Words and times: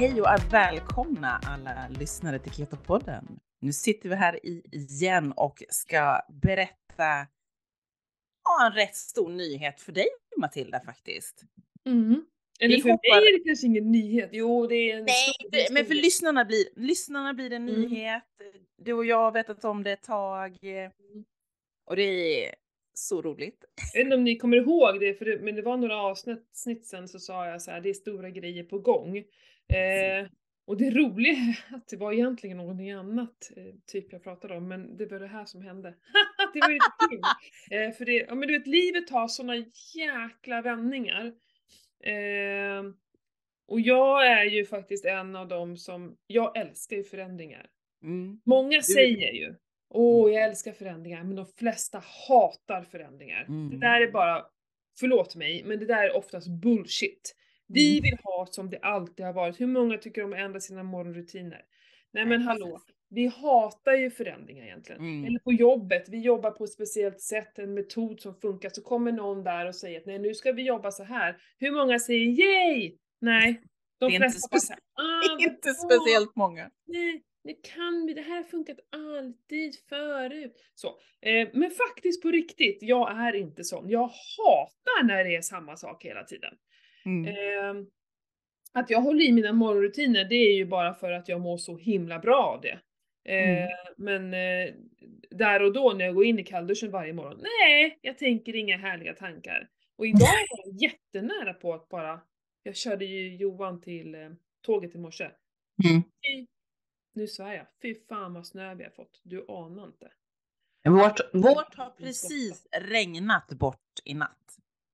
hej 0.00 0.20
och 0.20 0.26
välkomna 0.52 1.40
alla 1.46 1.88
lyssnare 1.98 2.38
till 2.38 2.52
Keto-podden. 2.52 3.24
Nu 3.60 3.72
sitter 3.72 4.08
vi 4.08 4.14
här 4.14 4.40
igen 4.74 5.32
och 5.36 5.62
ska 5.68 6.20
berätta 6.42 7.26
ja, 8.44 8.66
en 8.66 8.72
rätt 8.72 8.96
stor 8.96 9.30
nyhet 9.30 9.80
för 9.80 9.92
dig 9.92 10.06
Matilda 10.36 10.80
faktiskt. 10.80 11.42
Mm. 11.86 12.24
Eller 12.60 12.76
vi 12.76 12.82
för 12.82 12.90
hoppar... 12.90 13.20
mig 13.20 13.28
är 13.28 13.38
det 13.38 13.44
kanske 13.44 13.66
ingen 13.66 13.92
nyhet. 13.92 14.30
Jo, 14.32 14.66
det 14.66 14.74
är 14.74 14.96
en 14.96 15.04
Nej, 15.04 15.32
det, 15.50 15.72
men 15.72 15.86
för 15.86 15.94
lyssnarna 15.94 16.44
blir, 16.44 16.64
lyssnarna 16.76 17.34
blir 17.34 17.50
det 17.50 17.56
en 17.56 17.68
mm. 17.68 17.80
nyhet. 17.80 18.24
Du 18.76 18.92
och 18.92 19.04
jag 19.04 19.16
har 19.16 19.32
vetat 19.32 19.64
om 19.64 19.82
det 19.82 19.92
ett 19.92 20.02
tag. 20.02 20.58
Mm. 20.64 20.92
Och 21.86 21.96
det 21.96 22.02
är 22.44 22.54
så 22.94 23.22
roligt. 23.22 23.64
Jag 23.92 24.00
vet 24.00 24.04
inte 24.04 24.16
om 24.16 24.24
ni 24.24 24.36
kommer 24.36 24.56
ihåg 24.56 25.00
det, 25.00 25.14
för 25.14 25.24
det, 25.24 25.40
men 25.40 25.54
det 25.54 25.62
var 25.62 25.76
några 25.76 25.96
avsnitt 25.96 26.86
sen 26.86 27.08
så 27.08 27.18
sa 27.18 27.46
jag 27.46 27.62
så 27.62 27.70
här, 27.70 27.80
det 27.80 27.88
är 27.88 27.94
stora 27.94 28.30
grejer 28.30 28.64
på 28.64 28.78
gång. 28.78 29.24
Eh, 29.76 30.28
och 30.66 30.76
det 30.76 30.90
roliga 30.90 31.32
är 31.32 31.64
att 31.76 31.88
det 31.88 31.96
var 31.96 32.12
egentligen 32.12 32.56
någonting 32.56 32.90
annat, 32.90 33.50
eh, 33.56 33.74
typ 33.86 34.12
jag 34.12 34.22
pratade 34.22 34.56
om, 34.56 34.68
men 34.68 34.96
det 34.96 35.06
var 35.06 35.20
det 35.20 35.26
här 35.26 35.44
som 35.44 35.62
hände. 35.62 35.88
det 36.54 36.60
var 36.60 36.68
ju 36.68 36.74
lite 36.74 37.08
kul. 37.10 37.20
Eh, 37.70 37.90
för 37.92 38.04
det, 38.04 38.12
ja 38.12 38.34
men 38.34 38.48
du 38.48 38.58
vet, 38.58 38.66
livet 38.66 39.06
tar 39.06 39.28
såna 39.28 39.56
jäkla 39.94 40.62
vändningar. 40.62 41.26
Eh, 42.04 42.82
och 43.68 43.80
jag 43.80 44.26
är 44.26 44.44
ju 44.44 44.66
faktiskt 44.66 45.04
en 45.04 45.36
av 45.36 45.48
dem 45.48 45.76
som, 45.76 46.16
jag 46.26 46.56
älskar 46.56 46.96
ju 46.96 47.04
förändringar. 47.04 47.66
Mm. 48.02 48.40
Många 48.44 48.82
säger 48.82 49.32
ju, 49.32 49.54
Åh, 49.92 50.26
oh, 50.26 50.32
jag 50.32 50.44
älskar 50.44 50.72
förändringar, 50.72 51.24
men 51.24 51.36
de 51.36 51.46
flesta 51.46 52.02
hatar 52.28 52.82
förändringar. 52.82 53.44
Mm. 53.48 53.70
Det 53.70 53.76
där 53.76 54.00
är 54.00 54.10
bara, 54.10 54.46
förlåt 55.00 55.36
mig, 55.36 55.62
men 55.64 55.78
det 55.78 55.86
där 55.86 56.04
är 56.04 56.16
oftast 56.16 56.48
bullshit. 56.48 57.36
Vi 57.72 57.98
mm. 57.98 58.02
vill 58.02 58.18
ha 58.22 58.46
som 58.50 58.70
det 58.70 58.78
alltid 58.78 59.26
har 59.26 59.32
varit. 59.32 59.60
Hur 59.60 59.66
många 59.66 59.98
tycker 59.98 60.24
om 60.24 60.32
att 60.32 60.38
ändra 60.38 60.60
sina 60.60 60.82
morgonrutiner? 60.82 61.64
Nej 62.12 62.26
men 62.26 62.42
hallå, 62.42 62.80
vi 63.10 63.26
hatar 63.26 63.92
ju 63.92 64.10
förändringar 64.10 64.64
egentligen. 64.64 65.00
Mm. 65.00 65.24
Eller 65.24 65.38
på 65.38 65.52
jobbet, 65.52 66.08
vi 66.08 66.20
jobbar 66.20 66.50
på 66.50 66.64
ett 66.64 66.72
speciellt 66.72 67.20
sätt, 67.20 67.58
en 67.58 67.74
metod 67.74 68.20
som 68.20 68.34
funkar, 68.34 68.70
så 68.70 68.82
kommer 68.82 69.12
någon 69.12 69.44
där 69.44 69.66
och 69.66 69.74
säger 69.74 70.00
att 70.00 70.06
nej 70.06 70.18
nu 70.18 70.34
ska 70.34 70.52
vi 70.52 70.62
jobba 70.62 70.90
så 70.90 71.04
här. 71.04 71.36
Hur 71.58 71.72
många 71.72 71.98
säger 71.98 72.26
yay? 72.26 72.96
Nej. 73.20 73.62
De 73.98 74.10
det 74.10 74.16
är 74.16 74.24
inte, 74.24 74.38
specie 74.38 74.76
ah, 74.94 75.38
inte 75.40 75.74
speciellt 75.74 76.36
många. 76.36 76.70
Nej, 76.86 77.22
det 77.44 77.52
kan 77.52 78.06
vi, 78.06 78.14
det 78.14 78.22
här 78.22 78.36
har 78.36 78.42
funkat 78.42 78.78
alltid 78.92 79.74
förut. 79.88 80.52
Så, 80.74 80.88
eh, 81.20 81.48
men 81.52 81.70
faktiskt 81.70 82.22
på 82.22 82.30
riktigt, 82.30 82.78
jag 82.80 83.10
är 83.10 83.34
inte 83.34 83.64
sån. 83.64 83.88
Jag 83.88 84.10
hatar 84.36 85.04
när 85.04 85.24
det 85.24 85.36
är 85.36 85.42
samma 85.42 85.76
sak 85.76 86.04
hela 86.04 86.24
tiden. 86.24 86.54
Mm. 87.04 87.26
Eh, 87.26 87.84
att 88.72 88.90
jag 88.90 89.00
håller 89.00 89.24
i 89.24 89.32
mina 89.32 89.52
morgonrutiner, 89.52 90.24
det 90.24 90.34
är 90.34 90.54
ju 90.54 90.64
bara 90.64 90.94
för 90.94 91.12
att 91.12 91.28
jag 91.28 91.40
mår 91.40 91.56
så 91.56 91.76
himla 91.76 92.18
bra 92.18 92.42
av 92.42 92.60
det. 92.60 92.78
Eh, 93.24 93.62
mm. 93.62 93.68
Men 93.96 94.34
eh, 94.34 94.74
där 95.30 95.62
och 95.62 95.72
då 95.72 95.92
när 95.92 96.04
jag 96.04 96.14
går 96.14 96.24
in 96.24 96.38
i 96.38 96.44
kallduschen 96.44 96.90
varje 96.90 97.12
morgon, 97.12 97.40
nej, 97.42 97.98
jag 98.02 98.18
tänker 98.18 98.56
inga 98.56 98.76
härliga 98.76 99.14
tankar. 99.14 99.68
Och 99.96 100.06
idag 100.06 100.20
var 100.20 100.64
jag 100.64 100.82
jättenära 100.82 101.54
på 101.54 101.74
att 101.74 101.88
bara, 101.88 102.20
jag 102.62 102.76
körde 102.76 103.04
ju 103.04 103.36
Johan 103.36 103.80
till 103.80 104.14
eh, 104.14 104.30
tåget 104.62 104.94
i 104.94 104.98
morse. 104.98 105.30
Mm 105.84 106.02
nu 107.12 107.26
svär 107.26 107.54
jag, 107.54 107.66
fy 107.82 107.94
fan 108.08 108.34
vad 108.34 108.46
snö 108.46 108.74
vi 108.74 108.84
har 108.84 108.90
fått, 108.90 109.20
du 109.22 109.44
anar 109.48 109.84
inte. 109.84 110.10
Vårt, 110.84 111.20
vårt 111.32 111.74
har 111.74 111.90
precis 111.90 112.66
regnat 112.72 113.48
bort 113.48 114.00
i 114.04 114.14
natt. 114.14 114.36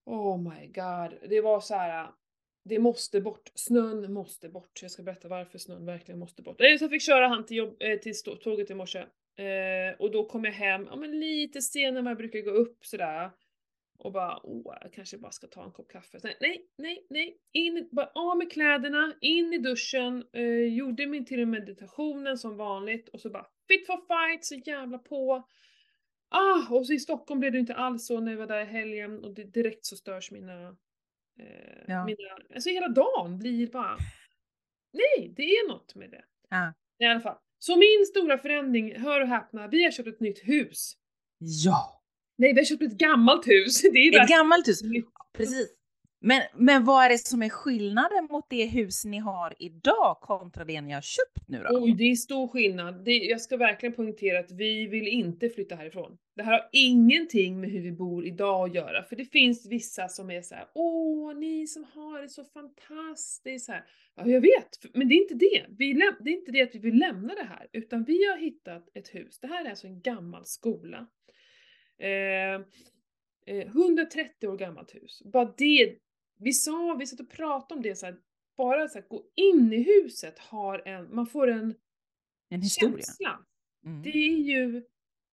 Oh 0.06 0.38
my 0.38 0.66
god, 0.66 1.31
det 1.31 1.41
var 1.41 1.60
så 1.60 1.75
här. 1.75 2.08
Det 2.64 2.78
måste 2.78 3.20
bort, 3.20 3.50
snön 3.54 4.12
måste 4.12 4.48
bort. 4.48 4.82
Jag 4.82 4.91
ska 4.91 5.03
berätta 5.03 5.28
varför 5.28 5.58
snön 5.58 5.86
verkligen 5.86 6.19
måste 6.19 6.42
bort. 6.42 6.56
Så 6.58 6.84
jag 6.84 6.91
fick 6.91 7.03
köra 7.03 7.28
han 7.28 7.47
till, 7.47 7.56
jobb, 7.56 7.76
eh, 7.81 7.98
till 7.98 8.14
tåget 8.41 8.70
i 8.70 8.75
morse. 8.75 8.98
Eh, 8.98 9.94
och 9.98 10.10
då 10.10 10.25
kom 10.25 10.44
jag 10.44 10.53
hem, 10.53 10.86
ja 10.91 10.97
men 10.97 11.20
lite 11.20 11.62
senare 11.62 11.98
än 11.98 12.04
vad 12.04 12.10
jag 12.10 12.19
brukar 12.19 12.41
gå 12.41 12.50
upp 12.50 12.86
sådär 12.86 13.31
och 13.98 14.12
bara 14.12 14.41
åh, 14.42 14.76
jag 14.82 14.92
kanske 14.92 15.19
bara 15.19 15.32
ska 15.32 15.47
ta 15.47 15.64
en 15.64 15.72
kopp 15.72 15.88
kaffe. 15.88 16.19
Nej, 16.22 16.36
nej, 16.41 16.66
nej, 16.78 17.06
nej. 17.10 17.38
In, 17.52 17.88
bara 17.92 18.10
av 18.14 18.36
med 18.38 18.52
kläderna, 18.52 19.14
in 19.20 19.52
i 19.52 19.58
duschen, 19.58 20.25
eh, 20.32 20.75
gjorde 20.75 21.06
min 21.06 21.25
till 21.25 21.47
meditationen 21.47 22.38
som 22.38 22.56
vanligt 22.56 23.08
och 23.08 23.20
så 23.20 23.31
bara 23.31 23.47
fit 23.69 23.86
for 23.86 23.97
fight, 23.97 24.44
så 24.44 24.54
jävla 24.54 24.98
på. 24.98 25.48
Ah, 26.28 26.75
och 26.75 26.87
så 26.87 26.92
i 26.92 26.98
Stockholm 26.98 27.41
blev 27.41 27.53
det 27.53 27.59
inte 27.59 27.75
alls 27.75 28.06
så 28.06 28.20
när 28.20 28.32
jag 28.32 28.38
var 28.38 28.47
där 28.47 28.60
i 28.60 28.64
helgen 28.64 29.25
och 29.25 29.34
det, 29.34 29.44
direkt 29.44 29.84
så 29.84 29.97
störs 29.97 30.31
mina, 30.31 30.69
eh, 31.41 31.84
ja. 31.87 32.04
mina, 32.04 32.16
alltså 32.54 32.70
hela 32.70 32.88
dagen 32.88 33.38
blir 33.38 33.66
bara, 33.66 33.98
nej, 34.92 35.32
det 35.37 35.42
är 35.42 35.69
något 35.69 35.94
med 35.94 36.10
det. 36.10 36.25
Ja. 36.50 36.75
I 36.98 37.04
alla 37.04 37.20
fall. 37.20 37.37
Så 37.59 37.76
min 37.76 38.06
stora 38.06 38.38
förändring, 38.38 39.00
hör 39.00 39.20
och 39.20 39.28
häpna, 39.28 39.69
vi 39.69 39.84
har 39.84 39.91
köpt 39.91 40.09
ett 40.09 40.20
nytt 40.20 40.48
hus. 40.48 40.92
Ja! 41.38 42.03
Nej, 42.38 42.53
vi 42.53 42.60
har 42.60 42.64
köpt 42.64 42.82
ett 42.82 42.98
gammalt 42.98 43.47
hus. 43.47 43.82
Det 43.93 43.98
är 43.98 44.22
ett 44.22 44.28
gammalt 44.28 44.69
hus, 44.69 44.82
precis. 45.32 45.69
Men, 46.21 46.43
men 46.54 46.84
vad 46.84 47.04
är 47.04 47.09
det 47.09 47.19
som 47.19 47.43
är 47.43 47.49
skillnaden 47.49 48.28
mot 48.31 48.47
det 48.50 48.66
hus 48.66 49.04
ni 49.04 49.19
har 49.19 49.54
idag 49.59 50.21
kontra 50.21 50.65
det 50.65 50.81
ni 50.81 50.93
har 50.93 51.00
köpt 51.00 51.49
nu 51.49 51.62
då? 51.62 51.82
Oj, 51.82 51.94
det 51.99 52.04
är 52.04 52.15
stor 52.15 52.49
skillnad. 52.49 53.04
Det, 53.04 53.16
jag 53.16 53.41
ska 53.41 53.56
verkligen 53.56 53.94
poängtera 53.94 54.38
att 54.38 54.50
vi 54.50 54.87
vill 54.87 55.09
inte 55.09 55.49
flytta 55.49 55.75
härifrån. 55.75 56.19
Det 56.37 56.43
här 56.43 56.53
har 56.53 56.69
ingenting 56.72 57.60
med 57.60 57.71
hur 57.71 57.82
vi 57.82 57.93
bor 57.93 58.26
idag 58.26 58.69
att 58.69 58.75
göra, 58.75 59.03
för 59.03 59.16
det 59.16 59.25
finns 59.25 59.66
vissa 59.66 60.09
som 60.09 60.31
är 60.31 60.43
så 60.43 60.55
här: 60.55 60.66
åh, 60.75 61.34
ni 61.34 61.66
som 61.66 61.84
har 61.84 62.22
det 62.22 62.28
så 62.28 62.44
fantastiskt 62.44 63.69
här. 63.69 63.84
Ja, 64.16 64.26
jag 64.26 64.41
vet, 64.41 64.94
men 64.94 65.09
det 65.09 65.15
är 65.15 65.22
inte 65.22 65.34
det. 65.34 65.65
Vi 65.78 65.93
det 66.21 66.31
är 66.31 66.34
inte 66.34 66.53
det 66.53 66.62
att 66.62 66.75
vi 66.75 66.78
vill 66.78 66.99
lämna 66.99 67.34
det 67.34 67.47
här, 67.49 67.66
utan 67.72 68.05
vi 68.05 68.26
har 68.26 68.37
hittat 68.37 68.88
ett 68.94 69.15
hus. 69.15 69.38
Det 69.41 69.47
här 69.47 69.65
är 69.65 69.71
alltså 69.71 69.87
en 69.87 70.00
gammal 70.00 70.44
skola 70.44 71.06
Eh, 71.99 72.55
eh 73.47 73.66
130 73.66 74.49
år 74.49 74.56
gammalt 74.56 74.94
hus. 74.94 75.22
Bara 75.25 75.55
det, 75.56 75.94
vi 76.38 76.52
sa, 76.52 76.97
vi 76.98 77.06
satt 77.06 77.20
och 77.20 77.30
pratade 77.30 77.74
om 77.74 77.82
det 77.82 77.97
så 77.97 78.06
här, 78.06 78.16
bara 78.56 78.88
så 78.88 78.98
här, 78.98 79.06
gå 79.08 79.24
in 79.34 79.72
i 79.72 79.82
huset 79.82 80.38
har 80.38 80.88
en, 80.88 81.14
man 81.14 81.26
får 81.26 81.48
en, 81.48 81.74
en 82.48 82.62
historia. 82.62 82.97
känsla. 82.97 83.47
Mm. 83.84 84.02
Det 84.02 84.19
är 84.19 84.36
ju 84.36 84.84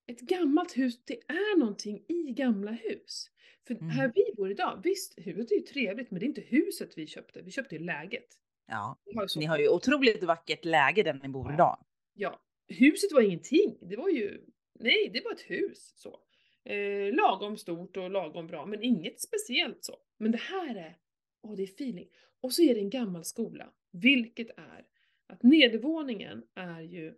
ett 0.08 0.19
gammalt 0.19 0.78
hus, 0.78 1.06
det 1.06 1.22
är 1.28 1.59
någonting 1.59 2.06
i 2.08 2.31
gamla 2.31 2.72
hus. 2.72 3.30
För 3.68 3.74
mm. 3.74 3.90
här 3.90 4.12
vi 4.16 4.34
bor 4.38 4.52
idag, 4.52 4.81
visst 4.84 5.13
huset 5.18 5.52
är 5.52 5.56
ju 5.56 5.62
trevligt 5.62 6.12
men 6.12 6.19
det 6.19 6.25
är 6.25 6.28
inte 6.28 6.42
huset 6.42 6.97
vi 6.97 7.08
köpte, 7.08 7.42
vi 7.42 7.52
köpte 7.52 7.75
ju 7.75 7.81
läget. 7.81 8.28
Ja, 8.68 8.97
har 9.16 9.40
ni 9.40 9.46
har 9.46 9.58
ju 9.58 9.69
otroligt 9.69 10.24
vackert 10.24 10.66
läge 10.66 11.03
där 11.03 11.19
ni 11.24 11.30
bor 11.30 11.53
idag. 11.53 11.86
Ja, 12.13 12.42
huset 12.68 13.12
var 13.12 13.22
ingenting, 13.22 13.78
det 13.81 13.96
var 13.96 14.09
ju, 14.09 14.42
nej 14.80 15.09
det 15.13 15.22
var 15.24 15.31
ett 15.31 15.42
hus 15.42 15.94
så 15.96 16.19
eh, 16.63 17.13
lagom 17.13 17.57
stort 17.57 17.97
och 17.97 18.12
lagom 18.12 18.47
bra, 18.47 18.66
men 18.66 18.84
inget 18.84 19.22
speciellt 19.22 19.84
så. 19.84 19.97
Men 20.18 20.31
det 20.31 20.41
här 20.41 20.75
är, 20.75 20.97
åh 21.41 21.56
det 21.56 21.63
är 21.63 21.68
feeling. 21.68 22.09
Och 22.41 22.53
så 22.53 22.62
är 22.62 22.75
det 22.75 22.81
en 22.81 22.90
gammal 22.90 23.25
skola, 23.25 23.74
vilket 23.91 24.50
är 24.50 24.85
att 25.28 25.44
nedervåningen 25.44 26.44
är 26.56 26.81
ju 26.81 27.13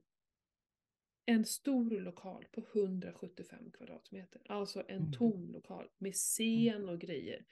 en 1.25 1.45
stor 1.45 2.00
lokal 2.00 2.45
på 2.51 2.63
175 2.73 3.72
kvadratmeter. 3.72 4.41
Alltså 4.45 4.83
en 4.88 4.97
mm. 4.97 5.11
tom 5.11 5.51
lokal 5.51 5.89
med 5.97 6.13
scen 6.13 6.89
och 6.89 7.00
grejer. 7.00 7.45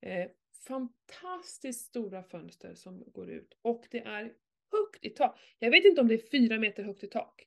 Eh, 0.00 0.30
fantastiskt 0.66 1.86
stora 1.86 2.22
fönster 2.22 2.74
som 2.74 3.04
går 3.12 3.30
ut 3.30 3.58
och 3.62 3.86
det 3.90 4.00
är 4.00 4.34
högt 4.70 5.04
i 5.04 5.10
tak. 5.10 5.40
Jag 5.58 5.70
vet 5.70 5.84
inte 5.84 6.00
om 6.00 6.08
det 6.08 6.14
är 6.14 6.30
fyra 6.30 6.58
meter 6.58 6.82
högt 6.82 7.04
i 7.04 7.06
tak. 7.06 7.46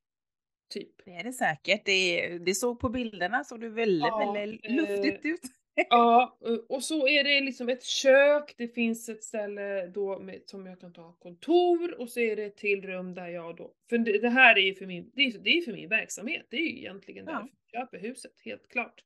Typ. 0.69 1.05
Det 1.05 1.11
är 1.11 1.23
det 1.23 1.33
säkert. 1.33 1.85
Det, 1.85 2.37
det 2.37 2.55
såg 2.55 2.79
på 2.79 2.89
bilderna 2.89 3.43
såg 3.43 3.61
det 3.61 3.69
väldigt, 3.69 4.07
ja, 4.07 4.33
väldigt 4.33 4.71
luftigt 4.71 5.25
eh, 5.25 5.31
ut. 5.31 5.41
ja, 5.89 6.37
och 6.69 6.83
så 6.83 7.07
är 7.07 7.23
det 7.23 7.41
liksom 7.41 7.69
ett 7.69 7.83
kök, 7.83 8.53
det 8.57 8.67
finns 8.67 9.09
ett 9.09 9.23
ställe 9.23 9.87
då 9.87 10.19
med, 10.19 10.41
som 10.45 10.65
jag 10.65 10.79
kan 10.79 10.93
ta 10.93 11.13
kontor 11.13 11.99
och 11.99 12.09
så 12.09 12.19
är 12.19 12.35
det 12.35 12.43
ett 12.43 12.57
till 12.57 12.81
rum 12.81 13.13
där 13.13 13.27
jag 13.27 13.55
då, 13.55 13.73
för 13.89 13.97
det, 13.97 14.17
det 14.17 14.29
här 14.29 14.57
är 14.57 14.61
ju 14.61 14.75
för 14.75 14.85
min, 14.85 15.11
det 15.13 15.21
är, 15.21 15.39
det 15.39 15.49
är 15.49 15.61
för 15.61 15.73
min 15.73 15.89
verksamhet, 15.89 16.47
det 16.49 16.57
är 16.57 16.61
ju 16.61 16.77
egentligen 16.77 17.25
ja. 17.25 17.31
därför 17.31 17.49
jag 17.71 17.81
köper 17.81 17.99
huset, 17.99 18.31
helt 18.45 18.67
klart. 18.67 19.03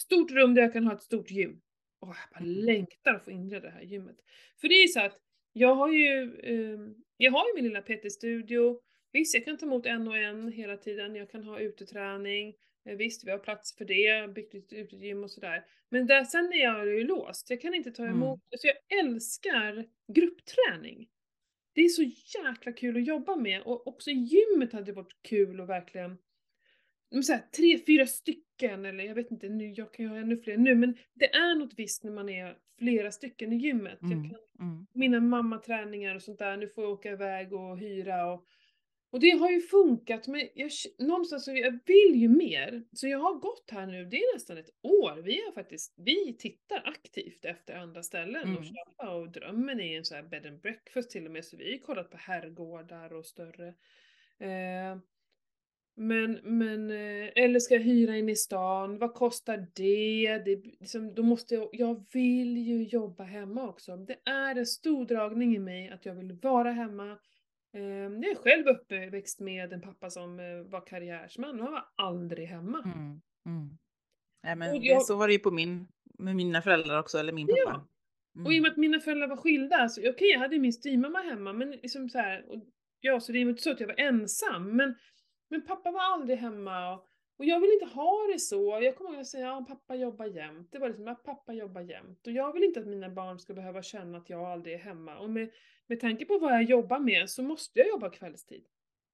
Stort 0.00 0.30
rum 0.30 0.54
där 0.54 0.62
jag 0.62 0.72
kan 0.72 0.86
ha 0.86 0.94
ett 0.94 1.02
stort 1.02 1.30
gym. 1.30 1.60
Åh, 2.00 2.16
jag 2.30 2.40
bara 2.40 2.50
mm. 2.50 2.64
längtar 2.64 3.14
att 3.14 3.24
få 3.24 3.30
inreda 3.30 3.66
det 3.66 3.72
här 3.72 3.82
gymmet. 3.82 4.16
För 4.60 4.68
det 4.68 4.74
är 4.74 4.82
ju 4.82 4.88
så 4.88 5.00
att 5.00 5.18
jag 5.52 5.74
har 5.74 5.92
ju, 5.92 6.40
eh, 6.42 6.78
jag 7.16 7.32
har 7.32 7.48
ju 7.48 7.54
min 7.54 7.64
lilla 7.64 7.82
PT-studio, 7.82 8.80
Visst, 9.16 9.34
jag 9.34 9.44
kan 9.44 9.56
ta 9.56 9.66
emot 9.66 9.86
en 9.86 10.08
och 10.08 10.16
en 10.16 10.52
hela 10.52 10.76
tiden, 10.76 11.14
jag 11.14 11.30
kan 11.30 11.44
ha 11.44 11.60
uteträning, 11.60 12.54
eh, 12.84 12.96
visst 12.96 13.26
vi 13.26 13.30
har 13.30 13.38
plats 13.38 13.76
för 13.76 13.84
det, 13.84 14.34
byggt 14.34 14.54
ett 14.54 14.72
utegym 14.72 15.24
och 15.24 15.30
sådär. 15.30 15.64
Men 15.88 16.06
där, 16.06 16.24
sen 16.24 16.52
är 16.52 16.62
jag 16.62 16.86
ju 16.86 17.04
låst, 17.04 17.50
jag 17.50 17.60
kan 17.60 17.74
inte 17.74 17.90
ta 17.90 18.02
mm. 18.02 18.14
emot, 18.14 18.40
mm. 18.40 18.48
alltså 18.52 18.66
jag 18.66 19.00
älskar 19.00 19.86
gruppträning. 20.12 21.08
Det 21.72 21.80
är 21.80 21.88
så 21.88 22.02
jäkla 22.42 22.72
kul 22.72 22.96
att 22.96 23.06
jobba 23.06 23.36
med 23.36 23.62
och 23.62 23.86
också 23.86 24.10
gymmet 24.10 24.72
hade 24.72 24.92
varit 24.92 25.16
kul 25.22 25.60
och 25.60 25.68
verkligen 25.68 26.18
så 27.22 27.32
här, 27.32 27.42
tre, 27.56 27.78
fyra 27.86 28.06
stycken 28.06 28.84
eller 28.84 29.04
jag 29.04 29.14
vet 29.14 29.30
inte, 29.30 29.48
nu, 29.48 29.72
jag 29.72 29.94
kan 29.94 30.04
ju 30.04 30.08
ha 30.10 30.18
ännu 30.18 30.36
fler 30.36 30.56
nu 30.56 30.74
men 30.74 30.96
det 31.14 31.34
är 31.34 31.54
något 31.54 31.74
visst 31.76 32.04
när 32.04 32.12
man 32.12 32.28
är 32.28 32.56
flera 32.78 33.12
stycken 33.12 33.52
i 33.52 33.56
gymmet. 33.56 33.98
Jag 34.00 34.12
Mm. 34.12 34.30
kan, 34.30 34.38
Mm. 34.60 34.86
mina 34.92 35.20
mammaträningar 35.20 36.14
och 36.14 36.22
sånt 36.22 36.38
där, 36.38 36.56
nu 36.56 36.68
får 36.68 36.84
jag 36.84 36.92
åka 36.92 37.10
iväg 37.10 37.52
och 37.52 37.78
hyra 37.78 38.32
och 38.32 38.46
och 39.16 39.20
det 39.20 39.30
har 39.30 39.50
ju 39.50 39.60
funkat, 39.60 40.26
men 40.26 40.48
jag, 40.54 40.70
någonstans 40.98 41.44
så 41.44 41.52
jag 41.52 41.78
vill 41.86 42.20
ju 42.20 42.28
mer. 42.28 42.82
Så 42.92 43.08
jag 43.08 43.18
har 43.18 43.34
gått 43.34 43.70
här 43.70 43.86
nu, 43.86 44.04
det 44.04 44.16
är 44.16 44.34
nästan 44.34 44.58
ett 44.58 44.70
år. 44.82 45.22
Vi 45.22 45.42
har 45.44 45.52
faktiskt, 45.52 45.94
vi 45.96 46.36
tittar 46.38 46.82
aktivt 46.84 47.44
efter 47.44 47.74
andra 47.74 48.02
ställen 48.02 48.42
Mm. 48.42 48.56
och 48.56 48.64
köpa 48.64 49.14
och 49.14 49.30
drömmen 49.30 49.80
är 49.80 49.96
en 49.98 50.04
sån 50.04 50.16
här 50.16 50.24
bed 50.24 50.46
and 50.46 50.60
breakfast 50.60 51.10
till 51.10 51.26
och 51.26 51.32
med, 51.32 51.44
så 51.44 51.56
vi 51.56 51.72
har 51.72 51.78
kollat 51.78 52.10
på 52.10 52.16
herrgårdar 52.16 53.12
och 53.12 53.26
större. 53.26 53.68
Eh, 54.38 54.98
men, 55.94 56.40
men, 56.42 56.90
eh, 56.90 57.30
eller 57.34 57.60
ska 57.60 57.74
jag 57.74 57.82
hyra 57.82 58.16
in 58.16 58.28
i 58.28 58.36
stan? 58.36 58.98
Vad 58.98 59.14
kostar 59.14 59.66
det? 59.74 60.38
det 60.38 60.56
liksom, 60.80 61.14
då 61.14 61.22
måste 61.22 61.54
jag, 61.54 61.68
jag 61.72 62.04
vill 62.12 62.56
ju 62.58 62.82
jobba 62.84 63.24
hemma 63.24 63.68
också. 63.68 63.96
Det 63.96 64.18
är 64.24 64.56
en 64.56 64.66
stor 64.66 65.04
dragning 65.06 65.56
i 65.56 65.58
mig 65.58 65.88
att 65.88 66.06
jag 66.06 66.14
vill 66.14 66.32
vara 66.32 66.72
hemma. 66.72 67.18
Eh, 67.76 67.82
Jag 67.84 68.24
är 68.30 68.34
själv 68.34 68.66
uppväxt 68.66 69.40
med 69.40 69.72
en 69.72 69.80
pappa 69.80 70.10
som 70.10 70.40
eh, 70.40 70.70
var 70.70 70.86
karriärsman 70.86 71.58
och 71.60 71.64
han 71.64 71.72
var 71.72 71.84
aldrig 71.96 72.46
hemma. 72.48 72.82
Mm. 72.84 73.20
Mm. 73.46 73.78
Nej, 74.42 74.56
men 74.56 74.74
Och 74.74 74.80
det, 74.80 74.86
jag- 74.86 75.02
så 75.02 75.16
var 75.16 75.26
det 75.26 75.32
ju 75.32 75.38
på 75.38 75.50
min, 75.50 75.88
med 76.18 76.36
mina 76.36 76.62
föräldrar 76.62 76.98
också, 77.00 77.18
eller 77.18 77.32
min 77.32 77.46
Ja. 77.50 77.64
pappa. 77.66 77.86
Och 78.34 78.40
i 78.40 78.44
och 78.44 78.50
Mm. 78.52 78.62
med 78.62 78.70
att 78.70 78.76
mina 78.76 79.00
föräldrar 79.00 79.28
var 79.28 79.36
skilda, 79.36 79.88
så 79.88 80.00
okej 80.10 80.28
jag 80.32 80.38
hade 80.38 80.58
min 80.58 80.72
styvmamma 80.72 81.18
hemma, 81.18 81.52
men 81.52 81.70
liksom 81.70 82.08
så 82.10 82.18
här, 82.18 82.50
och, 82.50 82.62
ja 83.00 83.20
så 83.20 83.32
det 83.32 83.38
är 83.38 83.40
inte 83.40 83.62
så 83.62 83.70
att 83.72 83.80
jag 83.80 83.86
var 83.86 84.00
ensam, 84.00 84.76
men, 84.76 84.94
men 85.50 85.66
pappa 85.66 85.90
var 85.90 86.00
aldrig 86.00 86.38
hemma 86.38 86.94
och, 86.94 87.06
och 87.38 87.44
jag 87.44 87.60
vill 87.60 87.70
inte 87.82 87.94
ha 87.94 88.26
det 88.32 88.38
så. 88.38 88.78
Jag 88.82 88.96
kommer 88.96 89.10
ihåg 89.10 89.20
att 89.20 89.26
säga 89.26 89.52
att 89.56 89.66
pappa 89.68 89.94
jobbar 89.94 90.26
jämt. 90.26 90.68
Det 90.72 90.78
var 90.78 90.88
liksom 90.88 91.08
att 91.08 91.24
pappa 91.24 91.52
jobbar 91.52 91.80
jämt. 91.80 92.26
Och 92.26 92.32
jag 92.32 92.52
vill 92.52 92.64
inte 92.64 92.80
att 92.80 92.86
mina 92.86 93.08
barn 93.10 93.38
ska 93.38 93.54
behöva 93.54 93.82
känna 93.82 94.18
att 94.18 94.30
jag 94.30 94.40
aldrig 94.40 94.74
är 94.74 94.78
hemma. 94.78 95.18
Och 95.18 95.30
med, 95.30 95.50
med 95.86 96.00
tanke 96.00 96.24
på 96.24 96.38
vad 96.38 96.52
jag 96.52 96.62
jobbar 96.62 96.98
med 96.98 97.30
så 97.30 97.42
måste 97.42 97.78
jag 97.78 97.88
jobba 97.88 98.10
kvällstid. 98.10 98.64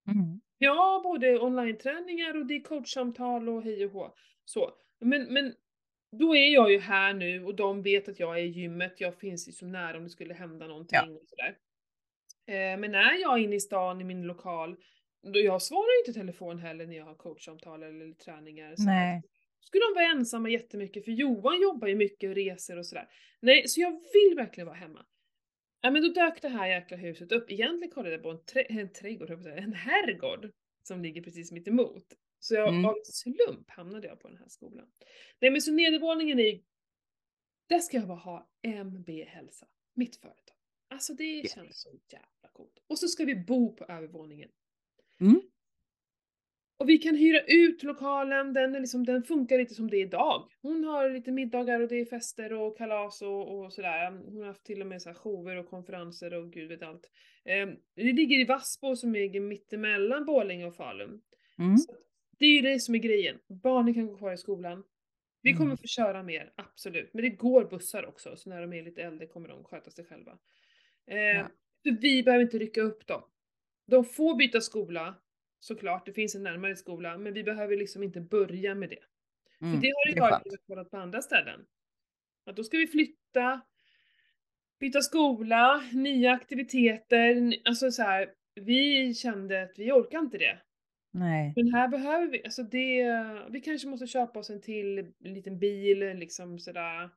Mm. 0.06 0.40
Ja, 0.58 1.00
både 1.04 1.38
online-träningar 1.40 2.36
och 2.36 2.46
det 2.46 2.54
är 2.54 2.60
coachsamtal 2.62 3.48
och 3.48 3.62
hej 3.62 3.84
och 3.84 3.92
hå. 3.92 4.14
Så. 4.44 4.70
Men, 5.00 5.22
men 5.32 5.54
då 6.12 6.36
är 6.36 6.48
jag 6.48 6.72
ju 6.72 6.78
här 6.78 7.14
nu 7.14 7.44
och 7.44 7.54
de 7.54 7.82
vet 7.82 8.08
att 8.08 8.20
jag 8.20 8.38
är 8.38 8.42
i 8.42 8.46
gymmet, 8.46 9.00
jag 9.00 9.14
finns 9.18 9.48
ju 9.48 9.52
så 9.52 9.66
nära 9.66 9.96
om 9.96 10.04
det 10.04 10.10
skulle 10.10 10.34
hända 10.34 10.66
någonting 10.66 10.98
Ja. 11.02 11.12
och 11.12 11.28
sådär. 11.28 11.56
Eh, 12.46 12.78
men 12.78 12.92
när 12.92 13.20
jag 13.20 13.38
är 13.38 13.42
inne 13.42 13.56
i 13.56 13.60
stan 13.60 14.00
i 14.00 14.04
min 14.04 14.22
lokal, 14.22 14.76
då 15.22 15.40
jag 15.40 15.62
svarar 15.62 15.96
ju 15.96 15.98
inte 16.08 16.20
telefon 16.20 16.58
heller 16.58 16.86
när 16.86 16.96
jag 16.96 17.04
har 17.04 17.14
coachsamtal 17.14 17.82
eller 17.82 18.12
träningar. 18.14 18.74
Så. 18.76 18.82
Nej. 18.82 19.22
Skulle 19.60 19.84
de 19.84 19.94
vara 19.94 20.10
ensamma 20.10 20.48
jättemycket, 20.48 21.04
för 21.04 21.12
Johan 21.12 21.60
jobbar 21.62 21.88
ju 21.88 21.94
mycket 21.94 22.28
och 22.28 22.34
reser 22.34 22.78
och 22.78 22.86
sådär. 22.86 23.08
Nej, 23.40 23.68
så 23.68 23.80
jag 23.80 23.90
vill 23.90 24.36
verkligen 24.36 24.66
vara 24.66 24.76
hemma. 24.76 25.06
Ja 25.84 25.90
men 25.90 26.02
då 26.02 26.08
dök 26.08 26.42
det 26.42 26.48
här 26.48 26.66
jäkla 26.68 26.96
huset 26.96 27.32
upp. 27.32 27.50
Egentligen 27.50 27.90
kollade 27.94 28.14
jag 28.14 28.22
på 28.22 28.30
en, 28.30 28.38
trä- 28.40 28.66
en 28.68 28.92
trädgård, 28.92 29.30
en 29.46 29.72
herrgård 29.72 30.50
som 30.82 31.02
ligger 31.02 31.22
precis 31.22 31.52
mitt 31.52 31.68
emot. 31.68 32.04
Så 32.38 32.54
jag, 32.54 32.68
Mm. 32.68 32.84
av 32.84 32.94
slump 33.04 33.70
hamnade 33.70 34.06
jag 34.08 34.20
på 34.20 34.28
den 34.28 34.36
här 34.36 34.48
skolan. 34.48 34.92
Nej 35.40 35.50
men 35.50 35.62
så 35.62 35.72
nedervåningen 35.72 36.38
är 36.38 36.62
där 37.68 37.78
ska 37.78 37.96
jag 37.96 38.08
bara 38.08 38.18
ha 38.18 38.50
MB 38.62 39.24
Hälsa, 39.24 39.66
mitt 39.94 40.16
företag. 40.16 40.56
Alltså 40.88 41.14
det 41.14 41.24
Ja. 41.40 41.48
känns 41.54 41.80
så 41.80 41.90
jävla 42.12 42.48
coolt. 42.52 42.82
Och 42.86 42.98
så 42.98 43.08
ska 43.08 43.24
vi 43.24 43.36
bo 43.36 43.76
på 43.76 43.84
övervåningen. 43.84 44.50
Mm. 45.20 45.40
Och 46.82 46.88
vi 46.88 46.98
kan 46.98 47.16
hyra 47.16 47.40
ut 47.46 47.82
lokalen, 47.82 48.52
den, 48.52 48.74
är 48.74 48.80
liksom, 48.80 49.04
den 49.06 49.22
funkar 49.22 49.58
lite 49.58 49.74
som 49.74 49.90
det 49.90 49.96
är 49.96 50.00
idag. 50.06 50.48
Hon 50.62 50.84
har 50.84 51.10
lite 51.10 51.32
middagar 51.32 51.80
och 51.80 51.88
det 51.88 52.00
är 52.00 52.04
fester 52.04 52.52
och 52.52 52.78
kalas 52.78 53.22
och, 53.22 53.58
och 53.58 53.72
sådär. 53.72 54.10
Hon 54.10 54.36
har 54.40 54.46
haft 54.46 54.64
till 54.64 54.80
och 54.80 54.86
med 54.86 55.02
så 55.02 55.08
här 55.08 55.14
shower 55.16 55.56
och 55.56 55.66
konferenser 55.70 56.34
och 56.34 56.52
gud 56.52 56.68
vet 56.68 56.82
allt. 56.82 57.10
Eh, 57.44 57.66
det 57.96 58.12
ligger 58.12 58.40
i 58.40 58.44
Vassbo 58.44 58.96
som 58.96 59.12
ligger 59.12 59.40
mittemellan 59.40 60.24
Borlänge 60.24 60.66
och 60.66 60.76
Falun. 60.76 61.20
Mm. 61.58 61.76
Det 62.38 62.44
är 62.44 62.50
ju 62.56 62.60
det 62.62 62.80
som 62.80 62.94
är 62.94 62.98
grejen. 62.98 63.38
Barnen 63.62 63.94
kan 63.94 64.06
gå 64.06 64.16
kvar 64.16 64.32
i 64.32 64.36
skolan. 64.38 64.84
Vi 65.42 65.52
kommer 65.52 65.64
Mm. 65.64 65.76
få 65.76 65.86
köra 65.86 66.22
mer, 66.22 66.52
absolut. 66.56 67.10
Men 67.14 67.22
det 67.22 67.30
går 67.30 67.64
bussar 67.64 68.06
också, 68.06 68.36
så 68.36 68.48
när 68.50 68.60
de 68.60 68.72
är 68.72 68.82
lite 68.82 69.02
äldre 69.02 69.26
kommer 69.26 69.48
de 69.48 69.64
sköta 69.64 69.90
sig 69.90 70.04
själva. 70.04 70.38
Eh, 71.10 71.16
Ja. 71.18 71.46
Vi 72.00 72.22
behöver 72.22 72.44
inte 72.44 72.58
rycka 72.58 72.80
upp 72.80 73.06
dem. 73.06 73.22
De 73.86 74.04
får 74.04 74.36
byta 74.36 74.60
skola, 74.60 75.14
såklart, 75.62 76.06
det 76.06 76.12
finns 76.12 76.34
en 76.34 76.42
närmare 76.42 76.76
skola, 76.76 77.18
men 77.18 77.34
vi 77.34 77.44
behöver 77.44 77.76
liksom 77.76 78.02
inte 78.02 78.20
börja 78.20 78.74
med 78.74 78.88
det. 78.88 79.04
Mm. 79.60 79.74
För 79.74 79.82
det 79.82 79.92
har 79.94 80.08
ju 80.08 80.14
det 80.14 80.20
varit 80.20 80.42
vi 80.44 80.56
kollat 80.66 80.90
på 80.90 80.96
andra 80.96 81.22
ställen. 81.22 81.60
Att 82.46 82.56
då 82.56 82.64
ska 82.64 82.76
vi 82.76 82.86
flytta, 82.86 83.60
byta 84.80 85.00
skola, 85.00 85.84
nya 85.92 86.32
aktiviteter, 86.32 87.54
alltså 87.64 87.90
så 87.90 88.02
här. 88.02 88.32
Vi 88.54 89.14
kände 89.14 89.62
att 89.62 89.78
vi 89.78 89.92
orkar 89.92 90.18
inte 90.18 90.38
det. 90.38 90.58
Nej. 91.10 91.52
Men 91.56 91.74
här 91.74 91.88
behöver 91.88 92.26
vi, 92.26 92.44
alltså 92.44 92.62
det, 92.62 93.04
vi 93.50 93.60
kanske 93.60 93.88
måste 93.88 94.06
köpa 94.06 94.38
oss 94.38 94.50
en 94.50 94.60
till 94.60 95.12
liten 95.18 95.58
bil 95.58 95.98
liksom 95.98 96.58
sådär. 96.58 97.10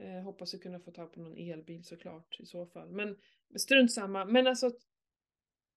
Eh, 0.00 0.22
hoppas 0.24 0.54
att 0.54 0.62
kunna 0.62 0.80
få 0.80 0.90
tag 0.90 1.12
på 1.12 1.20
någon 1.20 1.36
elbil 1.36 1.84
såklart 1.84 2.40
i 2.40 2.46
så 2.46 2.66
fall. 2.66 2.90
Men 2.90 3.16
men 3.48 3.58
strunt 3.58 3.92
samma. 3.92 4.24
Men 4.24 4.46
alltså, 4.46 4.70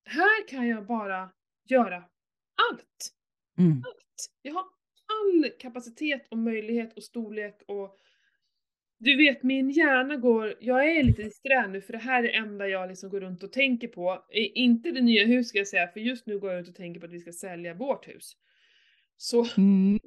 här 0.05 0.47
kan 0.47 0.67
jag 0.67 0.85
bara 0.85 1.31
göra 1.71 2.03
allt. 2.71 3.13
Mm. 3.57 3.71
Allt. 3.71 4.29
Jag 4.41 4.53
har 4.53 4.63
all 5.05 5.49
kapacitet 5.59 6.27
och 6.31 6.37
möjlighet 6.37 6.97
och 6.97 7.03
storlek 7.03 7.61
och 7.67 7.97
du 8.99 9.17
vet 9.17 9.43
min 9.43 9.69
hjärna 9.69 10.15
går, 10.15 10.55
jag 10.59 10.91
är 10.91 11.03
lite 11.03 11.23
disträ 11.23 11.67
nu 11.67 11.81
för 11.81 11.93
det 11.93 11.99
här 11.99 12.23
är 12.23 12.27
det 12.27 12.35
enda 12.35 12.67
jag 12.67 12.89
liksom 12.89 13.09
går 13.09 13.21
runt 13.21 13.43
och 13.43 13.51
tänker 13.51 13.87
på. 13.87 14.25
Inte 14.55 14.91
det 14.91 15.01
nya 15.01 15.25
huset 15.25 15.49
ska 15.49 15.57
jag 15.57 15.67
säga, 15.67 15.87
för 15.87 15.99
just 15.99 16.25
nu 16.25 16.39
går 16.39 16.49
jag 16.51 16.57
runt 16.57 16.67
och 16.69 16.75
tänker 16.75 16.99
på 16.99 17.05
att 17.05 17.13
vi 17.13 17.19
ska 17.19 17.31
sälja 17.31 17.73
vårt 17.73 18.07
hus. 18.07 18.31
Så 19.17 19.45
Mm. 19.57 19.99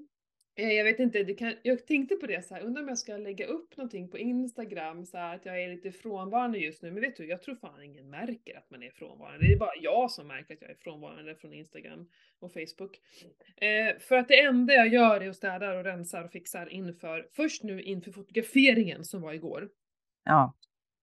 Eh, 0.55 0.73
Jag 0.73 0.85
vet 0.85 0.99
inte, 0.99 1.23
det 1.23 1.35
kan, 1.35 1.55
jag 1.63 1.87
tänkte 1.87 2.17
på 2.17 2.27
det 2.27 2.47
så 2.47 2.55
här, 2.55 2.63
undrar 2.63 2.83
om 2.83 2.89
jag 2.89 2.99
ska 2.99 3.17
lägga 3.17 3.47
upp 3.47 3.77
någonting 3.77 4.09
på 4.09 4.19
Instagram 4.19 5.07
så 5.07 5.17
här, 5.17 5.35
att 5.35 5.47
jag 5.47 5.63
är 5.63 5.69
lite 5.69 5.93
frånvarande 5.93 6.59
just 6.59 6.83
nu. 6.83 6.91
Men 6.91 7.01
vet 7.01 7.17
du, 7.17 7.27
jag 7.27 7.43
tror 7.43 7.55
fan 7.55 7.83
ingen 7.83 8.11
märker 8.11 8.59
att 8.59 8.71
man 8.71 8.83
är 8.83 8.91
frånvarande. 8.91 9.47
Det 9.47 9.53
är 9.53 9.59
bara 9.59 9.77
jag 9.81 10.11
som 10.11 10.27
märker 10.29 10.55
att 10.55 10.63
jag 10.63 10.71
är 10.71 10.75
frånvarande 10.75 11.35
från 11.35 11.55
Instagram 11.55 12.09
och 12.39 12.53
Facebook. 12.53 13.01
Eh, 13.57 13.99
för 13.99 14.17
att 14.17 14.29
det 14.29 14.41
enda 14.41 14.75
jag 14.75 14.89
gör 14.89 15.21
är 15.21 15.29
att 15.29 15.37
städa 15.37 15.79
och 15.79 15.85
rensar 15.85 16.25
och 16.25 16.31
fixar 16.33 16.69
inför, 16.69 17.29
först 17.33 17.63
nu 17.63 17.83
inför 17.83 18.13
fotograferingen 18.13 19.05
som 19.05 19.23
var 19.23 19.33
igår. 19.33 19.69
Ja. 20.25 20.55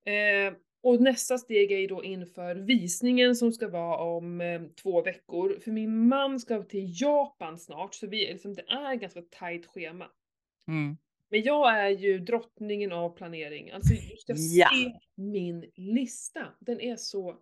Eh, 0.06 0.54
och 0.82 1.02
nästa 1.02 1.38
steg 1.38 1.72
är 1.72 1.78
ju 1.78 1.88
då 1.88 2.04
inför 2.04 2.56
visningen 2.56 3.36
som 3.36 3.52
ska 3.52 3.68
vara 3.68 3.98
om 3.98 4.42
eh, 4.42 4.62
två 4.82 5.02
veckor. 5.02 5.60
För 5.60 5.72
min 5.72 6.08
man 6.08 6.40
ska 6.40 6.64
till 6.64 7.02
Japan 7.02 7.60
snart, 7.60 7.96
så 7.96 8.08
vi, 8.08 8.18
liksom, 8.18 8.54
det 8.54 8.64
är 8.68 8.94
ett 8.94 9.02
ganska 9.02 9.22
tajt 9.22 9.66
schema. 9.66 10.12
Mm. 10.68 10.98
Men 11.30 11.44
jag 11.44 11.80
är 11.80 11.90
ju 11.90 12.20
drottningen 12.20 12.92
av 12.92 13.10
planering. 13.10 13.72
Alltså 13.72 13.94
du 13.94 14.18
ska 14.18 14.34
Ja. 14.38 14.70
se 14.74 15.00
min 15.16 15.72
lista. 15.76 16.48
Den 16.60 16.82
är 16.82 16.96
så... 16.96 17.38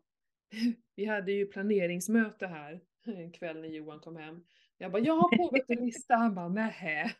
Vi 0.96 1.06
hade 1.06 1.32
ju 1.32 1.46
planeringsmöte 1.46 2.48
här 2.48 2.80
en 3.06 3.32
kväll 3.32 3.62
när 3.62 3.68
Johan 3.68 4.00
kom 4.00 4.16
hem. 4.16 4.44
Jag 4.78 4.92
bara, 4.92 5.02
jag 5.02 5.14
har 5.14 5.38
påbörjat 5.38 5.70
en 5.70 5.86
lista. 5.86 6.16
Han 6.16 6.36
bara, 6.36 6.50
nähä. 6.50 7.12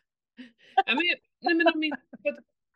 Ja, 0.86 0.94
men, 0.94 1.04
nej, 1.40 1.54
men 1.54 1.66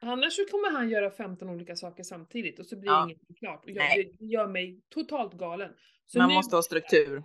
annars 0.08 0.32
så 0.36 0.44
kommer 0.44 0.70
han 0.70 0.90
göra 0.90 1.10
15 1.10 1.48
olika 1.50 1.76
saker 1.76 2.02
samtidigt 2.02 2.58
och 2.58 2.66
så 2.66 2.76
blir 2.76 2.90
Ja. 2.90 3.04
ingenting 3.04 3.36
klart. 3.36 3.64
Och 3.64 3.70
jag, 3.70 3.96
det 4.18 4.24
gör 4.26 4.46
mig 4.48 4.80
totalt 4.88 5.34
galen. 5.34 5.72
Så 6.06 6.18
Man 6.18 6.32
måste 6.32 6.56
ha 6.56 6.62
struktur. 6.62 7.22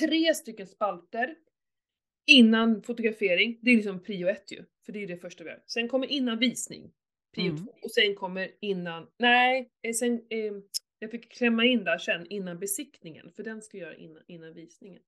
tre 0.00 0.34
stycken 0.34 0.66
spalter 0.66 1.34
innan 2.26 2.82
fotografering. 2.82 3.58
Det 3.62 3.70
är 3.70 3.76
liksom 3.76 4.02
prio 4.02 4.28
ett 4.28 4.52
ju, 4.52 4.64
för 4.86 4.92
det 4.92 5.02
är 5.02 5.06
det 5.06 5.16
första 5.16 5.44
vi 5.44 5.50
gör. 5.50 5.62
Sen 5.66 5.88
kommer 5.88 6.06
innan 6.06 6.38
visning, 6.38 6.92
prio 7.34 7.50
Mm. 7.50 7.56
två. 7.64 7.72
Och 7.82 7.90
sen 7.90 8.14
kommer 8.14 8.50
innan, 8.60 9.06
nej, 9.18 9.70
eh, 9.82 9.92
sen, 9.92 10.12
eh, 10.30 10.52
jag 10.98 11.10
fick 11.10 11.32
klämma 11.32 11.64
in 11.64 11.84
där 11.84 11.98
sen 11.98 12.26
innan 12.30 12.58
besiktningen, 12.58 13.30
för 13.32 13.42
den 13.42 13.62
ska 13.62 13.78
jag 13.78 13.86
göra 13.86 13.96
innan, 13.96 14.22
innan 14.26 14.54
visningen. 14.54 15.02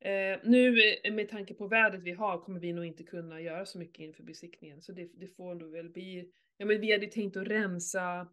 Eh, 0.00 0.38
nu 0.44 0.78
eh, 1.04 1.12
med 1.12 1.28
tanke 1.28 1.54
på 1.54 1.66
vädret 1.66 2.02
vi 2.02 2.10
har 2.12 2.38
kommer 2.38 2.60
vi 2.60 2.72
nog 2.72 2.84
inte 2.84 3.02
kunna 3.04 3.40
göra 3.40 3.66
så 3.66 3.78
mycket 3.78 4.00
inför 4.00 4.22
besiktningen, 4.22 4.82
så 4.82 4.92
det, 4.92 5.10
det 5.20 5.26
får 5.36 5.54
nog 5.54 5.72
väl 5.72 5.88
bli, 5.90 6.30
ja 6.56 6.66
men 6.66 6.80
vi 6.80 6.92
hade 6.92 7.06
tänkt 7.06 7.36
att 7.36 7.46
rensa 7.46 8.28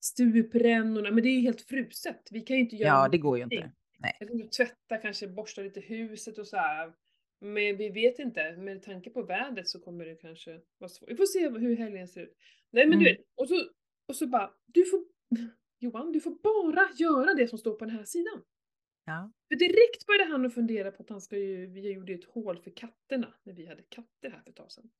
stuprännorna, 0.00 1.10
men 1.10 1.22
det 1.22 1.28
är 1.28 1.34
ju 1.34 1.40
helt 1.40 1.60
fruset. 1.62 2.28
Vi 2.30 2.40
kan 2.40 2.56
ju 2.56 2.62
inte 2.62 2.76
göra 2.76 2.88
Ja, 2.88 3.08
det 3.08 3.18
går 3.18 3.36
ju 3.38 3.44
inte. 3.44 3.72
Nej. 3.98 4.16
Jag 4.20 4.28
tänkte 4.28 4.56
tvätta, 4.64 4.96
kanske 4.96 5.28
borsta 5.28 5.62
lite 5.62 5.80
huset 5.80 6.38
och 6.38 6.46
så 6.46 6.56
här. 6.56 6.92
Men 7.40 7.76
vi 7.76 7.88
vet 7.88 8.18
inte, 8.18 8.56
med 8.56 8.82
tanke 8.82 9.10
på 9.10 9.22
vädret 9.22 9.68
så 9.68 9.80
kommer 9.80 10.04
det 10.04 10.14
kanske 10.14 10.60
vara 10.78 10.88
svårt. 10.88 11.10
Vi 11.10 11.16
får 11.16 11.24
se 11.26 11.48
hur 11.48 11.76
helgen 11.76 12.08
ser 12.08 12.22
ut. 12.22 12.36
Nej 12.70 12.86
men 12.86 12.98
du 12.98 13.04
Mm. 13.08 13.16
vet, 13.16 13.26
och 13.34 13.48
så, 13.48 13.54
och 14.08 14.16
så 14.16 14.26
bara, 14.26 14.50
du 14.66 14.84
får, 14.84 15.00
Johan, 15.78 16.12
du 16.12 16.20
får 16.20 16.30
bara 16.42 16.88
göra 16.98 17.34
det 17.34 17.48
som 17.48 17.58
står 17.58 17.74
på 17.74 17.84
den 17.84 17.96
här 17.96 18.04
sidan. 18.04 18.42
Ja. 19.04 19.32
För 19.48 19.56
direkt 19.56 20.06
började 20.06 20.30
han 20.30 20.46
att 20.46 20.54
fundera 20.54 20.90
på 20.90 21.02
att 21.02 21.10
han 21.10 21.20
ska 21.20 21.38
ju, 21.38 21.66
vi 21.66 21.92
gjorde 21.92 22.12
ett 22.12 22.24
hål 22.24 22.58
för 22.58 22.70
katterna 22.70 23.34
när 23.42 23.52
vi 23.52 23.66
hade 23.66 23.82
katter 23.82 24.30
här 24.30 24.40
för 24.42 24.50
ett 24.50 24.56
tag 24.56 24.72
sedan. 24.72 24.90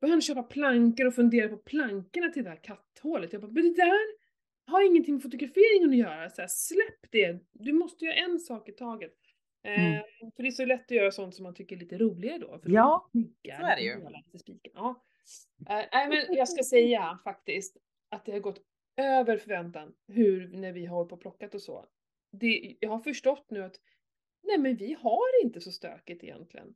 började 0.00 0.14
han 0.14 0.20
köpa 0.22 0.42
plankor 0.42 1.06
och 1.06 1.14
fundera 1.14 1.48
på 1.48 1.56
plankorna 1.56 2.28
till 2.28 2.44
det 2.44 2.50
här 2.50 2.60
katthålet. 2.62 3.32
Jag 3.32 3.42
bara, 3.42 3.52
men 3.52 3.62
det 3.62 3.74
där 3.74 4.22
har 4.66 4.86
ingenting 4.86 5.14
med 5.14 5.22
fotograferingen 5.22 5.90
att 5.90 5.96
göra. 5.96 6.30
Så 6.30 6.40
här, 6.40 6.48
släpp 6.48 7.10
det, 7.10 7.38
du 7.52 7.72
måste 7.72 8.04
göra 8.04 8.14
en 8.14 8.38
sak 8.38 8.68
i 8.68 8.72
taget. 8.72 9.14
Mm. 9.64 9.94
Eh, 9.94 10.02
för 10.36 10.42
det 10.42 10.48
är 10.48 10.50
så 10.50 10.64
lätt 10.64 10.84
att 10.84 10.90
göra 10.90 11.10
sånt 11.10 11.34
som 11.34 11.42
man 11.42 11.54
tycker 11.54 11.76
är 11.76 11.80
lite 11.80 11.98
roligare 11.98 12.38
då. 12.38 12.58
För 12.58 12.70
Ja, 12.70 13.10
så 13.58 13.66
är 13.66 13.76
det 13.76 13.82
ju. 13.82 13.90
Ja. 14.74 15.04
Eh, 15.68 16.08
men 16.08 16.36
jag 16.36 16.48
ska 16.48 16.62
säga 16.62 17.18
faktiskt 17.24 17.76
att 18.08 18.24
det 18.24 18.32
har 18.32 18.40
gått 18.40 18.60
över 18.96 19.36
förväntan 19.36 19.94
hur, 20.08 20.48
när 20.48 20.72
vi 20.72 20.86
har 20.86 20.96
hållit 20.96 21.08
på 21.08 21.14
och 21.14 21.20
plockat 21.20 21.54
och 21.54 21.62
så. 21.62 21.86
Det, 22.32 22.76
jag 22.80 22.88
har 22.90 22.98
förstått 22.98 23.46
nu 23.50 23.62
att 23.62 23.80
nej 24.42 24.58
men 24.58 24.76
vi 24.76 24.92
har 24.92 25.44
inte 25.44 25.60
så 25.60 25.72
stökigt 25.72 26.24
egentligen. 26.24 26.74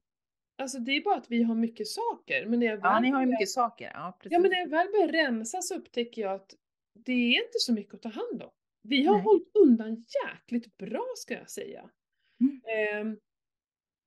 Alltså 0.58 0.78
det 0.78 0.92
är 0.92 1.00
bara 1.02 1.16
att 1.16 1.30
vi 1.30 1.42
har 1.42 1.54
mycket 1.54 1.86
saker. 1.88 2.46
Men 2.46 2.58
när 2.60 2.66
jag 2.66 2.78
Ja, 2.78 2.82
väl 2.92 3.02
ni 3.02 3.10
har 3.10 3.20
ju 3.20 3.26
mycket 3.26 3.48
saker. 3.48 3.90
Ja, 3.94 4.16
precis. 4.20 4.32
Ja 4.32 4.38
men 4.38 4.50
när 4.50 4.58
jag 4.58 4.68
väl 4.68 4.88
börjar 4.88 5.08
rensa 5.08 5.62
så 5.62 5.74
upptäcker 5.74 6.22
jag 6.22 6.32
att 6.34 6.54
det 6.94 7.12
är 7.12 7.28
inte 7.44 7.58
så 7.58 7.72
mycket 7.72 7.94
att 7.94 8.02
ta 8.02 8.08
hand 8.08 8.42
om. 8.42 8.50
Vi 8.82 9.04
har 9.06 9.14
Nej. 9.14 9.24
hållit 9.24 9.50
undan 9.54 10.04
jäkligt 10.24 10.76
bra 10.76 11.04
ska 11.16 11.34
jag 11.34 11.50
säga. 11.50 11.90
Mm. 12.40 12.60
Ehm, 12.66 13.18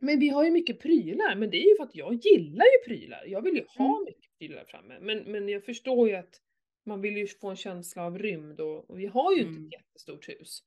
men 0.02 0.20
vi 0.20 0.30
har 0.30 0.44
ju 0.44 0.52
mycket 0.52 0.80
prylar, 0.80 1.36
men 1.36 1.50
det 1.50 1.58
är 1.58 1.70
ju 1.70 1.76
för 1.76 1.84
att 1.84 1.96
jag 1.96 2.14
gillar 2.14 2.66
ju 2.66 2.86
prylar. 2.96 3.24
Jag 3.28 3.42
vill 3.42 3.56
ju 3.56 3.66
ha 3.78 3.96
Mm. 3.96 4.06
mycket 4.06 4.38
prylar 4.40 4.66
framme. 4.66 5.00
Men, 5.02 5.20
men 5.32 5.50
jag 5.50 5.66
förstår 5.66 6.10
ju 6.10 6.16
att 6.16 6.42
man 6.86 7.02
vill 7.02 7.18
ju 7.18 7.28
få 7.28 7.50
en 7.50 7.56
känsla 7.56 8.06
av 8.06 8.20
rymd 8.20 8.60
och, 8.60 8.90
och 8.90 9.00
vi 9.00 9.06
har 9.06 9.32
ju 9.34 9.40
inte 9.40 9.50
Mm. 9.52 9.66
ett 9.66 9.74
jättestort 9.74 10.30
hus. 10.30 10.60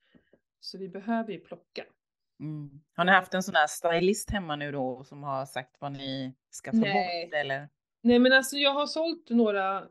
Så 0.64 0.78
vi 0.78 0.88
behöver 0.88 1.32
ju 1.32 1.40
plocka. 1.40 1.84
Mm. 2.40 2.70
Har 2.96 3.04
ni 3.04 3.12
haft 3.12 3.34
en 3.34 3.42
sån 3.42 3.54
här 3.54 3.66
stylist 3.66 4.30
hemma 4.30 4.56
nu 4.56 4.72
då 4.72 5.04
som 5.04 5.22
har 5.22 5.46
sagt 5.46 5.76
vad 5.78 5.92
ni 5.92 6.34
ska 6.50 6.70
ta 6.70 6.76
Nej. 6.76 7.26
bort 7.26 7.34
eller? 7.34 7.68
Nej 8.02 8.18
men 8.18 8.32
alltså 8.32 8.56
jag 8.56 8.74
har 8.74 8.86
sålt 8.86 9.30
några 9.30 9.88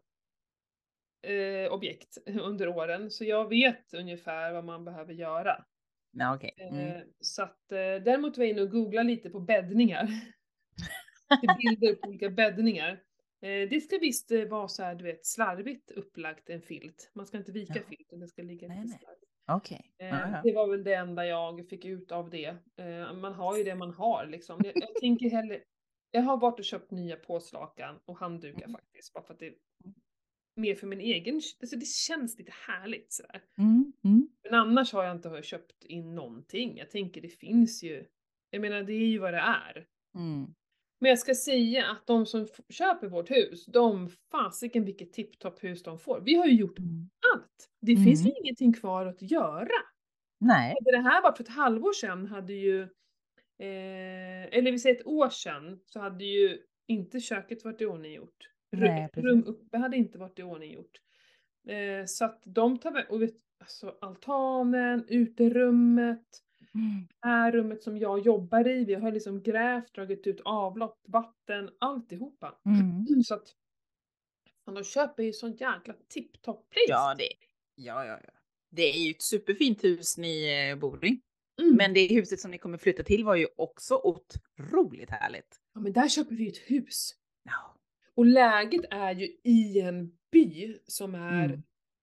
eh, 1.22 1.72
objekt 1.72 2.18
under 2.42 2.68
åren 2.68 3.12
så 3.12 3.25
jag 3.25 3.50
vet 3.50 3.94
ungefär 3.94 4.54
vad 4.54 4.66
man 4.66 4.86
behöver 4.86 5.13
göra. 5.13 5.66
Nej, 6.13 6.36
okej. 6.36 6.56
Mm. 6.58 6.88
Eh, 6.88 7.01
så 7.20 7.44
att 7.44 7.72
eh, 7.72 7.78
däremot 7.78 8.38
var 8.38 8.46
jag 8.46 8.51
inne 8.51 8.62
och 8.62 8.72
googlade 8.72 9.08
lite 9.08 9.30
på 9.30 9.40
bäddningar. 9.40 10.08
Bilder 11.58 11.96
på 11.96 12.08
olika 12.08 12.30
bäddningar. 12.30 12.92
Eh, 13.42 13.70
det 13.70 13.84
ska 13.84 13.98
visst 13.98 14.32
eh, 14.32 14.46
vara 14.46 14.68
så 14.68 14.84
här, 14.84 14.96
du 14.96 15.04
vet, 15.04 15.25
slarvigt 15.25 15.92
upplagt 15.92 16.50
en 16.50 16.62
filt. 16.62 17.12
Man 17.13 17.25
ska 17.25 17.38
inte 17.38 17.51
vika 17.51 17.74
Ja. 17.75 17.82
filten, 17.90 18.20
den 18.20 18.28
ska 18.28 18.42
ligga 18.42 18.68
Nej, 18.68 18.82
lite 18.84 18.98
nej. 19.08 19.16
Okej. 19.48 19.91
Eh. 20.00 20.41
Det 20.43 20.53
var 20.53 20.67
väl 20.67 20.83
det 20.83 20.93
enda 20.93 21.25
jag 21.25 21.67
fick 21.69 21.86
ut 21.86 22.12
av 22.12 22.29
det. 22.29 22.55
Eh, 22.79 23.13
man 23.13 23.33
har 23.33 23.57
ju 23.57 23.63
det 23.63 23.75
man 23.75 23.93
har 23.93 24.25
liksom. 24.25 24.62
Jag, 24.63 24.74
jag 24.75 24.95
tänker 24.95 25.29
hellre, 25.29 25.60
jag 26.12 26.21
har 26.21 26.38
varit 26.38 26.60
och 26.60 26.65
köpt 26.65 26.91
nya 26.91 27.15
påslakan 27.15 28.00
och 28.05 28.17
handdukar 28.17 28.65
Mm. 28.65 28.71
faktiskt, 28.71 29.13
bara 29.13 29.24
för 29.24 29.33
att 29.33 29.39
det 29.39 29.48
är 29.48 29.53
mer 30.55 30.75
för 30.75 30.88
min 30.88 31.00
egen, 31.00 31.36
alltså 31.62 31.75
det 31.77 31.88
känns 31.88 32.38
lite 32.39 32.51
härligt 32.67 33.13
sådär. 33.13 33.41
Mm. 33.57 33.93
Mm. 34.03 34.27
Men 34.43 34.53
annars 34.60 34.93
har 34.93 35.03
jag 35.03 35.15
inte 35.15 35.41
köpt 35.43 35.83
in 35.83 36.15
någonting. 36.15 36.77
Jag 36.77 36.91
tänker 36.91 37.21
det 37.21 37.29
finns 37.29 37.83
ju, 37.83 38.05
jag 38.50 38.62
menar 38.62 38.83
det 38.83 38.93
är 38.93 39.07
ju 39.07 39.19
vad 39.19 39.33
det 39.33 39.39
är. 39.39 39.86
Mm. 40.15 40.53
Men 41.00 41.10
jag 41.10 41.19
ska 41.19 41.36
säga 41.36 41.86
att 41.86 42.07
de 42.07 42.25
som 42.25 42.48
köper 42.69 43.07
vårt 43.07 43.31
hus, 43.31 43.65
de 43.65 44.10
fasiken 44.31 44.86
vilket 44.86 45.13
tipptopp 45.13 45.63
hus 45.63 45.83
de 45.83 46.00
får. 46.00 46.21
Vi 46.21 46.36
har 46.36 46.45
ju 46.45 46.53
gjort 46.55 46.79
Mm. 46.79 47.10
Allt. 47.33 47.69
Det 47.81 47.95
finns 47.95 48.21
Mm. 48.21 48.33
ingenting 48.43 48.73
kvar 48.73 49.05
att 49.05 49.21
göra. 49.21 49.67
Nej. 50.39 50.75
Hade 50.79 50.97
det 50.97 51.03
här 51.03 51.21
varit 51.21 51.38
för 51.38 51.43
ett 51.43 51.50
halvår 51.50 51.93
sedan 51.93 52.25
hade 52.27 52.53
ju, 52.53 52.81
eh, 53.59 54.43
eller 54.57 54.71
vi 54.71 54.79
säger 54.79 54.95
ett 55.00 55.07
år 55.07 55.29
sedan, 55.29 55.79
så 55.85 56.00
hade 56.00 56.25
ju 56.25 56.57
inte 56.88 57.19
köket 57.19 57.63
varit 57.65 57.81
i 57.81 57.85
ordning 57.85 58.13
gjort. 58.13 58.50
Ru- 58.75 58.79
Nej, 58.79 59.03
ett 59.03 59.11
precis. 59.11 59.29
rum 59.29 59.43
uppe 59.47 59.77
hade 59.77 59.97
inte 59.97 60.17
varit 60.17 60.39
i 60.39 60.43
ordning 60.43 60.73
gjort. 60.73 61.01
Eh, 61.67 62.05
så 62.05 62.25
att 62.25 62.41
de 62.45 62.77
tar 62.77 63.05
och 63.11 63.21
vet, 63.21 63.35
alltså 63.59 63.95
altanen, 64.01 65.05
uterummet, 65.07 66.27
Mm. 66.73 67.07
här 67.21 67.51
rummet 67.51 67.83
som 67.83 67.97
jag 67.97 68.19
jobbar 68.19 68.67
i, 68.67 68.85
vi 68.85 68.93
har 68.93 69.11
liksom 69.11 69.41
grävt, 69.43 69.93
dragit 69.93 70.27
ut 70.27 70.41
avlopp, 70.45 71.00
vatten, 71.07 71.69
alltihopa. 71.79 72.59
Mm. 72.65 73.05
Så 73.23 73.33
att 73.35 73.47
fan, 74.65 74.74
de 74.74 74.84
köper 74.84 75.24
ju 75.24 75.34
sån 75.34 75.51
jäkla 75.51 75.94
tipptopp 76.08 76.70
pris. 76.70 76.86
Ja, 76.88 77.15
det, 77.18 77.27
ja, 77.75 78.06
ja, 78.06 78.20
ja. 78.24 78.32
Det 78.72 78.82
är 78.84 79.00
ju 79.00 79.12
ett 79.12 79.22
superfint 79.22 79.84
hus 79.84 80.18
ni 80.18 80.68
eh, 80.70 80.75
bor 80.80 81.06
i. 81.06 81.20
Mm. 81.62 81.75
Men 81.75 81.94
det 81.94 82.08
huset 82.08 82.39
som 82.39 82.51
ni 82.51 82.58
kommer 82.58 82.77
flytta 82.77 83.03
till 83.03 83.24
var 83.25 83.36
ju 83.36 83.48
också 83.56 83.96
otroligt 84.03 85.10
härligt. 85.10 85.62
ja, 85.74 85.80
men 85.82 85.94
där 85.94 86.08
köper 86.08 86.36
vi 86.36 86.44
ju 86.44 86.50
ett 86.50 86.58
hus. 86.72 87.15
Ja. 87.44 87.77
Och 88.15 88.25
läget 88.25 88.82
är 88.89 89.15
ju 89.15 89.25
i 89.44 89.80
en 89.82 90.18
by 90.32 90.77
som 90.88 91.15
är, 91.15 91.46
Mm. 91.46 91.62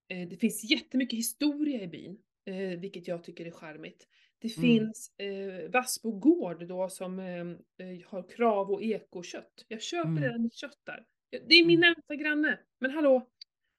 eh, 0.09 0.29
det 0.29 0.37
finns 0.37 0.71
jättemycket 0.71 1.19
historia 1.19 1.83
i 1.83 1.87
byn, 1.89 2.19
eh, 2.47 2.81
vilket 2.81 3.09
jag 3.09 3.25
tycker 3.25 3.47
är 3.47 3.51
charmigt. 3.51 4.09
Det 4.39 4.57
Mm. 4.57 4.69
finns 4.69 5.13
eh, 5.19 5.71
Vassbo 5.71 6.13
gård 6.19 6.67
då 6.69 6.89
som 6.89 7.19
eh, 7.19 7.41
eh, 7.87 8.07
har 8.07 8.29
krav 8.29 8.71
och 8.71 8.83
ekokött. 8.83 9.65
Jag 9.69 9.83
köper 9.83 10.09
Mm. 10.11 10.23
redan 10.23 10.43
mitt 10.43 10.55
kött 10.55 10.81
där. 10.85 11.05
Det 11.31 11.55
är 11.55 11.65
min 11.67 11.79
Mm. 11.79 11.81
närmsta 11.81 12.15
granne. 12.17 12.59
Men 12.79 12.91
hallå, 12.91 13.29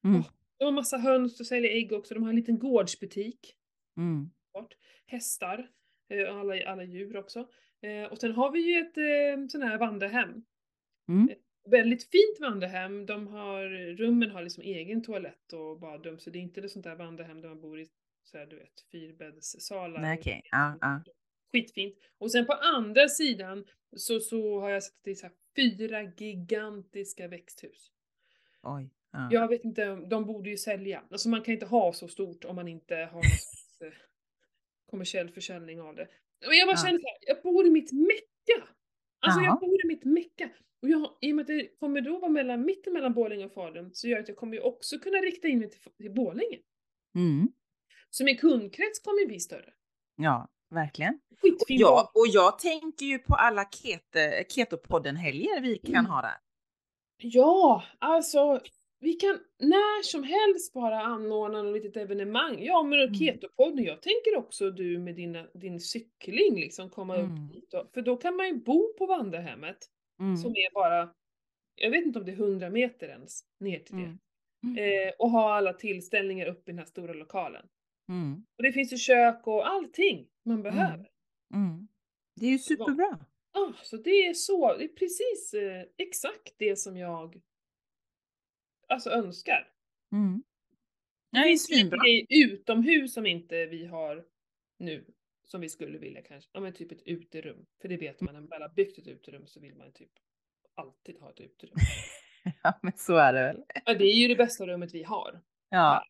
Mm. 0.05 0.21
De 0.57 0.65
har 0.65 0.71
massa 0.71 0.97
höns 0.97 1.39
och 1.39 1.45
säljer 1.45 1.71
ägg 1.71 1.91
också. 1.91 2.13
De 2.13 2.23
har 2.23 2.29
en 2.29 2.35
liten 2.35 2.59
gårdsbutik. 2.59 3.55
Mm. 3.97 4.29
Hästar, 5.05 5.69
eh, 6.09 6.37
alla, 6.37 6.65
alla 6.65 6.83
djur 6.83 7.17
också. 7.17 7.49
Eh, 7.81 8.11
och 8.11 8.17
sen 8.17 8.31
har 8.31 8.51
vi 8.51 8.59
ju 8.59 8.79
ett 8.79 8.97
eh, 8.97 9.47
sån 9.47 9.61
här 9.61 9.77
vandrarhem. 9.77 10.45
Mm. 11.07 11.29
Väldigt 11.69 12.03
fint 12.03 12.39
vandrarhem. 12.39 13.05
De 13.05 13.27
har, 13.27 13.63
rummen 13.95 14.29
har 14.31 14.41
liksom 14.43 14.63
egen 14.63 15.03
toalett 15.03 15.53
och 15.53 15.79
badrum. 15.79 16.19
Så 16.19 16.29
det 16.29 16.39
är 16.39 16.41
inte 16.41 16.61
det 16.61 16.69
sånt 16.69 16.83
där 16.85 16.95
vandrarhem 16.95 17.41
där 17.41 17.49
man 17.49 17.61
bor 17.61 17.79
i 17.79 17.87
så 18.23 18.37
här, 18.37 18.45
du 18.45 18.55
vet, 18.55 18.81
fyrbäddssalar. 18.91 20.15
Okej. 20.17 20.41
Ja, 20.51 20.77
ja. 20.81 21.01
Skitfint. 21.51 21.95
Och 22.17 22.31
sen 22.31 22.45
på 22.45 22.53
andra 22.53 23.07
sidan 23.07 23.65
så, 23.95 24.19
så 24.19 24.59
har 24.59 24.69
jag 24.69 24.83
sett 24.83 24.93
att 24.93 25.03
det 25.03 25.11
är 25.11 25.15
så 25.15 25.29
fyra 25.55 26.03
gigantiska 26.03 27.27
växthus. 27.27 27.91
Oj. 28.63 28.89
Ja. 29.11 29.27
Jag 29.31 29.47
vet 29.47 29.63
inte, 29.63 29.95
de 29.95 30.25
borde 30.25 30.49
ju 30.49 30.57
sälja. 30.57 31.03
Alltså 31.11 31.29
man 31.29 31.41
kan 31.41 31.53
inte 31.53 31.65
ha 31.65 31.93
så 31.93 32.07
stort 32.07 32.45
om 32.45 32.55
man 32.55 32.67
inte 32.67 32.95
har 32.95 33.11
någon 33.13 33.23
slags, 33.23 33.81
eh, 33.81 33.99
kommersiell 34.85 35.29
försäljning 35.29 35.81
av 35.81 35.95
det. 35.95 36.07
Men 36.47 36.57
jag 36.57 36.67
bara 36.67 36.73
Ja. 36.77 36.85
känner 36.85 36.99
såhär, 36.99 37.17
jag 37.27 37.41
bor 37.43 37.65
i 37.67 37.69
mitt 37.69 37.91
mecka! 37.91 38.67
Alltså 39.19 39.39
Jaha. 39.39 39.45
jag 39.45 39.59
bor 39.59 39.85
i 39.85 39.87
mitt 39.87 40.03
mecka. 40.05 40.49
Och 40.81 40.89
jag, 40.89 41.17
i 41.21 41.31
och 41.31 41.35
med 41.35 41.43
att 41.43 41.47
det 41.47 41.79
kommer 41.79 42.01
då 42.01 42.19
vara 42.19 42.31
mellan, 42.31 42.65
mitten 42.65 42.93
mellan 42.93 43.13
Borlänge 43.13 43.45
och 43.45 43.53
Falun 43.53 43.89
så 43.93 44.07
gör 44.07 44.15
det 44.17 44.21
att 44.21 44.27
jag 44.27 44.37
kommer 44.37 44.53
ju 44.53 44.61
också 44.61 44.99
kunna 44.99 45.17
rikta 45.17 45.47
in 45.47 45.59
mig 45.59 45.69
till, 45.69 45.81
till 45.97 46.11
Borlänge. 46.13 46.59
Mm. 47.15 47.47
Så 48.09 48.23
min 48.23 48.37
kundkrets 48.37 48.99
kommer 48.99 49.19
ju 49.21 49.27
bli 49.27 49.39
större. 49.39 49.73
ja, 50.15 50.47
verkligen. 50.69 51.19
Skitfin 51.41 51.77
Ja, 51.79 52.11
och 52.15 52.27
jag 52.27 52.59
tänker 52.59 53.05
ju 53.05 53.19
på 53.19 53.35
alla 53.35 53.65
kete, 53.65 54.43
Ketopodden-helger 54.49 55.61
vi 55.61 55.77
kan 55.77 55.95
Mm. 55.95 56.05
ha 56.05 56.21
där. 56.21 56.37
Ja, 57.21 57.83
alltså 57.99 58.59
vi 58.99 59.13
kan 59.13 59.39
när 59.59 60.03
som 60.03 60.23
helst 60.23 60.73
bara 60.73 61.01
anordna 61.01 61.61
något 61.63 61.73
litet 61.83 61.97
evenemang. 61.97 62.63
Ja, 62.63 62.83
men 62.83 62.99
Mm. 62.99 63.13
Ketopodden, 63.13 63.83
jag 63.85 64.01
tänker 64.01 64.35
också 64.37 64.71
du 64.71 64.99
med 64.99 65.15
dina, 65.15 65.43
din 65.53 65.79
cykling 65.79 66.55
liksom 66.55 66.89
komma 66.89 67.15
Mm. 67.15 67.25
upp 67.47 67.53
dit. 67.53 67.71
Då, 67.71 67.89
för 67.93 68.01
då 68.01 68.15
kan 68.17 68.35
man 68.35 68.47
ju 68.47 68.55
bo 68.55 68.93
på 68.97 69.05
vandrarhemmet 69.05 69.77
Mm. 70.19 70.37
som 70.37 70.51
är 70.51 70.73
bara, 70.73 71.09
jag 71.75 71.89
vet 71.91 72.05
inte 72.05 72.19
om 72.19 72.25
det 72.25 72.31
är 72.31 72.35
100 72.35 72.69
meter 72.69 73.07
ens 73.09 73.41
ner 73.59 73.79
till 73.79 73.95
det. 73.95 74.01
Mm. 74.03 74.19
Mm. 74.63 75.07
Eh, 75.07 75.13
och 75.19 75.29
ha 75.31 75.53
alla 75.53 75.73
tillställningar 75.73 76.45
uppe 76.47 76.71
i 76.71 76.73
den 76.73 76.79
här 76.79 76.85
stora 76.85 77.13
lokalen. 77.13 77.65
Mm. 78.09 78.43
Och 78.57 78.63
det 78.63 78.71
finns 78.71 78.93
ju 78.93 78.97
kök 78.97 79.47
och 79.47 79.67
allting 79.67 80.27
man 80.49 80.61
behöver. 80.63 81.09
Mm. 81.53 81.87
Det 82.35 82.45
är 82.45 82.49
ju 82.51 82.59
superbra. 82.59 83.19
Ah, 83.51 83.73
så 83.83 83.97
det 83.97 84.09
är 84.27 84.33
så, 84.33 84.77
det 84.77 84.83
är 84.83 84.87
precis 84.87 85.53
eh, 85.53 85.83
exakt 85.97 86.53
det 86.57 86.75
som 86.75 86.97
jag 86.97 87.41
alltså 88.87 89.09
önskar. 89.09 89.71
Mm. 90.11 90.43
Det 91.31 91.37
Ja, 91.37 91.43
finns 91.43 91.65
svinbra. 91.65 91.99
grejer 92.03 92.25
utomhus 92.29 93.13
som 93.13 93.25
inte 93.25 93.65
vi 93.65 93.85
har 93.85 94.25
nu. 94.79 95.05
Som 95.43 95.61
vi 95.61 95.69
skulle 95.69 95.97
vilja 95.97 96.21
kanske. 96.21 96.49
Ja 96.53 96.59
men 96.59 96.73
typ 96.73 96.91
ett 96.91 97.03
uterum. 97.07 97.65
För 97.81 97.87
det 97.87 97.97
vet 97.97 98.21
man, 98.21 98.33
när 98.33 98.41
man 98.41 98.49
väl 98.49 98.61
har 98.61 98.69
byggt 98.69 98.97
ett 98.97 99.07
uterum 99.07 99.47
så 99.47 99.59
vill 99.59 99.75
man 99.75 99.91
typ 99.91 100.11
alltid 100.75 101.19
ha 101.19 101.29
ett 101.29 101.39
uterum. 101.39 101.75
Ja, 102.63 102.79
men 102.81 102.93
så 102.97 103.15
är 103.15 103.33
det 103.33 103.39
väl. 103.41 103.63
Ja, 103.85 103.93
det 103.93 104.05
är 104.05 104.15
ju 104.15 104.27
det 104.27 104.35
bästa 104.35 104.67
rummet 104.67 104.93
vi 104.93 105.03
har. 105.03 105.41
Ja. 105.69 106.03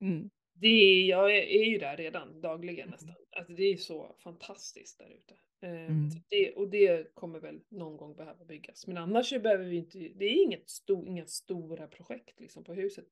Mm. 0.00 0.30
Det 0.62 0.68
är, 0.68 1.04
jag 1.08 1.36
är, 1.36 1.64
ju 1.64 1.78
där 1.78 1.96
redan 1.96 2.40
dagligen 2.40 2.80
Mm. 2.88 2.90
nästan. 2.90 3.14
Alltså 3.36 3.52
det 3.52 3.62
är 3.62 3.76
så 3.76 4.16
fantastiskt 4.24 4.98
där 4.98 5.08
ute. 5.10 5.34
Eh, 5.66 5.86
Mm. 5.86 6.08
det, 6.28 6.52
och 6.52 6.68
det 6.70 7.14
kommer 7.14 7.40
väl 7.40 7.60
någon 7.68 7.96
gång 7.96 8.14
behöva 8.16 8.44
byggas. 8.44 8.86
Men 8.86 8.96
annars 8.96 9.28
så 9.28 9.38
behöver 9.38 9.64
vi 9.64 9.76
inte, 9.76 9.98
det 9.98 10.24
är 10.24 10.42
inget 10.42 10.70
sto, 10.70 11.06
inga 11.06 11.26
stora 11.26 11.86
projekt 11.88 12.40
liksom 12.40 12.64
på 12.64 12.74
huset. 12.74 13.06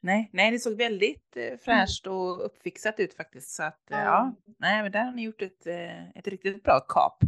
Nej, 0.00 0.30
nej, 0.32 0.50
det 0.50 0.58
såg 0.58 0.76
väldigt 0.76 1.36
eh, 1.36 1.56
fräscht 1.58 2.06
och 2.06 2.44
uppfixat 2.46 3.00
ut 3.00 3.14
faktiskt. 3.14 3.50
Så 3.50 3.62
att 3.62 3.90
eh, 3.90 3.98
ja, 3.98 4.34
nej, 4.58 4.82
men 4.82 4.92
där 4.92 5.04
har 5.04 5.12
ni 5.12 5.22
gjort 5.22 5.42
ett, 5.42 5.66
eh, 5.66 6.08
ett 6.10 6.28
riktigt 6.28 6.62
bra 6.62 6.80
kap. 6.80 7.18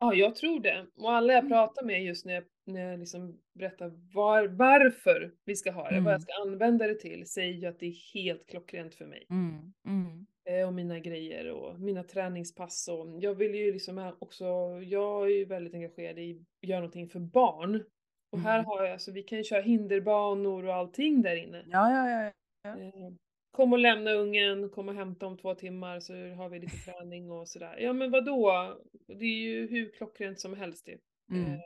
Ja, 0.00 0.14
jag 0.14 0.36
tror 0.36 0.60
det. 0.60 0.86
Och 0.96 1.12
alla 1.12 1.32
jag 1.32 1.40
Mm. 1.40 1.50
pratar 1.50 1.84
med 1.84 2.04
just 2.04 2.26
när 2.26 2.34
jag 2.34 2.44
när 2.66 2.90
jag 2.90 2.98
liksom 3.00 3.38
berättar 3.54 3.92
var, 4.14 4.46
varför 4.48 5.32
vi 5.44 5.56
ska 5.56 5.70
ha 5.70 5.82
det, 5.82 5.88
vad 5.90 5.98
Mm. 5.98 6.12
jag 6.12 6.22
ska 6.22 6.32
använda 6.42 6.86
det 6.86 6.94
till, 6.94 7.26
säger 7.26 7.52
ju 7.52 7.66
att 7.66 7.78
det 7.80 7.86
är 7.86 8.14
helt 8.14 8.46
klockrent 8.46 8.94
för 8.94 9.06
mig. 9.06 9.26
Mm. 9.30 9.72
Mm. 9.86 10.26
Eh, 10.50 10.66
och 10.66 10.74
mina 10.74 10.98
grejer 11.00 11.50
och 11.50 11.80
mina 11.80 12.02
träningspass 12.02 12.88
och 12.88 13.22
jag 13.22 13.34
vill 13.34 13.54
ju 13.54 13.72
liksom 13.72 14.12
också, 14.18 14.44
jag 14.82 15.24
är 15.30 15.34
ju 15.36 15.44
väldigt 15.44 15.74
engagerad 15.74 16.18
i 16.18 16.40
att 16.62 16.68
göra 16.68 16.80
någonting 16.80 17.08
för 17.08 17.20
barn. 17.20 17.84
Och 18.32 18.38
här 18.40 18.54
Mm. 18.58 18.66
har 18.66 18.82
jag, 18.84 18.92
alltså 18.92 19.12
vi 19.12 19.22
kan 19.22 19.38
ju 19.38 19.44
köra 19.44 19.62
hinderbanor 19.62 20.66
och 20.66 20.74
allting 20.74 21.22
där 21.22 21.36
inne. 21.36 21.64
Ja, 21.66 21.90
ja, 21.92 22.10
ja. 22.10 22.32
Ja. 22.62 22.80
Eh, 22.82 23.12
Kom 23.50 23.72
och 23.72 23.78
lämna 23.78 24.12
ungen, 24.12 24.70
kom 24.70 24.88
och 24.88 24.94
hämta 24.94 25.26
om 25.26 25.38
två 25.38 25.54
timmar 25.54 26.00
så 26.00 26.12
har 26.14 26.48
vi 26.48 26.58
lite 26.58 26.76
träning 26.76 27.30
och 27.30 27.48
sådär. 27.48 27.76
Ja 27.78 27.92
men 27.92 28.10
vadå? 28.10 28.76
Det 29.06 29.24
är 29.24 29.38
ju 29.42 29.66
hur 29.66 29.90
klockrent 29.92 30.40
som 30.40 30.54
helst 30.54 30.88
ju. 30.88 30.98
Mm. 31.30 31.60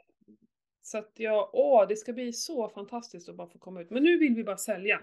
Så 0.90 0.98
att 0.98 1.12
jag, 1.16 1.50
åh 1.52 1.88
det 1.88 1.96
ska 1.96 2.12
bli 2.12 2.32
så 2.32 2.68
fantastiskt 2.68 3.28
att 3.28 3.36
bara 3.36 3.48
få 3.48 3.58
komma 3.58 3.80
ut. 3.80 3.90
Men 3.90 4.02
nu 4.02 4.18
vill 4.18 4.34
vi 4.34 4.44
bara 4.44 4.56
sälja. 4.56 5.00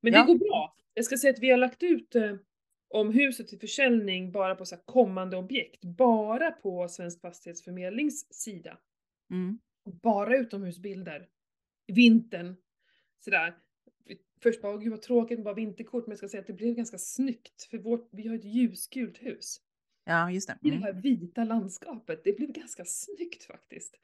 Men 0.00 0.12
Ja. 0.12 0.20
det 0.20 0.26
går 0.26 0.38
bra. 0.38 0.76
Jag 0.94 1.04
ska 1.04 1.16
säga 1.18 1.32
att 1.32 1.38
vi 1.38 1.50
har 1.50 1.58
lagt 1.58 1.82
ut 1.82 2.14
eh, 2.14 2.34
om 2.88 3.10
huset 3.12 3.48
till 3.48 3.58
försäljning 3.58 4.32
bara 4.32 4.54
på 4.54 4.64
så 4.64 4.74
här 4.74 4.82
kommande 4.84 5.36
objekt. 5.36 5.84
Bara 5.84 6.50
på 6.50 6.88
Svensk 6.88 7.20
Fastighetsförmedlings 7.20 8.34
sida. 8.34 8.78
Mm. 9.30 9.58
Bara 10.02 10.36
utomhusbilder. 10.36 11.28
I 11.86 11.92
vintern. 11.92 12.56
Sådär. 13.24 13.54
Först 14.42 14.62
bara, 14.62 14.74
åh 14.74 14.80
gud 14.80 14.90
vad 14.90 15.02
tråkigt 15.02 15.44
bara 15.44 15.54
vinterkort, 15.54 16.06
men 16.06 16.10
jag 16.12 16.18
ska 16.18 16.28
säga 16.28 16.40
att 16.40 16.46
det 16.46 16.52
blev 16.52 16.74
ganska 16.74 16.98
snyggt. 16.98 17.62
För 17.70 17.78
vårt, 17.78 18.08
vi 18.12 18.28
har 18.28 18.34
ett 18.36 18.44
ljusgult 18.44 19.18
hus. 19.22 19.60
Ja, 20.04 20.30
just 20.30 20.48
det. 20.48 20.58
I 20.62 20.70
det 20.70 20.76
Mm. 20.76 20.82
här 20.82 20.92
vita 20.92 21.44
landskapet. 21.44 22.24
Det 22.24 22.32
blev 22.36 22.52
ganska 22.52 22.84
snyggt 22.84 23.44
faktiskt. 23.44 23.96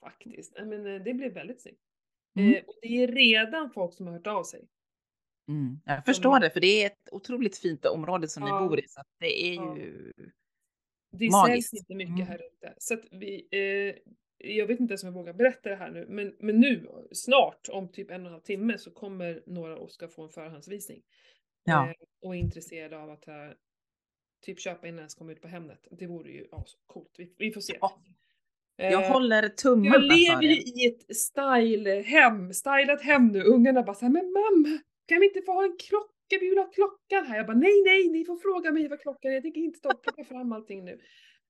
Faktiskt. 0.00 0.56
Men 0.58 0.86
eh, 0.86 1.02
det 1.02 1.14
blev 1.14 1.32
väldigt 1.32 1.60
snyggt. 1.62 1.80
Mm. 2.38 2.54
Eh, 2.54 2.64
och 2.66 2.74
det 2.82 2.88
är 3.02 3.08
redan 3.08 3.70
folk 3.70 3.94
som 3.94 4.06
har 4.06 4.14
hört 4.14 4.26
av 4.26 4.44
sig. 4.44 4.68
Mm. 5.48 5.80
Jag 5.84 6.04
förstår 6.04 6.40
det, 6.40 6.50
för 6.50 6.60
det 6.60 6.82
är 6.82 6.86
ett 6.86 7.08
otroligt 7.12 7.58
fint 7.58 7.84
område 7.86 8.28
som 8.28 8.42
Ja. 8.42 8.62
ni 8.62 8.68
bor 8.68 8.78
i. 8.80 8.88
Så 8.88 9.02
det 9.18 9.42
är 9.46 9.54
Ja. 9.54 9.76
ju... 9.78 10.12
Det 11.12 11.30
Magiskt. 11.30 11.70
säljs 11.70 11.82
inte 11.82 11.94
mycket 11.94 12.14
Mm. 12.14 12.26
här 12.26 12.40
ute. 12.46 12.74
Så 12.78 12.94
att 12.94 13.04
vi, 13.10 13.48
eh, 13.50 14.12
jag 14.48 14.66
vet 14.66 14.80
inte 14.80 14.92
ens 14.92 15.02
om 15.02 15.06
jag 15.06 15.14
vågar 15.14 15.32
berätta 15.32 15.68
det 15.68 15.76
här 15.76 15.90
nu, 15.90 16.06
men, 16.08 16.36
men 16.38 16.60
nu, 16.60 16.88
snart, 17.12 17.68
om 17.72 17.88
typ 17.92 18.10
en 18.10 18.20
och 18.20 18.26
en 18.26 18.32
halv 18.32 18.42
timme, 18.42 18.78
så 18.78 18.90
kommer 18.90 19.42
några 19.46 19.76
och 19.78 19.90
ska 19.92 20.08
få 20.08 20.22
en 20.22 20.28
förhandsvisning. 20.28 21.02
Ja. 21.64 21.88
Eh, 21.90 21.94
och 22.22 22.34
är 22.36 22.38
intresserade 22.40 22.98
av 22.98 23.10
att 23.10 23.28
eh, 23.28 23.34
typ 24.42 24.60
köpa 24.60 24.88
innan 24.88 24.98
ens 24.98 25.14
kommer 25.14 25.32
ut 25.32 25.42
på 25.42 25.48
Hemnet. 25.48 25.88
Det 25.90 26.06
vore 26.06 26.32
ju 26.32 26.46
ja, 26.50 26.64
så 26.66 26.78
coolt. 26.86 27.14
Vi, 27.18 27.34
vi 27.38 27.52
får 27.52 27.60
se. 27.60 27.78
Ja. 27.80 28.02
Jag 28.82 28.92
Eh, 28.92 29.12
håller 29.12 29.42
jag 29.42 29.56
tummarna 29.56 29.92
för 29.92 30.00
lever 30.00 30.42
ju 30.42 30.48
det. 30.48 30.54
i 30.80 30.86
ett 30.86 31.16
style-hem, 31.16 32.52
stylat 32.52 33.02
hem 33.02 33.26
nu. 33.28 33.42
Ungarna 33.42 33.82
bara 33.82 33.94
såhär, 33.94 34.12
men 34.12 34.32
mamma, 34.32 34.78
kan 35.08 35.20
vi 35.20 35.26
inte 35.26 35.42
få 35.42 35.52
ha 35.52 35.64
en 35.64 35.76
klocka? 35.88 36.10
Vi 36.40 36.48
vill 36.48 36.58
ha 36.58 36.70
klockan 36.70 37.26
här. 37.26 37.36
Jag 37.36 37.46
bara, 37.46 37.56
nej, 37.56 37.82
nej, 37.84 38.08
ni 38.08 38.24
får 38.24 38.36
fråga 38.36 38.72
mig 38.72 38.88
vad 38.88 39.00
klockan 39.00 39.30
är. 39.30 39.34
Jag 39.34 39.42
tänker 39.42 39.60
inte 39.60 39.78
stå 39.78 39.88
och 39.90 40.02
plocka 40.02 40.24
fram 40.24 40.52
allting 40.52 40.84
nu. 40.84 41.00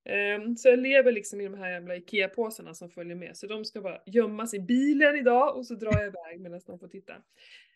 Ehm, 0.09 0.57
så 0.57 0.69
jag 0.69 0.79
lever 0.79 1.13
liksom 1.13 1.41
i 1.41 1.45
de 1.45 1.55
här 1.55 1.71
jävla 1.73 1.97
IKEA-påsarna 1.97 2.75
som 2.75 2.91
följer 2.91 3.17
med. 3.17 3.37
Så 3.37 3.47
de 3.47 3.65
ska 3.65 3.81
bara 3.81 3.99
gömmas 4.07 4.55
i 4.55 4.61
bilen 4.61 5.17
idag 5.17 5.57
och 5.57 5.67
så 5.67 5.75
drar 5.75 5.93
jag 5.93 6.07
iväg 6.07 6.41
medan 6.41 6.61
de 6.67 6.79
får 6.79 6.89
titta. 6.89 7.13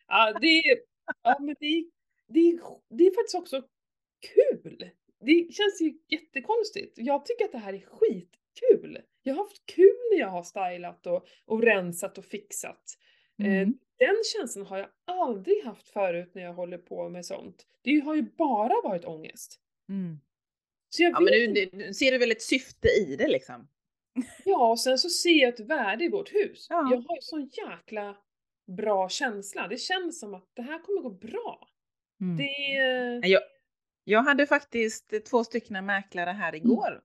Ja, 0.09 0.39
det, 0.41 0.47
är- 0.59 0.79
ja, 1.23 1.37
men 1.41 1.55
det, 1.61 1.85
det, 2.29 2.59
det 2.91 3.07
är 3.07 3.15
faktiskt 3.15 3.35
också 3.35 3.63
kul. 4.35 4.91
Det 5.21 5.53
känns 5.53 5.81
ju 5.81 5.95
jättekonstigt. 6.09 6.93
Jag 6.97 7.27
tycker 7.27 7.45
att 7.45 7.53
det 7.53 7.59
här 7.59 7.73
är 7.73 7.79
skitkul. 7.87 8.99
Jag 9.27 9.35
har 9.35 9.43
haft 9.43 9.67
kul 9.67 9.97
när 10.13 10.21
jag 10.21 10.29
har 10.29 10.43
stylat 10.43 11.07
och, 11.07 11.27
och 11.45 11.63
rensat 11.63 12.19
och 12.19 12.25
fixat. 12.25 12.83
Eh, 13.39 13.47
Mm. 13.47 13.79
Den 13.99 14.15
känslan 14.33 14.67
har 14.67 14.79
jag 14.79 14.89
aldrig 15.05 15.65
haft 15.65 15.89
förut 15.89 16.31
när 16.35 16.43
jag 16.43 16.55
håller 16.55 16.79
på 16.79 17.09
med 17.09 17.27
sånt. 17.27 17.67
Det 17.83 17.99
har 18.01 18.15
ju 18.15 18.23
bara 18.23 18.81
varit 18.85 19.05
ångest. 19.05 19.61
Mm. 19.89 20.21
Så 20.89 21.03
jag 21.03 21.13
Ja, 21.13 21.21
men 21.21 21.35
inte. 21.35 21.77
nu 21.77 21.95
ser 21.95 22.13
du 22.13 22.19
väl 22.19 22.31
ett 22.31 22.43
syfte 22.43 22.89
i 22.89 23.17
det 23.17 23.29
liksom? 23.29 23.69
Ja, 24.45 24.71
och 24.71 24.81
sen 24.81 24.99
så 24.99 25.09
ser 25.09 25.43
jag 25.43 25.49
ett 25.55 25.61
värde 25.61 26.05
i 26.05 26.09
vårt 26.09 26.35
hus. 26.35 26.67
Ja. 26.71 26.77
Jag 26.91 26.99
har 26.99 27.17
ju 27.17 27.21
sån 27.21 27.51
jäkla 27.53 28.17
bra 28.77 29.09
känsla. 29.09 29.69
Det 29.69 29.77
känns 29.79 30.21
som 30.21 30.35
att 30.35 30.51
det 30.55 30.63
här 30.63 30.79
kommer 30.79 31.01
gå 31.03 31.11
bra. 31.11 31.69
Mm. 32.21 32.37
Det 32.37 32.77
är... 32.77 33.27
Jag, 33.29 33.43
jag 34.05 34.23
hade 34.23 34.47
faktiskt 34.47 35.13
två 35.31 35.45
stycken 35.45 35.87
mäklare 35.87 36.31
här 36.31 36.55
igår. 36.55 37.03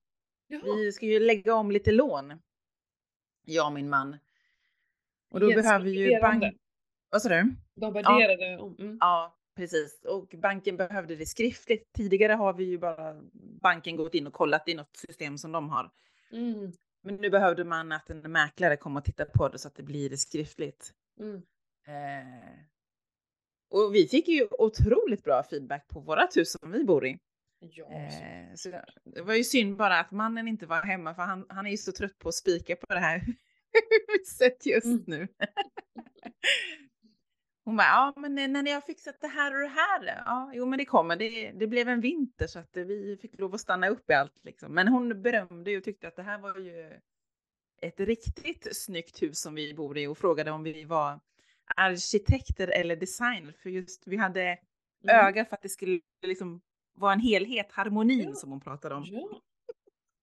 Jaha. 0.51 0.75
Vi 0.75 0.91
ska 0.91 1.05
ju 1.05 1.19
lägga 1.19 1.55
om 1.55 1.71
lite 1.71 1.91
lån. 1.91 2.41
Jag 3.45 3.65
och 3.65 3.73
min 3.73 3.89
man. 3.89 4.17
Och 5.31 5.39
då 5.39 5.51
Yes, 5.51 5.63
behöver 5.63 5.85
ju 5.85 6.21
bank... 6.21 6.43
Vad 7.09 7.21
sa 7.21 7.29
du? 7.29 7.55
De 7.75 7.93
värderade 7.93 8.57
om... 8.57 8.75
Mm. 8.79 8.97
Ja, 8.99 9.37
precis. 9.55 10.01
Och 10.05 10.35
banken 10.37 10.77
behövde 10.77 11.15
det 11.15 11.25
skriftligt. 11.25 11.93
Tidigare 11.93 12.33
har 12.33 12.53
vi 12.53 12.63
ju 12.63 12.77
bara 12.77 13.21
banken 13.61 13.95
gått 13.95 14.15
in 14.15 14.27
och 14.27 14.33
kollat 14.33 14.67
i 14.67 14.73
något 14.73 14.95
system 14.95 15.37
som 15.37 15.51
de 15.51 15.69
har. 15.69 15.91
Mm. 16.31 16.71
Men 17.01 17.15
nu 17.15 17.29
behövde 17.29 17.63
man 17.63 17.91
att 17.91 18.09
en 18.09 18.31
mäklare 18.31 18.77
kommer 18.77 18.99
och 18.99 19.05
tittar 19.05 19.25
på 19.25 19.49
det 19.49 19.59
så 19.59 19.67
att 19.67 19.75
det 19.75 19.83
blir 19.83 20.15
skriftligt. 20.15 20.93
Mm. 21.19 21.35
Eh, 21.87 22.59
och 23.69 23.95
vi 23.95 24.07
fick 24.07 24.27
ju 24.27 24.47
otroligt 24.51 25.23
bra 25.23 25.43
feedback 25.43 25.87
på 25.87 25.99
vårat 25.99 26.37
hus 26.37 26.51
som 26.51 26.71
vi 26.71 26.83
bor 26.83 27.05
i. 27.07 27.19
Ja, 27.59 27.85
så. 28.11 28.23
Eh, 28.23 28.55
så 28.55 28.81
det 29.05 29.21
var 29.21 29.33
ju 29.33 29.43
synd 29.43 29.77
bara 29.77 29.99
att 29.99 30.11
mannen 30.11 30.47
inte 30.47 30.65
var 30.65 30.81
hemma 30.81 31.15
för 31.15 31.21
han, 31.21 31.45
han 31.49 31.65
är 31.67 31.71
ju 31.71 31.77
så 31.77 31.91
trött 31.91 32.19
på 32.19 32.29
att 32.29 32.35
spika 32.35 32.75
på 32.75 32.93
det 32.93 32.99
här 32.99 33.21
huset 34.07 34.65
just 34.65 34.85
Mm. 34.85 35.03
nu. 35.07 35.27
Hon 37.65 37.77
bara, 37.77 37.87
ja 37.87 38.13
men 38.17 38.35
när 38.53 38.63
ni 38.63 38.71
har 38.71 38.81
fixat 38.81 39.21
det 39.21 39.27
här 39.27 39.53
och 39.55 39.61
det 39.61 39.67
här, 39.75 40.23
ja 40.25 40.51
jo 40.53 40.65
men 40.65 40.79
det 40.79 40.85
kommer, 40.85 41.15
det, 41.15 41.51
det 41.51 41.67
blev 41.67 41.89
en 41.89 42.01
vinter 42.01 42.47
så 42.47 42.59
att 42.59 42.77
vi 42.77 43.17
fick 43.21 43.39
lov 43.39 43.53
att 43.55 43.61
stanna 43.61 43.89
upp 43.89 44.09
i 44.09 44.13
allt 44.13 44.43
liksom. 44.43 44.73
Men 44.73 44.87
hon 44.87 45.21
berömde 45.21 45.71
ju 45.71 45.77
och 45.77 45.83
tyckte 45.83 46.07
att 46.07 46.15
det 46.15 46.23
här 46.23 46.37
var 46.39 46.57
ju 46.57 46.99
ett 47.81 47.99
riktigt 47.99 48.67
snyggt 48.77 49.21
hus 49.21 49.41
som 49.41 49.55
vi 49.55 49.73
bor 49.73 49.97
i 49.97 50.07
och 50.07 50.17
frågade 50.17 50.51
om 50.51 50.63
vi 50.63 50.83
var 50.83 51.19
arkitekter 51.75 52.67
eller 52.67 52.95
designer 52.95 53.51
för 53.51 53.69
just 53.69 54.07
vi 54.07 54.17
hade 54.17 54.57
Mm. 55.03 55.25
öga 55.25 55.45
för 55.45 55.55
att 55.55 55.61
det 55.61 55.69
skulle 55.69 55.99
liksom 56.21 56.61
vara 56.99 57.13
en 57.13 57.19
helhet, 57.19 57.71
harmonin 57.71 58.23
Ja. 58.29 58.33
som 58.35 58.49
hon 58.51 58.59
pratade 58.59 58.95
om. 58.95 59.03
Ja. 59.05 59.41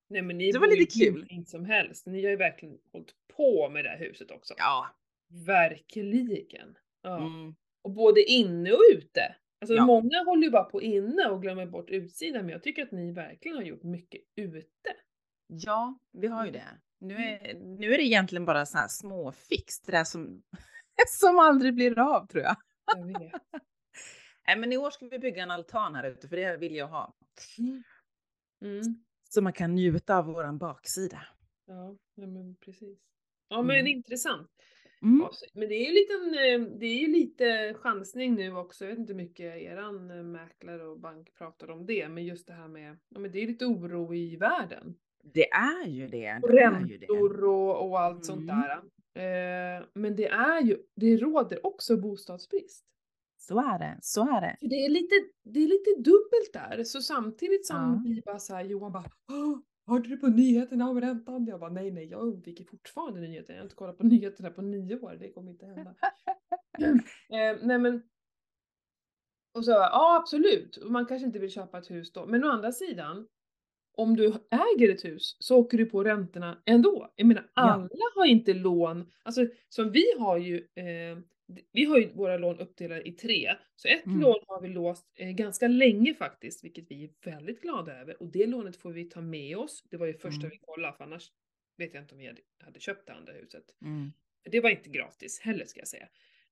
Nej 0.08 0.22
men 0.22 0.38
ni 0.38 0.52
Det 0.52 0.58
var 0.58 0.66
lite 0.78 0.98
kul. 0.98 1.26
fint 1.28 1.48
som 1.48 1.64
helst. 1.64 2.06
Ni 2.06 2.22
har 2.24 2.30
ju 2.30 2.36
verkligen 2.36 2.78
hållit 2.92 3.14
på 3.36 3.68
med 3.68 3.84
det 3.84 3.88
här 3.88 3.98
huset 3.98 4.30
också. 4.30 4.54
Ja. 4.58 4.86
Verkligen. 5.46 6.76
Ja. 7.02 7.16
Mm. 7.26 7.54
Och 7.82 7.90
både 7.90 8.22
inne 8.24 8.72
och 8.72 8.80
ute. 8.94 9.36
Alltså 9.60 9.74
Ja. 9.74 9.86
många 9.86 10.24
håller 10.24 10.42
ju 10.42 10.50
bara 10.50 10.64
på 10.64 10.82
inne 10.82 11.26
och 11.26 11.42
glömmer 11.42 11.66
bort 11.66 11.90
utsidan 11.90 12.42
men 12.42 12.52
jag 12.52 12.62
tycker 12.62 12.82
att 12.82 12.92
ni 12.92 13.12
verkligen 13.12 13.56
har 13.56 13.64
gjort 13.64 13.82
mycket 13.82 14.20
ute. 14.36 14.90
Ja, 15.46 15.98
vi 16.12 16.26
har 16.26 16.44
ju 16.46 16.48
Mm. 16.50 16.60
det. 16.60 16.80
Nu 17.06 17.14
är, 17.14 17.54
nu 17.54 17.94
är 17.94 17.98
det 17.98 18.04
egentligen 18.04 18.44
bara 18.44 18.66
så 18.66 18.78
här 18.78 18.88
små 18.88 19.32
fix, 19.32 19.80
det 19.80 19.92
där 19.92 20.04
som, 20.04 20.42
som 21.08 21.38
aldrig 21.38 21.74
blir 21.74 21.98
av 21.98 22.26
tror 22.26 22.42
jag. 22.44 22.56
Jag 22.96 23.18
vet. 23.20 23.32
Nej, 24.46 24.58
men 24.58 24.72
i 24.72 24.76
år 24.76 24.90
ska 24.90 25.06
vi 25.08 25.18
bygga 25.18 25.42
en 25.42 25.50
altan 25.50 25.94
här 25.94 26.04
ute, 26.10 26.28
för 26.28 26.36
det 26.36 26.56
vill 26.56 26.74
jag 26.74 26.86
ha. 26.88 27.14
Mm. 28.62 28.82
Så 29.28 29.42
man 29.42 29.52
kan 29.52 29.74
njuta 29.74 30.18
av 30.18 30.24
våran 30.26 30.58
baksida. 30.58 31.22
Ja, 31.66 31.96
nej, 32.14 32.26
men 32.26 32.56
precis. 32.56 32.98
Ja 33.48 33.62
men 33.62 33.76
Mm. 33.76 33.86
intressant. 33.86 34.50
Mm. 35.02 35.20
Ja, 35.20 35.30
Men 35.54 35.68
det 35.68 35.74
är 35.74 35.86
ju 35.86 35.92
liten, 35.92 36.24
eh, 36.64 36.78
det 36.78 36.86
är 36.86 36.98
ju 36.98 37.06
lite 37.06 37.74
chansning 37.74 38.34
nu 38.34 38.56
också. 38.56 38.84
Jag 38.84 38.90
vet 38.90 38.98
inte 38.98 39.12
hur 39.12 39.16
mycket 39.22 39.56
eran 39.62 40.10
eh, 40.10 40.22
mäklare 40.22 40.84
och 40.86 41.00
bank 41.00 41.34
pratar 41.34 41.70
om 41.70 41.86
det, 41.86 42.08
men 42.08 42.24
just 42.24 42.46
det 42.46 42.52
här 42.52 42.68
med, 42.68 42.98
ja 43.08 43.18
men 43.18 43.32
det 43.32 43.38
är 43.42 43.46
lite 43.46 43.64
oro 43.66 44.14
i 44.14 44.36
världen. 44.36 44.94
Det 45.22 45.50
är 45.50 45.86
ju 45.86 46.06
det. 46.08 46.40
Och 46.42 46.48
Det 46.50 46.56
räntor 46.56 47.44
och, 47.44 47.88
och 47.88 48.00
allt 48.00 48.24
sånt 48.24 48.50
Mm. 48.50 48.56
där. 48.62 48.76
Eh, 49.78 49.84
men 49.94 50.16
det 50.16 50.26
är 50.28 50.60
ju, 50.62 50.78
det 50.94 51.16
råder 51.16 51.66
också 51.66 51.96
bostadsbrist. 51.96 52.86
Så 53.48 53.58
är 53.58 53.78
det. 53.78 53.98
Så 54.02 54.20
är 54.22 54.40
det. 54.40 54.56
För 54.60 54.68
det 54.68 54.84
är 54.84 54.88
lite, 54.88 55.14
det 55.44 55.60
är 55.60 55.68
lite 55.68 55.90
dubbelt 56.10 56.52
där. 56.52 56.84
Så 56.84 57.00
samtidigt 57.02 57.66
som 57.66 57.76
Ja. 57.76 58.02
vi 58.04 58.22
bara 58.26 58.38
såhär, 58.38 58.64
Johan 58.64 58.92
bara 58.92 59.04
"Åh, 59.32 59.58
Hörde 59.88 60.08
du 60.08 60.16
på 60.16 60.26
nyheterna 60.26 60.88
om 60.90 61.00
räntan? 61.00 61.46
Jag 61.46 61.60
bara 61.60 61.70
nej 61.70 61.90
nej 61.90 62.04
jag 62.06 62.20
undviker 62.20 62.64
fortfarande 62.64 63.20
nyheterna. 63.20 63.56
Jag 63.56 63.60
har 63.62 63.64
inte 63.66 63.76
kollat 63.76 63.98
på 63.98 64.06
nyheterna 64.06 64.50
på 64.50 64.62
nio 64.62 65.00
år. 65.00 65.16
Det 65.20 65.32
kommer 65.32 65.50
inte 65.50 65.66
hända. 65.66 65.94
eh, 67.28 67.56
nej 67.62 67.78
men. 67.78 68.02
Och 69.54 69.64
så 69.64 69.70
ja 69.70 70.16
absolut. 70.22 70.78
Man 70.90 71.06
kanske 71.06 71.26
inte 71.26 71.38
vill 71.38 71.50
köpa 71.50 71.78
ett 71.78 71.90
hus 71.90 72.12
då. 72.12 72.26
Men 72.26 72.44
å 72.44 72.48
andra 72.48 72.72
sidan. 72.72 73.26
Om 73.96 74.16
du 74.16 74.26
äger 74.50 74.94
ett 74.94 75.04
hus 75.04 75.36
så 75.40 75.56
åker 75.58 75.78
du 75.78 75.86
på 75.86 76.04
räntorna 76.04 76.62
ändå. 76.66 77.12
Jag 77.16 77.26
menar 77.26 77.50
Ja. 77.54 77.62
alla 77.62 77.88
har 78.14 78.24
inte 78.26 78.54
lån. 78.54 79.12
Alltså 79.22 79.46
som 79.68 79.90
vi 79.92 80.04
har 80.18 80.36
ju. 80.38 80.56
Eh, 80.56 81.18
vi 81.72 81.84
har 81.84 81.98
ju 81.98 82.12
våra 82.12 82.36
lån 82.38 82.58
uppdelade 82.58 83.08
i 83.08 83.12
tre. 83.12 83.54
Så 83.76 83.88
ett 83.88 84.06
Mm. 84.06 84.20
lån 84.20 84.38
har 84.46 84.60
vi 84.60 84.68
låst 84.68 85.06
eh, 85.14 85.30
ganska 85.30 85.68
länge 85.68 86.14
faktiskt, 86.14 86.64
vilket 86.64 86.90
vi 86.90 87.04
är 87.04 87.30
väldigt 87.30 87.62
glada 87.62 87.92
över. 88.00 88.22
Och 88.22 88.28
det 88.32 88.46
lånet 88.46 88.76
får 88.76 88.92
vi 88.92 89.04
ta 89.04 89.20
med 89.20 89.56
oss. 89.56 89.84
Det 89.90 89.96
var 89.96 90.06
ju 90.06 90.12
första 90.14 90.40
Mm. 90.40 90.50
vi 90.50 90.58
kollade, 90.58 90.96
för 90.96 91.04
annars 91.04 91.32
vet 91.78 91.94
jag 91.94 92.02
inte 92.02 92.14
om 92.14 92.18
vi 92.20 92.26
hade, 92.26 92.40
hade 92.64 92.80
köpt 92.80 93.06
det 93.06 93.12
andra 93.12 93.32
huset. 93.32 93.64
Mm. 93.82 94.12
Det 94.50 94.60
var 94.60 94.70
inte 94.70 94.88
gratis 94.90 95.40
heller 95.40 95.64
ska 95.64 95.80
jag 95.80 95.88
säga. 95.88 96.08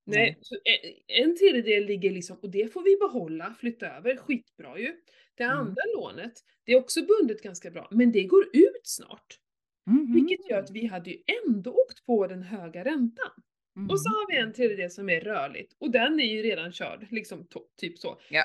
Nej, 0.07 0.17
Nej. 0.19 0.39
så 0.41 0.55
en- 0.55 1.25
en 1.29 1.37
tredjedel 1.37 1.85
ligger 1.87 2.11
liksom, 2.11 2.37
och 2.43 2.51
det 2.51 2.73
får 2.73 2.83
vi 2.83 2.97
behålla, 2.97 3.55
flytta 3.61 3.97
över, 3.97 4.17
skitbra 4.17 4.79
ju. 4.79 4.97
Det 5.35 5.43
Mm. 5.45 5.57
andra 5.59 5.83
lånet, 5.97 6.33
det 6.65 6.73
är 6.73 6.77
också 6.77 7.01
bundet 7.07 7.43
ganska 7.43 7.71
bra, 7.71 7.89
men 7.91 8.13
det 8.13 8.25
går 8.25 8.45
ut 8.53 8.81
snart. 8.83 9.39
Mhm. 9.87 10.15
Vilket 10.15 10.51
gör 10.51 10.59
att 10.59 10.71
vi 10.71 10.87
hade 10.87 11.11
ju 11.11 11.19
ändå 11.47 11.71
åkt 11.71 12.07
på 12.07 12.27
den 12.27 12.43
höga 12.43 12.85
räntan. 12.85 13.31
Och 13.91 14.01
så 14.01 14.09
Mhm. 14.09 14.15
har 14.15 14.31
vi 14.33 14.37
en 14.37 14.53
tredjedel 14.53 14.91
som 14.91 15.09
är 15.09 15.21
rörligt 15.21 15.77
och 15.81 15.91
den 15.91 16.21
är 16.21 16.25
ju 16.25 16.43
redan 16.43 16.73
körd, 16.73 17.07
liksom 17.11 17.47
typ 17.81 17.99
så. 17.99 18.21
Ja. 18.31 18.43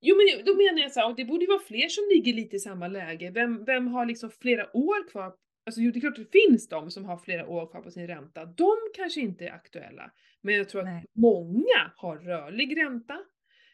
Jo 0.00 0.16
men 0.16 0.44
då 0.44 0.56
menar 0.56 0.78
jag 0.82 0.92
så 0.92 1.00
här, 1.00 1.14
det 1.16 1.24
borde 1.24 1.44
ju 1.44 1.48
vara 1.48 1.62
fler 1.62 1.88
som 1.88 2.04
ligger 2.10 2.32
lite 2.32 2.56
i 2.56 2.58
samma 2.58 2.88
läge. 2.88 3.30
Vem, 3.30 3.64
vem 3.64 3.88
har 3.88 4.06
liksom 4.06 4.30
flera 4.30 4.76
år 4.76 5.10
kvar? 5.10 5.34
Alltså 5.66 5.80
jo, 5.80 5.90
det 5.90 5.98
är 5.98 6.00
klart 6.00 6.16
det 6.16 6.32
finns 6.48 6.68
de 6.68 6.90
som 6.90 7.04
har 7.04 7.16
flera 7.16 7.46
år 7.46 7.66
kvar 7.70 7.80
på 7.80 7.90
sin 7.90 8.06
ränta. 8.06 8.44
De 8.44 8.76
kanske 8.96 9.20
inte 9.20 9.44
är 9.46 9.52
aktuella. 9.52 10.10
Men 10.42 10.54
jag 10.54 10.68
tror 10.68 10.80
att 10.80 10.86
Nej. 10.86 11.04
många 11.14 11.92
har 11.96 12.18
rörlig 12.18 12.76
ränta. 12.76 13.18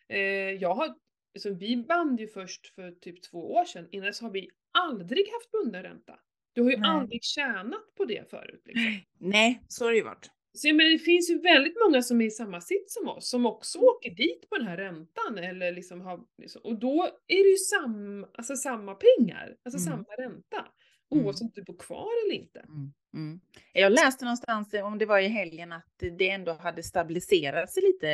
Eh, 0.09 0.19
jag 0.53 0.75
har, 0.75 0.95
alltså 1.35 1.55
vi 1.55 1.77
band 1.77 2.21
ju 2.21 2.29
först 2.29 2.75
för 2.75 2.91
typ 2.91 3.23
två 3.23 3.53
år 3.53 3.65
sedan, 3.65 3.89
innan 3.91 4.13
så 4.15 4.25
har 4.25 4.33
vi 4.33 4.49
aldrig 4.79 5.29
haft 5.33 5.51
bunden 5.51 5.83
ränta. 5.83 6.19
Du 6.53 6.63
har 6.63 6.71
ju 6.71 6.77
Nej. 6.77 6.91
aldrig 6.91 7.23
tjänat 7.25 7.95
på 7.97 8.05
det 8.05 8.31
förut 8.31 8.63
liksom. 8.65 9.01
Nej, 9.21 9.63
så 9.69 9.85
har 9.85 9.91
det 9.91 9.97
ju 9.99 10.05
varit. 10.05 10.31
Så 10.57 10.69
jag 10.69 10.77
menar, 10.77 10.91
det 10.91 10.99
finns 10.99 11.31
ju 11.31 11.39
väldigt 11.41 11.77
många 11.87 12.03
som 12.03 12.21
är 12.21 12.27
i 12.27 12.31
samma 12.31 12.61
sits 12.61 12.95
som 12.95 13.09
oss, 13.09 13.31
som 13.31 13.47
också 13.47 13.79
åker 13.79 14.11
dit 14.11 14.49
på 14.51 14.57
den 14.59 14.67
här 14.67 14.77
räntan 14.77 15.39
eller 15.39 15.73
liksom 15.73 16.01
har, 16.01 16.21
liksom, 16.39 16.61
och 16.65 16.79
då 16.79 17.03
är 17.27 17.43
det 17.45 17.51
ju 17.51 17.57
sam, 17.57 18.27
alltså 18.35 18.57
samma 18.57 18.95
pengar, 18.95 19.57
alltså 19.65 19.79
Mm. 19.91 19.93
samma 20.05 20.15
ränta. 20.27 20.67
Mm. 21.15 21.27
Oavsett 21.27 21.43
om 21.43 21.51
du 21.55 21.63
bor 21.63 21.77
kvar 21.79 22.09
eller 22.27 22.35
inte. 22.35 22.59
Mm. 22.61 22.93
Mm. 23.15 23.41
Jag 23.73 23.93
läste 23.93 24.25
någonstans, 24.25 24.75
om 24.85 24.99
det 24.99 25.07
var 25.07 25.19
i 25.19 25.29
helgen, 25.29 25.73
att 25.73 26.03
det 26.19 26.29
ändå 26.31 26.53
hade 26.53 26.83
stabiliserat 26.83 27.71
sig 27.71 27.83
lite 27.83 28.07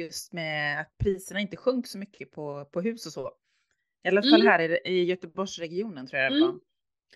just 0.00 0.32
med 0.32 0.80
att 0.80 0.98
priserna 0.98 1.40
inte 1.40 1.56
sjönk 1.56 1.86
så 1.86 1.98
mycket 1.98 2.30
på, 2.30 2.64
på 2.72 2.80
hus 2.80 3.06
och 3.06 3.12
så. 3.12 3.30
I 4.04 4.08
alla 4.08 4.22
fall 4.22 4.40
Mm. 4.40 4.46
här 4.46 4.60
i, 4.60 4.80
i 4.84 5.04
Göteborgsregionen 5.04 6.06
tror 6.06 6.22
jag 6.22 6.32
det 6.32 6.40
var. 6.40 6.48
Mm. 6.48 6.60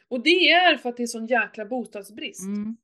Och 0.09 0.23
det 0.23 0.51
är 0.51 0.77
för 0.77 0.88
att 0.88 0.97
det 0.97 1.03
är 1.03 1.07
sån 1.07 1.27
jäkla 1.27 1.64
bostadsbrist. 1.64 2.42
Mm. 2.47 2.77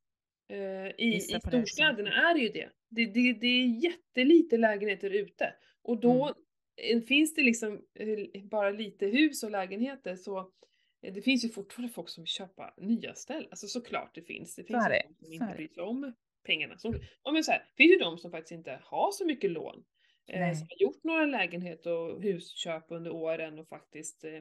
Eh, 0.49 0.87
I, 0.99 1.15
I 1.17 1.21
storstäderna 1.21 2.31
är 2.31 2.35
det 2.35 2.41
ju 2.41 2.49
det. 2.49 2.71
Det, 2.89 3.07
det. 3.07 3.33
det 3.33 3.47
är 3.47 3.85
jättelite 3.85 4.57
lägenheter 4.57 5.11
ute. 5.11 5.55
Och 5.83 6.01
då 6.01 6.35
Mm. 6.91 7.03
finns 7.07 7.35
det 7.35 7.43
liksom 7.43 7.83
eh, 7.95 8.43
bara 8.45 8.71
lite 8.71 9.07
hus 9.07 9.43
och 9.43 9.51
lägenheter 9.51 10.17
så 10.17 10.39
eh, 11.03 11.15
det 11.15 11.23
finns 11.23 11.45
ju 11.45 11.49
fortfarande 11.49 11.95
folk 11.95 12.09
som 12.09 12.23
vill 12.23 12.29
köpa 12.29 12.75
nya 12.77 13.15
ställen. 13.15 13.49
Alltså 13.51 13.67
såklart 13.67 14.15
det 14.15 14.23
finns. 14.23 14.55
Det 14.55 14.65
finns 14.65 14.77
ju 14.79 14.91
de 15.09 15.15
som 15.19 15.27
så 15.27 15.33
inte 15.33 15.55
bryr 15.57 15.69
sig 15.69 15.83
om 15.83 16.13
pengarna. 16.47 16.79
Som, 16.79 17.01
ja, 17.25 17.33
men 17.33 17.45
så 17.45 17.53
här, 17.53 17.59
det 17.59 17.83
finns 17.83 17.93
ju 17.93 17.99
de 17.99 18.19
som 18.19 18.31
faktiskt 18.31 18.53
inte 18.53 18.81
har 18.85 19.13
så 19.13 19.27
mycket 19.27 19.51
lån. 19.51 19.85
Eh, 20.27 20.53
som 20.59 20.67
har 20.71 20.83
gjort 20.83 21.05
några 21.05 21.27
lägenhet 21.27 21.87
och 21.87 22.23
husköp 22.23 22.85
under 22.89 23.11
åren 23.11 23.59
och 23.59 23.69
faktiskt 23.69 24.25
eh, 24.25 24.41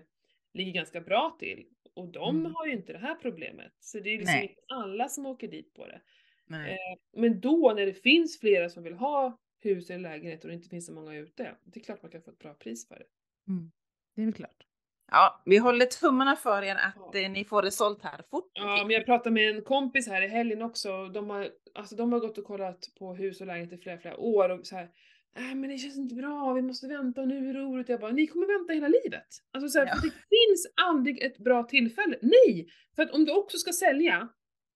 ligger 0.58 0.72
ganska 0.72 1.02
bra 1.02 1.36
till. 1.40 1.66
Och 1.94 2.08
de 2.12 2.40
Mm. 2.40 2.56
har 2.56 2.66
ju 2.66 2.72
inte 2.74 2.94
det 2.94 3.00
här 3.00 3.16
problemet. 3.16 3.72
Så 3.80 4.00
det 4.00 4.10
är 4.10 4.18
liksom 4.18 4.36
Nej. 4.36 4.50
inte 4.50 4.62
alla 4.68 5.10
som 5.10 5.26
åker 5.26 5.48
dit 5.48 5.74
på 5.74 5.88
det. 5.88 6.02
Nej. 6.46 6.72
Eh, 6.72 7.20
Men 7.22 7.40
då 7.40 7.74
när 7.76 7.86
det 7.86 7.94
finns 7.94 8.40
flera 8.40 8.70
som 8.70 8.84
vill 8.84 8.94
ha 8.94 9.40
hus 9.62 9.90
eller 9.90 10.00
lägenhet 10.10 10.44
och 10.44 10.48
det 10.48 10.54
inte 10.54 10.70
finns 10.70 10.86
så 10.86 10.94
många 10.94 11.16
ute, 11.16 11.56
det 11.64 11.80
är 11.80 11.84
klart 11.84 12.02
man 12.04 12.12
kan 12.12 12.22
få 12.22 12.32
ett 12.32 12.40
bra 12.40 12.54
pris 12.54 12.88
för 12.88 12.96
det. 12.96 13.06
Mm. 13.52 13.72
Det 14.16 14.22
är 14.22 14.26
väl 14.26 14.34
klart. 14.34 14.64
Ja, 15.12 15.42
vi 15.46 15.58
håller 15.58 15.86
tummarna 15.86 16.36
för 16.36 16.62
er 16.64 16.76
att 16.76 17.14
Ja. 17.14 17.20
eh, 17.20 17.32
ni 17.32 17.46
får 17.46 17.62
det 17.62 17.72
sålt 17.72 18.04
här 18.04 18.22
fort. 18.30 18.52
Ja, 18.54 18.84
men 18.84 18.90
jag 18.96 19.06
pratade 19.06 19.32
med 19.34 19.50
en 19.56 19.62
kompis 19.62 20.08
här 20.08 20.22
i 20.22 20.28
helgen 20.28 20.62
också. 20.62 21.08
De 21.08 21.30
har, 21.30 21.50
alltså, 21.74 21.96
de 21.96 22.12
har 22.14 22.20
gått 22.20 22.38
och 22.38 22.44
kollat 22.46 22.80
på 23.00 23.14
hus 23.16 23.42
och 23.42 23.48
lägenhet 23.48 23.80
i 23.80 23.84
flera, 23.84 23.98
flera 23.98 24.18
år 24.18 24.50
och 24.50 24.66
så 24.68 24.76
här. 24.76 24.90
Nej 25.38 25.56
men 25.56 25.70
det 25.70 25.78
känns 25.78 25.98
inte 25.98 26.16
bra, 26.16 26.54
vi 26.54 26.62
måste 26.62 26.88
vänta 26.88 27.22
och 27.22 27.28
nu 27.28 27.50
är 27.50 27.54
det 27.54 27.60
oroligt. 27.62 27.90
Jag 27.90 28.00
bara, 28.00 28.12
ni 28.12 28.28
kommer 28.28 28.48
vänta 28.60 28.74
hela 28.74 28.88
livet. 28.88 29.28
Alltså 29.52 29.70
så 29.70 29.80
här, 29.80 29.86
Ja. 29.88 29.96
för 29.96 30.02
det 30.08 30.14
finns 30.14 30.68
aldrig 30.76 31.22
ett 31.22 31.38
bra 31.38 31.64
tillfälle. 31.64 32.18
Nej! 32.22 32.68
För 32.96 33.04
att 33.04 33.12
om 33.12 33.26
du 33.26 33.32
också 33.32 33.58
ska 33.58 33.72
sälja 33.74 34.30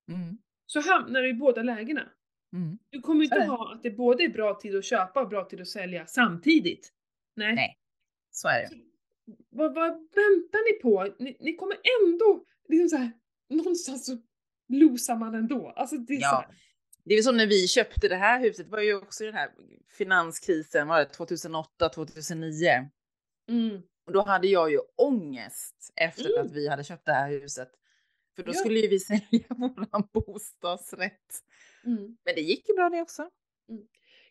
Mm. 0.10 0.38
så 0.66 0.80
hamnar 0.82 1.22
du 1.22 1.30
i 1.30 1.34
båda 1.34 1.64
lägena. 1.64 2.10
Mm. 2.54 2.78
Du 2.90 3.02
kommer 3.02 3.26
Så 3.26 3.36
inte 3.36 3.48
ha 3.48 3.74
att 3.74 3.84
det 3.84 3.92
både 3.92 4.24
är 4.24 4.30
bra 4.30 4.54
tid 4.60 4.76
att 4.76 4.86
köpa 4.86 5.22
och 5.22 5.30
bra 5.30 5.46
tid 5.46 5.62
att 5.62 5.68
sälja 5.68 6.06
samtidigt. 6.06 6.94
Nej. 7.36 7.56
Nej. 7.56 7.78
Så 8.32 8.48
är 8.48 8.62
det. 8.70 8.76
Vad, 9.50 9.74
vad 9.76 9.90
väntar 9.92 10.74
ni 10.74 10.82
på? 10.82 11.08
Ni, 11.24 11.38
ni 11.40 11.56
kommer 11.56 11.78
ändå, 12.04 12.46
liksom 12.70 12.90
så 12.90 12.98
här, 12.98 13.12
någonstans 13.50 14.06
så 14.06 14.18
losar 14.70 15.16
man 15.16 15.36
ändå. 15.36 15.70
Alltså 15.76 15.98
det 15.98 16.14
är 16.14 16.18
så 16.20 16.26
Ja. 16.26 16.46
här, 16.48 16.56
Det 17.04 17.14
är 17.14 17.22
som 17.22 17.38
när 17.38 17.48
vi 17.48 17.68
köpte 17.68 18.08
det 18.08 18.16
här 18.16 18.40
huset, 18.40 18.66
det 18.66 18.72
var 18.72 18.82
ju 18.82 18.96
också 18.96 19.24
den 19.24 19.34
här 19.34 19.50
finanskrisen, 19.98 20.88
var 20.88 21.00
det 21.00 21.06
2008, 21.06 21.90
2009? 21.90 22.90
mm, 23.50 23.82
Och 24.06 24.12
då 24.14 24.22
hade 24.22 24.48
jag 24.48 24.72
ju 24.72 24.80
ångest 24.98 25.94
efter 25.96 26.30
Mm. 26.34 26.46
att 26.46 26.52
vi 26.52 26.68
hade 26.68 26.84
köpt 26.84 27.06
det 27.06 27.14
här 27.14 27.30
huset. 27.30 27.70
För 28.36 28.44
då 28.44 28.52
Ja. 28.52 28.60
skulle 28.60 28.80
ju 28.80 28.88
vi 28.88 29.00
sälja 29.10 29.46
våran 29.50 30.08
bostadsrätt. 30.14 31.44
mm. 31.86 32.18
Men 32.26 32.36
det 32.36 32.42
gick 32.42 32.70
ju 32.70 32.76
bra 32.76 32.90
det 32.90 33.02
också. 33.02 33.30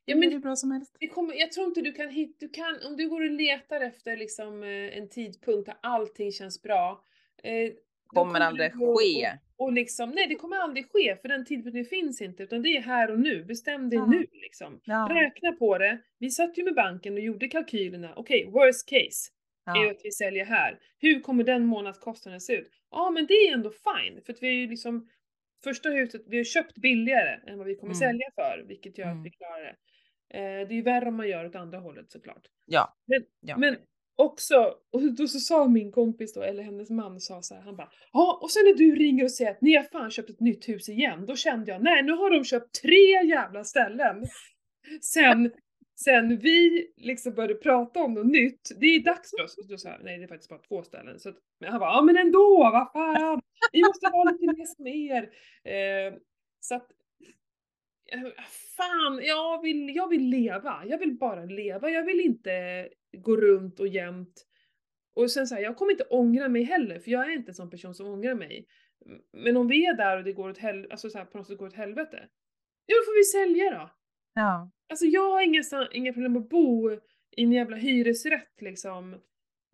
Ja, 0.05 0.15
det 0.15 0.21
men 0.21 0.33
hur 0.33 0.39
bra 0.39 0.57
som 0.57 0.71
helst. 0.71 0.97
det 1.01 1.09
kommer, 1.09 1.35
jag 1.35 1.53
tror 1.53 1.67
inte 1.67 1.81
du 1.81 1.93
kan 1.93 2.09
hitta, 2.11 2.37
du 2.41 2.49
kan, 2.49 2.81
om 2.87 2.97
du 2.97 3.09
går 3.09 3.21
och 3.25 3.31
letar 3.31 3.81
efter 3.81 4.17
liksom 4.17 4.63
eh, 4.63 4.69
en 4.99 5.09
tidpunkt 5.09 5.67
där 5.67 5.77
allting 5.83 6.33
känns 6.33 6.63
bra. 6.63 7.05
Eh, 7.43 7.73
Kommer 8.15 8.41
aldrig 8.41 8.73
ske. 8.73 9.29
Och, 9.57 9.67
och 9.67 9.73
liksom, 9.73 10.11
nej 10.11 10.27
det 10.29 10.35
kommer 10.35 10.57
aldrig 10.57 10.91
ske 10.93 11.17
för 11.17 11.29
den 11.29 11.45
tidpunkten 11.45 11.85
finns 11.85 12.21
inte 12.23 12.43
utan 12.43 12.63
det 12.63 12.69
är 12.77 12.81
här 12.81 13.11
och 13.11 13.19
nu. 13.21 13.45
Bestäm 13.45 13.91
dig 13.91 13.99
Ja. 13.99 14.07
nu 14.07 14.27
liksom. 14.33 14.81
Ja. 14.85 15.09
Räkna 15.11 15.53
på 15.53 15.79
det. 15.79 15.99
Vi 16.19 16.31
satt 16.31 16.59
ju 16.59 16.65
med 16.65 16.75
banken 16.75 17.13
och 17.15 17.21
gjorde 17.21 17.49
kalkylerna. 17.49 18.13
Okej, 18.17 18.51
worst 18.51 18.89
case. 18.89 19.31
är 19.67 19.85
Ja. 19.85 19.91
att 19.91 20.01
vi 20.05 20.11
säljer 20.11 20.45
här. 20.45 20.79
Hur 20.99 21.21
kommer 21.21 21.45
den 21.45 21.67
månadskostnaden 21.67 22.41
se 22.41 22.53
ut? 22.57 22.71
Ja, 22.91 23.11
men 23.11 23.27
det 23.27 23.35
är 23.35 23.53
ändå 23.55 23.71
fine, 23.71 24.21
för 24.27 24.33
att 24.33 24.43
vi 24.43 24.49
är 24.49 24.53
ju 24.53 24.67
liksom 24.67 25.09
första 25.65 25.89
huset, 25.89 26.23
vi 26.27 26.37
har 26.37 26.45
köpt 26.45 26.75
billigare 26.79 27.51
än 27.51 27.59
vad 27.59 27.67
vi 27.67 27.75
kommer 27.75 27.95
Mm. 27.95 28.09
sälja 28.09 28.27
för, 28.35 28.65
vilket 28.69 28.99
gör 28.99 29.07
Mm. 29.07 29.19
att 29.21 29.27
vi 29.27 29.31
klarar 29.31 29.63
det. 29.63 29.77
Eh, 30.39 30.69
det 30.69 30.75
är 30.75 30.77
ju 30.77 30.83
värre 30.83 31.09
om 31.09 31.15
man 31.17 31.29
gör 31.29 31.45
åt 31.47 31.55
andra 31.55 31.79
hållet 31.79 32.11
såklart. 32.11 32.43
Ja. 32.67 32.97
Men, 33.07 33.23
Ja. 33.41 33.57
men 33.57 33.77
också, 34.21 34.75
och 34.93 35.13
då 35.13 35.27
så 35.27 35.41
sa 35.41 35.69
min 35.69 35.93
kompis 35.93 36.35
då, 36.35 36.43
eller 36.43 36.63
hennes 36.63 36.91
man 36.91 37.21
sa 37.21 37.43
så 37.43 37.55
här, 37.55 37.63
han 37.63 37.77
bara 37.77 37.91
Ja, 38.13 38.39
och 38.43 38.51
sen 38.51 38.65
när 38.65 38.75
du 38.75 38.95
ringer 38.95 39.25
och 39.25 39.31
säger 39.31 39.51
att 39.51 39.61
ni 39.61 39.77
har 39.77 39.83
fan 39.83 40.11
köpt 40.11 40.31
ett 40.31 40.41
nytt 40.41 40.69
hus 40.69 40.89
igen, 40.89 41.27
då 41.27 41.37
kände 41.37 41.73
jag 41.73 41.83
nej, 41.83 42.03
nu 42.03 42.13
har 42.13 42.31
de 42.31 42.45
köpt 42.45 42.83
tre 42.83 43.27
jävla 43.27 43.65
ställen. 43.65 44.25
Sen, 45.03 45.53
sen 46.05 46.39
vi 46.39 46.87
liksom 46.97 47.35
började 47.35 47.55
prata 47.55 48.03
om 48.03 48.15
något 48.15 48.27
nytt, 48.27 48.71
det 48.81 48.87
är 48.87 49.05
dags 49.05 49.31
för 49.31 49.45
oss. 49.45 49.59
Och 49.59 49.69
då 49.69 49.77
sa 49.77 49.89
jag, 49.89 50.05
nej 50.05 50.19
det 50.19 50.25
är 50.25 50.29
faktiskt 50.29 50.51
bara 50.51 50.61
två 50.69 50.83
ställen. 50.83 51.19
Så 51.21 51.29
att, 51.29 51.37
men 51.61 51.71
han 51.71 51.81
bara, 51.81 51.91
ja 51.91 52.03
men 52.03 52.17
ändå, 52.17 52.59
vad 52.73 52.93
fan, 52.93 53.41
vi 53.73 53.83
måste 53.83 54.11
vara 54.13 54.31
lite 54.31 54.47
mer 54.47 54.67
som 54.67 54.87
er. 54.87 55.23
Eh, 55.65 56.15
så 56.61 56.75
att, 56.75 56.89
fan, 58.77 59.21
jag 59.23 59.63
vill, 59.63 59.97
jag 59.97 60.09
vill 60.09 60.29
leva. 60.29 60.83
Jag 60.87 60.99
vill 60.99 61.19
bara 61.19 61.45
leva. 61.45 61.91
Jag 61.91 62.05
vill 62.05 62.21
inte 62.21 62.89
gå 63.13 63.37
runt 63.37 63.81
och 63.81 63.89
jämt. 63.89 64.47
Och 65.15 65.31
sen 65.31 65.47
så 65.47 65.55
här, 65.55 65.63
jag 65.63 65.77
kommer 65.77 65.93
inte 65.93 66.05
ångra 66.05 66.49
mig 66.49 66.63
heller, 66.63 66.99
för 66.99 67.11
jag 67.11 67.25
är 67.25 67.31
inte 67.31 67.51
en 67.51 67.55
sån 67.55 67.71
person 67.71 67.95
som 67.95 68.07
ångrar 68.07 68.35
mig. 68.35 68.67
Men 69.33 69.57
om 69.57 69.69
vi 69.69 69.87
är 69.87 69.95
där 69.95 70.17
och 70.17 70.25
det 70.25 70.33
går 70.33 70.51
åt 70.51 70.59
helvete, 70.59 70.93
alltså 70.93 71.11
så 71.11 71.19
här, 71.19 71.25
på 71.25 71.39
något 71.39 71.47
sätt 71.47 71.59
går 71.59 71.67
åt 71.67 71.75
helvete, 71.75 72.29
ja 72.87 72.95
då 72.97 73.05
får 73.05 73.19
vi 73.19 73.25
sälja 73.25 73.71
då. 73.71 73.91
Ja. 74.35 74.71
Alltså 74.89 75.07
jag 75.07 75.31
har 75.31 75.43
inga, 75.43 75.63
inga 75.93 76.13
problem 76.13 76.37
att 76.37 76.49
bo 76.49 76.91
i 77.37 77.43
en 77.43 77.53
jävla 77.53 77.77
hyresrätt 77.77 78.61
liksom. 78.61 79.15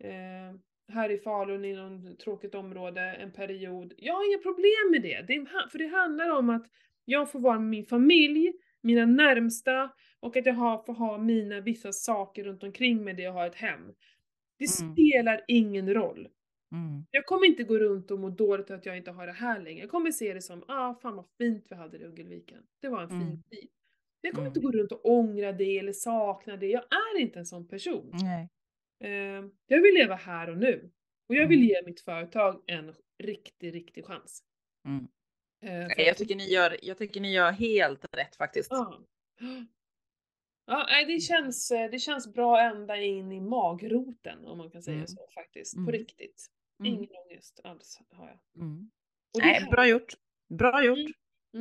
Eh, 0.03 0.59
här 0.93 1.09
i 1.09 1.17
Falun 1.17 1.65
i 1.65 1.73
någon 1.73 2.17
tråkigt 2.17 2.55
område 2.55 3.01
en 3.01 3.31
period. 3.31 3.93
Jag 3.97 4.13
har 4.13 4.29
inga 4.29 4.37
problem 4.37 4.91
med 4.91 5.01
det. 5.01 5.27
det 5.27 5.33
är, 5.33 5.69
för 5.69 5.77
det 5.77 5.87
handlar 5.87 6.29
om 6.29 6.49
att 6.49 6.67
jag 7.09 7.31
får 7.31 7.39
vara 7.39 7.59
med 7.59 7.69
min 7.69 7.85
familj, 7.85 8.53
mina 8.81 9.05
närmsta 9.05 9.91
och 10.19 10.37
att 10.37 10.45
jag 10.45 10.53
har, 10.53 10.83
får 10.83 10.93
ha 10.93 11.17
mina 11.17 11.61
vissa 11.61 11.91
saker 11.91 12.43
runt 12.43 12.63
omkring 12.63 13.03
mig 13.03 13.13
där 13.13 13.23
jag 13.23 13.31
har 13.33 13.47
ett 13.47 13.55
hem. 13.55 13.93
Det 14.59 14.65
Mm. 14.81 14.93
spelar 14.93 15.41
ingen 15.47 15.93
roll. 15.93 16.27
Mm. 16.71 17.05
Jag 17.11 17.25
kommer 17.25 17.45
inte 17.47 17.63
gå 17.63 17.79
runt 17.79 18.11
och 18.11 18.19
må 18.19 18.29
dåligt 18.29 18.71
att 18.71 18.85
jag 18.85 18.97
inte 18.97 19.11
har 19.11 19.27
det 19.27 19.33
här 19.33 19.59
längre. 19.61 19.79
Jag 19.79 19.89
kommer 19.89 20.11
se 20.11 20.33
det 20.33 20.41
som, 20.41 20.63
ah 20.67 20.95
fan 20.95 21.15
vad 21.15 21.25
fint 21.37 21.65
vi 21.69 21.75
hade 21.75 21.97
det 21.97 22.03
i 22.03 22.07
Uggelviken. 22.07 22.63
Det 22.81 22.87
var 22.89 23.01
en 23.01 23.09
fin 23.09 23.21
Mm. 23.21 23.43
tid. 23.43 23.67
Jag 24.21 24.33
kommer 24.33 24.47
Mm. 24.47 24.57
inte 24.57 24.59
gå 24.59 24.71
runt 24.71 24.91
och 24.91 25.05
ångra 25.05 25.51
det 25.51 25.77
eller 25.79 25.93
sakna 25.93 26.57
det. 26.57 26.67
Jag 26.67 26.83
är 26.83 27.19
inte 27.19 27.39
en 27.39 27.45
sån 27.45 27.67
person. 27.67 28.09
Nej. 28.13 28.49
Eh, 29.03 29.45
jag 29.67 29.81
vill 29.81 29.93
leva 29.93 30.15
här 30.15 30.49
och 30.49 30.57
nu. 30.57 30.91
Och 31.29 31.35
jag 31.35 31.47
vill 31.47 31.59
Mm. 31.59 31.67
ge 31.69 31.81
mitt 31.85 32.01
företag 32.01 32.63
en 32.67 32.93
riktig, 33.23 33.75
riktig 33.75 34.05
chans. 34.05 34.43
Mm. 34.85 35.07
Eh, 35.61 35.87
för 35.95 36.01
Jag 36.01 36.17
tycker, 36.17 36.35
ni 36.35 36.49
gör, 36.49 36.77
jag 36.81 36.97
tycker 36.97 37.21
ni 37.21 37.33
gör 37.33 37.51
helt 37.51 38.05
rätt 38.15 38.35
faktiskt. 38.35 38.67
Ja. 38.71 38.99
Ja, 40.69 40.85
nej, 40.89 41.05
det 41.05 41.19
känns, 41.19 41.71
eh, 41.71 41.89
det 41.91 41.99
känns 41.99 42.33
bra 42.33 42.61
ända 42.61 42.97
in 42.97 43.31
i 43.31 43.39
magroten 43.41 44.45
om 44.45 44.57
man 44.57 44.71
kan 44.71 44.83
säga 44.83 44.95
Mm. 44.95 45.07
så 45.07 45.27
faktiskt. 45.33 45.73
På 45.75 45.79
Mm. 45.79 45.91
riktigt. 45.91 46.47
Mm. 46.79 46.93
Ingen 46.93 47.09
ångest 47.25 47.59
alls 47.63 47.99
har 48.11 48.27
jag. 48.27 48.63
Mm. 48.63 48.89
Nej, 49.37 49.67
bra 49.71 49.87
gjort. 49.87 50.13
Bra 50.49 50.83
gjort. 50.83 50.97
Mm. 50.97 51.11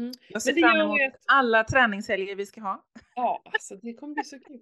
Mm. 0.04 0.12
Jag 0.28 0.42
ser 0.42 0.52
Men 0.52 0.62
det 0.62 0.68
fram 0.68 0.80
emot 0.80 1.00
att- 1.14 1.20
alla 1.26 1.64
träningshelger 1.64 2.34
vi 2.36 2.46
ska 2.46 2.60
ha. 2.60 2.86
Ja, 3.14 3.42
alltså 3.44 3.76
det 3.76 3.94
kommer 3.94 4.14
bli 4.14 4.24
så 4.24 4.38
kul. 4.38 4.60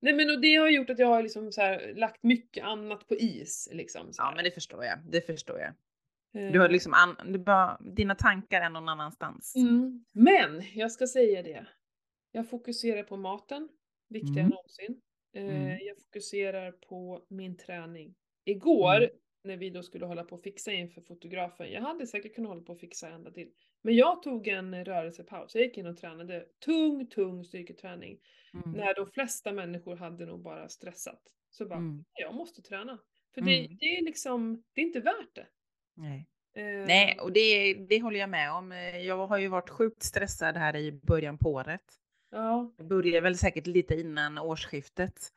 Nej 0.00 0.12
men 0.14 0.30
och 0.30 0.40
det 0.40 0.54
har 0.54 0.68
gjort 0.68 0.90
att 0.90 0.98
jag 0.98 1.06
har 1.08 1.22
liksom 1.22 1.52
så 1.52 1.60
här, 1.60 1.92
lagt 1.96 2.22
mycket 2.22 2.64
annat 2.64 3.06
på 3.08 3.14
is. 3.16 3.68
Liksom, 3.72 4.12
så 4.12 4.22
Ja, 4.22 4.32
men 4.36 4.44
det 4.44 4.50
förstår 4.50 4.84
jag. 4.84 4.98
Det 5.10 5.20
förstår 5.26 5.58
jag. 5.60 5.74
Eh, 6.34 6.52
Du 6.52 6.60
har 6.60 6.68
liksom 6.68 6.94
an, 6.94 7.32
du 7.32 7.38
bara, 7.38 7.78
dina 7.80 8.14
tankar 8.14 8.60
är 8.60 8.70
någon 8.70 8.88
annanstans. 8.88 9.56
mm. 9.56 10.04
Men 10.12 10.62
jag 10.74 10.92
ska 10.92 11.06
säga 11.06 11.42
det. 11.42 11.66
Jag 12.32 12.50
fokuserar 12.50 13.02
på 13.02 13.16
maten, 13.16 13.68
viktigare 14.08 14.40
Mm. 14.40 14.44
än 14.44 14.50
någonsin. 14.50 15.00
Eh, 15.34 15.56
Mm. 15.66 15.78
Jag 15.86 15.98
fokuserar 15.98 16.72
på 16.72 17.24
min 17.28 17.56
träning. 17.56 18.14
Igår 18.44 18.96
Mm. 18.96 19.10
när 19.44 19.56
vi 19.56 19.70
då 19.70 19.82
skulle 19.82 20.06
hålla 20.06 20.24
på 20.24 20.36
och 20.36 20.42
fixa 20.42 20.72
inför 20.72 21.00
fotografen, 21.00 21.70
jag 21.72 21.80
hade 21.82 22.06
säkert 22.06 22.34
kunnat 22.34 22.48
hålla 22.48 22.62
på 22.62 22.72
och 22.72 22.80
fixa 22.80 23.08
ända 23.08 23.30
till. 23.30 23.52
Men 23.82 23.96
jag 23.96 24.22
tog 24.22 24.48
en 24.48 24.84
rörelsepaus, 24.84 25.54
jag 25.54 25.64
gick 25.64 25.78
in 25.78 25.86
och 25.86 25.96
tränade 25.96 26.46
tung, 26.64 27.06
tung 27.06 27.44
styrketräning. 27.44 28.18
Mm. 28.54 28.70
När 28.72 28.94
de 28.94 29.06
flesta 29.06 29.52
människor 29.52 29.96
hade 29.96 30.26
nog 30.26 30.42
bara 30.42 30.68
stressat. 30.68 31.22
Så 31.50 31.66
bara, 31.66 31.78
Mm. 31.78 32.04
jag 32.12 32.34
måste 32.34 32.62
träna. 32.62 32.98
För 33.34 33.40
det, 33.40 33.58
Mm. 33.64 33.76
det 33.80 33.86
är 33.98 34.04
liksom, 34.04 34.62
det 34.72 34.80
är 34.80 34.84
inte 34.86 35.00
värt 35.00 35.34
det. 35.34 35.46
Nej. 35.98 36.26
Eh, 36.54 36.86
Nej, 36.86 37.18
och 37.20 37.32
det, 37.32 37.74
det 37.74 38.00
håller 38.02 38.20
jag 38.20 38.30
med 38.30 38.52
om. 38.52 38.72
Jag 39.04 39.26
har 39.26 39.38
ju 39.38 39.48
varit 39.48 39.70
sjukt 39.70 40.02
stressad 40.02 40.56
här 40.56 40.76
i 40.76 40.92
början 40.92 41.38
på 41.38 41.52
året. 41.52 41.82
Ja, 42.30 42.72
Jag 42.76 42.86
började 42.86 43.20
väl 43.20 43.38
säkert 43.38 43.66
lite 43.66 43.94
innan 43.94 44.38
årsskiftet. 44.38 45.32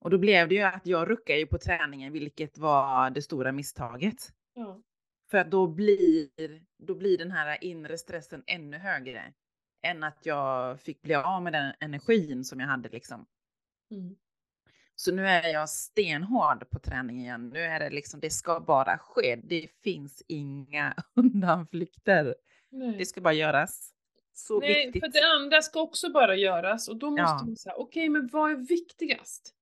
Och 0.00 0.10
då 0.10 0.18
blev 0.18 0.48
det 0.48 0.54
ju 0.54 0.60
att 0.62 0.86
jag 0.86 1.10
ruckade 1.10 1.38
ju 1.38 1.46
på 1.46 1.58
träningen, 1.58 2.12
vilket 2.12 2.58
var 2.58 3.10
det 3.10 3.22
stora 3.22 3.52
misstaget. 3.52 4.28
ja. 4.54 4.80
För 5.30 5.38
att 5.38 5.50
då 5.50 5.66
blir, 5.66 6.28
då 6.78 6.94
blir 6.94 7.18
den 7.18 7.30
här 7.30 7.64
inre 7.64 7.98
stressen 7.98 8.42
ännu 8.46 8.78
högre. 8.78 9.32
Än 9.82 10.02
att 10.02 10.26
jag 10.26 10.80
fick 10.80 11.02
bli 11.02 11.14
av 11.14 11.42
med 11.42 11.52
den 11.52 11.74
energin 11.80 12.44
som 12.44 12.60
jag 12.60 12.66
hade 12.66 12.88
liksom. 12.88 13.26
Mm. 13.90 14.16
Så 15.00 15.14
nu 15.14 15.26
är 15.26 15.48
jag 15.52 15.68
stenhård 15.70 16.70
på 16.70 16.78
träning 16.78 17.20
igen. 17.20 17.48
Nu 17.48 17.60
är 17.60 17.80
det 17.80 17.90
liksom, 17.90 18.20
det 18.20 18.30
ska 18.30 18.60
bara 18.60 18.98
ske. 18.98 19.36
Det 19.44 19.68
finns 19.84 20.22
inga 20.28 20.94
undanflykter. 21.16 22.34
Nej. 22.70 22.96
Det 22.98 23.06
ska 23.06 23.20
bara 23.20 23.34
göras. 23.34 23.90
Så 24.32 24.60
Nej, 24.60 24.86
viktigt. 24.86 25.04
för 25.04 25.12
det 25.20 25.26
andra 25.42 25.62
ska 25.62 25.80
också 25.80 26.10
bara 26.12 26.34
göras 26.36 26.88
och 26.88 26.96
då 26.96 27.10
måste 27.10 27.22
Ja. 27.22 27.42
man 27.46 27.56
säga, 27.56 27.74
okej 27.76 28.08
men 28.08 28.26
vad 28.32 28.50
är 28.50 28.56
viktigast? 28.56 29.54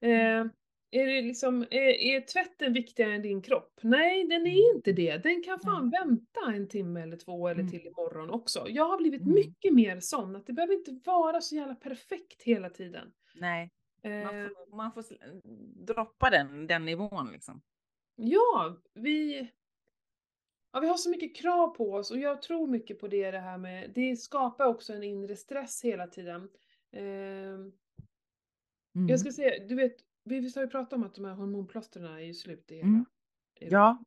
Mm. 0.00 0.46
Eh, 0.46 0.52
är, 1.00 1.06
det 1.06 1.22
liksom, 1.22 1.62
är, 1.62 1.80
är 1.80 2.20
tvätten 2.20 2.72
viktigare 2.72 3.14
än 3.14 3.22
din 3.22 3.42
kropp? 3.42 3.78
Nej, 3.82 4.26
den 4.28 4.46
är 4.46 4.74
inte 4.76 4.92
det. 4.92 5.16
Den 5.16 5.42
kan 5.42 5.60
fan 5.60 5.90
vänta 5.90 6.40
en 6.54 6.68
timme 6.68 7.02
eller 7.02 7.16
två 7.16 7.48
eller 7.48 7.60
Mm. 7.60 7.70
till 7.72 7.86
imorgon 7.86 8.30
också. 8.30 8.66
Jag 8.68 8.84
har 8.88 8.98
blivit 8.98 9.22
Mm. 9.22 9.34
mycket 9.34 9.74
mer 9.74 10.00
sån, 10.00 10.36
att 10.36 10.46
det 10.46 10.52
behöver 10.52 10.74
inte 10.74 11.00
vara 11.04 11.40
så 11.40 11.54
jävla 11.56 11.74
perfekt 11.74 12.42
hela 12.42 12.70
tiden. 12.70 13.08
Nej, 13.34 13.70
man 14.04 14.12
Eh, 14.40 14.48
får, 14.48 14.76
man 14.76 14.92
får 14.92 15.04
droppa 15.86 16.30
den, 16.30 16.66
den 16.66 16.84
nivån 16.84 17.32
liksom. 17.32 17.62
Ja, 18.16 18.76
vi, 18.94 19.50
ja, 20.72 20.80
vi 20.80 20.88
har 20.88 20.96
så 20.96 21.10
mycket 21.10 21.36
krav 21.36 21.68
på 21.68 21.92
oss 21.92 22.10
och 22.10 22.18
jag 22.18 22.42
tror 22.42 22.66
mycket 22.66 22.98
på 23.00 23.08
det, 23.08 23.30
det 23.30 23.38
här 23.40 23.58
med, 23.58 23.90
det 23.94 24.16
skapar 24.16 24.66
också 24.66 24.92
en 24.92 25.02
inre 25.04 25.36
stress 25.36 25.84
hela 25.84 26.06
tiden. 26.06 26.48
Ehm, 26.92 27.72
Mm. 28.94 29.08
Jag 29.08 29.20
ska 29.20 29.32
säga, 29.32 29.66
du 29.66 29.74
vet, 29.74 29.96
vi 30.24 30.40
visst 30.40 30.56
har 30.56 30.62
ju 30.62 30.68
pratat 30.68 30.92
om 30.92 31.04
att 31.04 31.14
de 31.14 31.24
här 31.24 31.34
hormonplåstren 31.34 32.04
är 32.04 32.18
ju 32.18 32.34
slut 32.34 32.70
i 32.70 32.74
hela 32.74 32.86
Mm. 32.86 33.04
Ja, 33.60 34.04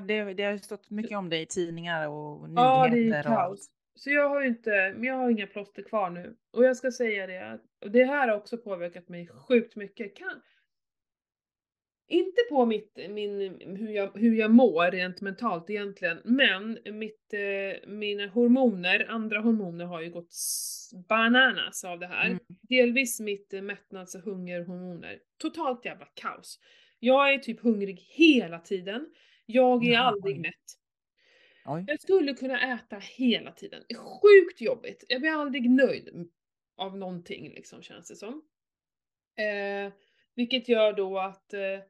det, 0.00 0.34
det 0.34 0.44
har 0.44 0.52
ju 0.52 0.58
stått 0.58 0.90
mycket 0.90 1.18
om 1.18 1.28
det 1.28 1.40
i 1.40 1.46
tidningar 1.46 2.08
och 2.08 2.48
Ja, 2.56 2.88
det 2.88 2.96
är 2.96 3.00
nyheter. 3.00 3.22
kaos. 3.22 3.70
Så 3.98 4.10
jag 4.10 4.28
har 4.28 4.40
ju 4.42 4.48
inte, 4.48 4.70
men 4.70 5.04
jag 5.04 5.14
har 5.14 5.30
inga 5.30 5.46
plåster 5.46 5.82
kvar 5.82 6.10
nu. 6.10 6.36
Och 6.52 6.64
jag 6.64 6.76
ska 6.76 6.92
säga 6.92 7.26
det, 7.26 7.50
att 7.52 7.60
och 7.84 7.90
det 7.90 8.04
här 8.04 8.28
har 8.28 8.36
också 8.36 8.58
påverkat 8.58 9.08
mig 9.08 9.28
sjukt 9.28 9.76
mycket. 9.76 10.16
Kan, 10.16 10.42
inte 12.08 12.40
på 12.50 12.66
mitt, 12.66 12.98
min, 13.10 13.60
hur, 13.76 13.90
jag, 13.90 14.10
hur 14.14 14.34
jag 14.34 14.50
mår 14.50 14.90
rent 14.90 15.20
mentalt 15.20 15.70
egentligen, 15.70 16.18
men 16.24 16.78
mitt, 16.84 17.34
eh, 17.34 17.88
mina 17.88 18.26
hormoner, 18.26 19.06
andra 19.08 19.40
hormoner 19.40 19.84
har 19.84 20.00
ju 20.00 20.10
gått 20.10 20.34
bananas 21.08 21.84
av 21.84 21.98
det 21.98 22.06
här. 22.06 22.26
Mm. 22.26 22.38
Delvis 22.68 23.20
mitt 23.20 23.54
eh, 23.54 23.62
mättnads 23.62 24.14
och 24.14 24.20
hungerhormoner. 24.20 25.18
Totalt 25.38 25.84
jävla 25.84 26.06
kaos. 26.14 26.60
Jag 26.98 27.34
är 27.34 27.38
typ 27.38 27.60
hungrig 27.60 28.00
hela 28.00 28.58
tiden. 28.58 29.06
Jag 29.46 29.84
är 29.84 29.92
Jaha, 29.92 30.02
aldrig 30.02 30.40
mätt. 30.40 30.54
Oj. 31.68 31.84
Jag 31.86 32.00
skulle 32.00 32.34
kunna 32.34 32.74
äta 32.74 32.96
hela 32.98 33.52
tiden. 33.52 33.82
Sjukt 33.96 34.60
jobbigt. 34.60 35.04
Jag 35.08 35.20
blir 35.20 35.30
aldrig 35.30 35.70
nöjd 35.70 36.28
av 36.76 36.98
någonting 36.98 37.50
liksom 37.50 37.82
känns 37.82 38.08
det 38.08 38.16
som. 38.16 38.42
Eh, 39.36 39.92
vilket 40.34 40.68
gör 40.68 40.92
då 40.92 41.18
att 41.18 41.54
eh, 41.54 41.80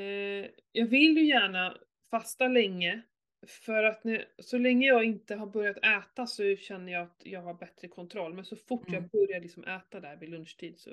eh, 0.00 0.46
jag 0.72 0.86
vill 0.86 1.16
ju 1.16 1.24
gärna 1.24 1.76
fasta 2.10 2.48
länge. 2.48 3.02
För 3.46 3.84
att 3.84 4.04
när, 4.04 4.24
så 4.38 4.58
länge 4.58 4.86
jag 4.86 5.04
inte 5.04 5.34
har 5.34 5.46
börjat 5.46 5.76
äta 5.76 6.26
så 6.26 6.56
känner 6.56 6.92
jag 6.92 7.02
att 7.02 7.22
jag 7.24 7.42
har 7.42 7.54
bättre 7.54 7.88
kontroll. 7.88 8.34
Men 8.34 8.44
så 8.44 8.56
fort 8.56 8.88
Mm. 8.88 9.02
jag 9.02 9.10
börjar 9.10 9.40
liksom 9.40 9.64
äta 9.64 10.00
där 10.00 10.16
vid 10.16 10.28
lunchtid 10.28 10.78
så, 10.78 10.90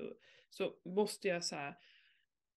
så 0.50 0.74
måste 0.86 1.28
jag 1.28 1.44
så 1.44 1.56
här. 1.56 1.74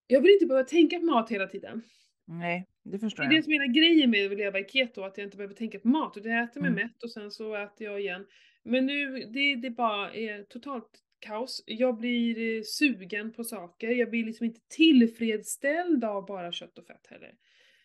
Jag 0.07 0.21
vill 0.21 0.33
inte 0.33 0.47
behöva 0.47 0.69
tänka 0.69 0.99
på 0.99 1.05
mat 1.05 1.31
hela 1.31 1.47
tiden. 1.47 1.83
Nej, 2.31 2.67
det 2.83 2.99
förstår 2.99 3.23
Det 3.23 3.27
är 3.27 3.31
det 3.31 3.35
jag. 3.37 3.45
som 3.45 3.53
är 3.53 3.61
hela 3.61 3.73
grejen 3.73 4.11
med 4.11 4.33
att 4.33 4.39
leva 4.39 4.59
i 4.59 4.65
keto, 4.69 5.03
att 5.03 5.19
jag 5.19 5.27
inte 5.27 5.37
behöver 5.37 5.55
tänka 5.55 5.79
på 5.79 5.89
mat. 5.89 6.17
Utan 6.17 6.33
jag 6.33 6.45
äter 6.45 6.61
mig 6.61 6.71
Mm. 6.71 6.83
mätt 6.87 7.03
och 7.03 7.11
sen 7.11 7.31
så 7.31 7.55
äter 7.55 7.87
jag 7.87 8.01
igen. 8.01 8.27
Men 8.65 8.87
nu, 8.87 9.25
det, 9.25 9.57
det 9.57 9.71
bara 9.71 10.15
är 10.15 10.43
totalt 10.43 10.91
kaos. 11.19 11.63
Jag 11.67 11.97
blir 11.97 12.57
eh, 12.59 12.63
sugen 12.65 13.33
på 13.33 13.45
saker. 13.45 13.89
Jag 13.91 14.11
blir 14.11 14.25
liksom 14.25 14.47
inte 14.47 14.61
tillfredsställd 14.69 16.05
av 16.05 16.27
bara 16.27 16.53
kött 16.53 16.79
och 16.79 16.87
fett 16.87 17.07
heller. 17.07 17.35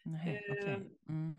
Nej, 0.04 0.44
Eh, 0.50 0.52
okej. 0.54 0.76
Mm. 1.10 1.36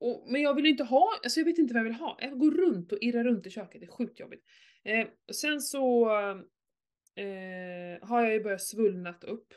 Och, 0.00 0.26
men 0.32 0.40
jag 0.42 0.54
vill 0.54 0.66
inte 0.66 0.84
ha, 0.84 1.08
alltså 1.24 1.40
jag 1.40 1.44
vet 1.44 1.58
inte 1.58 1.74
vad 1.74 1.78
jag 1.80 1.84
vill 1.84 1.94
ha. 1.94 2.18
Jag 2.20 2.38
går 2.38 2.50
runt 2.50 2.92
och 2.92 2.98
irrar 3.00 3.24
runt 3.24 3.46
i 3.46 3.50
köket, 3.50 3.80
det 3.80 3.86
är 3.86 3.90
sjukt 3.90 4.20
jobbigt. 4.20 4.44
Eh, 4.84 5.06
sen 5.32 5.60
så 5.60 6.10
eh, 7.16 8.08
har 8.08 8.22
jag 8.22 8.32
ju 8.32 8.42
börjat 8.42 8.62
svullnat 8.62 9.24
upp. 9.24 9.54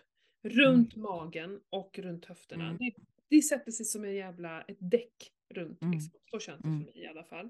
Runt 0.49 0.95
magen 0.95 1.60
och 1.69 1.99
runt 1.99 2.25
höfterna. 2.25 2.65
Mm. 2.65 2.77
Det, 2.77 2.91
det 3.29 3.41
sätter 3.41 3.71
sig 3.71 3.86
som 3.86 4.03
en 4.03 4.15
jävla, 4.15 4.62
ett 4.62 4.77
däck 4.79 5.31
runt 5.53 5.81
Mm. 5.81 5.93
liksom. 5.93 6.19
Så 6.31 6.39
känns 6.39 6.62
det 6.62 6.67
Mm. 6.67 6.79
för 6.86 6.86
mig 6.93 7.03
i 7.03 7.07
alla 7.07 7.23
fall. 7.23 7.49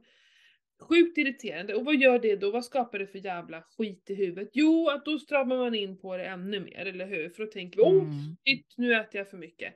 Sjukt 0.82 1.18
irriterande. 1.18 1.76
Och 1.76 1.86
vad 1.86 1.96
gör 1.96 2.20
det 2.20 2.36
då? 2.36 2.52
Vad 2.52 2.66
skapar 2.66 3.00
det 3.00 3.08
för 3.08 3.20
jävla 3.20 3.62
skit 3.62 4.10
i 4.10 4.16
huvudet? 4.16 4.50
Jo, 4.54 4.90
att 4.90 5.06
då 5.06 5.20
stramar 5.20 5.58
man 5.58 5.76
in 5.76 5.98
på 6.00 6.18
det 6.18 6.26
ännu 6.26 6.60
mer, 6.60 6.86
eller 6.86 7.08
hur? 7.08 7.30
För 7.30 7.46
då 7.46 7.52
tänker 7.52 7.78
vi, 7.78 7.84
oh, 7.84 8.04
Mm. 8.04 8.36
shit, 8.46 8.74
nu 8.78 8.96
äter 8.96 9.18
jag 9.18 9.30
för 9.30 9.38
mycket. 9.38 9.74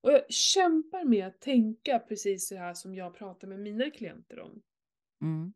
Och 0.00 0.12
jag 0.12 0.32
kämpar 0.32 1.04
med 1.04 1.26
att 1.26 1.40
tänka 1.40 1.98
precis 1.98 2.48
så 2.48 2.56
här 2.56 2.74
som 2.74 2.94
jag 2.94 3.14
pratar 3.18 3.48
med 3.48 3.60
mina 3.60 3.90
klienter 3.90 4.40
om. 4.40 4.62
Mm. 5.22 5.52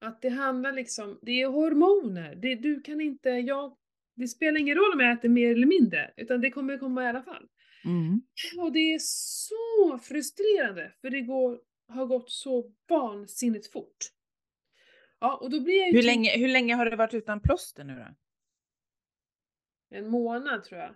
Att 0.00 0.22
det 0.22 0.28
handlar 0.28 0.72
liksom, 0.72 1.18
det 1.22 1.42
är 1.42 1.46
hormoner. 1.46 2.34
Det, 2.34 2.54
du 2.54 2.80
kan 2.80 3.00
inte, 3.00 3.28
jag, 3.30 3.76
det 4.14 4.28
spelar 4.28 4.60
ingen 4.60 4.76
roll 4.76 4.92
om 4.94 5.00
jag 5.00 5.12
äter 5.12 5.28
mer 5.28 5.50
eller 5.50 5.66
mindre, 5.66 6.10
utan 6.16 6.40
det 6.40 6.50
kommer 6.50 6.78
komma 6.78 7.04
i 7.04 7.06
alla 7.06 7.22
fall. 7.22 7.46
Mm. 7.84 8.22
Och 8.58 8.72
det 8.72 8.94
är 8.94 8.98
så 9.02 9.98
frustrerande, 10.02 10.92
för 11.00 11.10
det 11.10 11.20
går, 11.20 11.60
har 11.88 12.06
gått 12.06 12.30
så 12.30 12.72
vansinnigt 12.88 13.72
fort. 13.72 13.96
Ja, 15.20 15.36
och 15.36 15.50
då 15.50 15.60
blir 15.60 15.78
jag 15.78 15.86
ju 15.88 15.92
Hur, 15.92 16.02
typ 16.02 16.06
länge, 16.06 16.38
hur 16.38 16.48
länge 16.48 16.74
har 16.74 16.86
du 16.86 16.96
varit 16.96 17.14
utan 17.14 17.40
plåster 17.40 17.84
nu 17.84 17.94
då? 17.94 18.14
en 19.92 20.08
månad 20.08 20.64
tror 20.64 20.80
jag. 20.80 20.94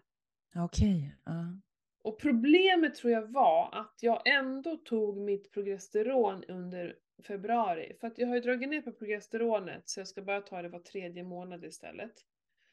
Okej. 0.64 1.14
ja. 1.24 1.60
Och 2.02 2.20
problemet 2.20 2.94
tror 2.94 3.12
jag 3.12 3.32
var 3.32 3.68
att 3.72 3.98
jag 4.00 4.22
ändå 4.28 4.76
tog 4.76 5.16
mitt 5.16 5.52
progesteron 5.52 6.44
under 6.44 6.96
februari. 7.26 7.96
För 8.00 8.06
att 8.06 8.18
jag 8.18 8.28
har 8.28 8.34
ju 8.34 8.40
dragit 8.40 8.68
ner 8.68 8.82
på 8.82 8.92
progesteronet 8.92 9.88
så 9.88 10.00
jag 10.00 10.08
ska 10.08 10.22
bara 10.22 10.40
ta 10.40 10.62
det 10.62 10.68
var 10.68 10.78
tredje 10.78 11.22
månad 11.22 11.64
istället. 11.64 12.12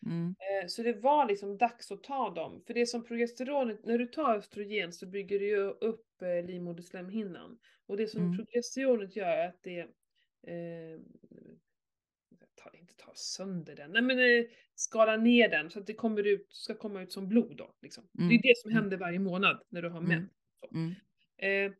Mm. 0.05 0.35
Eh, 0.39 0.67
Så 0.67 0.83
det 0.83 0.93
var 0.93 1.27
liksom 1.27 1.57
dags 1.57 1.91
att 1.91 2.03
ta 2.03 2.29
dem. 2.29 2.63
För 2.67 2.73
det 2.73 2.85
som 2.87 3.03
progesteronet, 3.05 3.85
när 3.85 3.97
du 3.97 4.05
tar 4.07 4.35
östrogen 4.37 4.93
så 4.93 5.05
bygger 5.07 5.39
det 5.39 5.45
ju 5.45 5.57
upp 5.69 6.21
eh, 6.21 6.45
livmoderslemhinnan. 6.45 7.59
Och 7.87 7.97
det 7.97 8.07
som 8.07 8.21
Mm. 8.21 8.37
progesteronet 8.37 9.15
gör 9.15 9.27
är 9.37 9.47
att 9.47 9.63
det 9.63 9.79
eh, 10.47 10.99
ta, 12.55 12.69
inte 12.77 12.95
tar 12.95 13.13
sönder 13.15 13.75
den, 13.75 13.91
nej 13.91 14.01
men 14.01 14.19
eh, 14.19 14.45
skalar 14.75 15.17
ner 15.17 15.49
den 15.49 15.69
så 15.69 15.79
att 15.79 15.87
det 15.87 15.93
kommer 15.93 16.27
ut, 16.27 16.47
ska 16.49 16.75
komma 16.75 17.01
ut 17.01 17.11
som 17.11 17.27
blod 17.29 17.57
då. 17.57 17.75
Liksom. 17.81 18.09
Det 18.13 18.21
är 18.23 18.25
Mm. 18.25 18.41
det 18.43 18.57
som 18.57 18.71
Mm. 18.71 18.83
händer 18.83 18.97
varje 18.97 19.19
månad 19.19 19.63
när 19.69 19.81
du 19.81 19.89
har 19.89 19.99
Mm. 19.99 20.09
mens. 20.09 20.31
Mm. 20.71 20.95
Eh, 21.37 21.73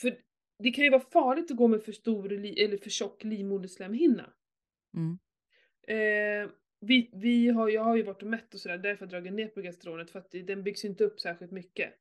för 0.00 0.18
det 0.58 0.70
kan 0.70 0.84
ju 0.84 0.90
vara 0.90 1.00
farligt 1.12 1.50
att 1.50 1.56
gå 1.56 1.68
med 1.68 1.82
för 1.82 1.92
stor 1.92 2.32
eller 2.32 2.76
för 2.76 2.90
tjock 2.90 3.24
livmoderslemhinna. 3.24 4.32
Mm. 4.94 5.18
Eh, 5.88 6.50
vi, 6.80 7.10
vi 7.12 7.48
har, 7.48 7.68
jag 7.68 7.84
har 7.84 7.96
ju 7.96 8.02
varit 8.02 8.22
och 8.22 8.28
mätt 8.28 8.54
och 8.54 8.60
sådär, 8.60 8.78
därför 8.78 9.06
har 9.06 9.12
jag 9.12 9.22
dragit 9.22 9.32
ner 9.32 9.48
progesteronet 9.48 10.10
för 10.10 10.18
att 10.18 10.30
den 10.30 10.62
byggs 10.62 10.84
inte 10.84 11.04
upp 11.04 11.20
särskilt 11.20 11.52
mycket. 11.52 11.94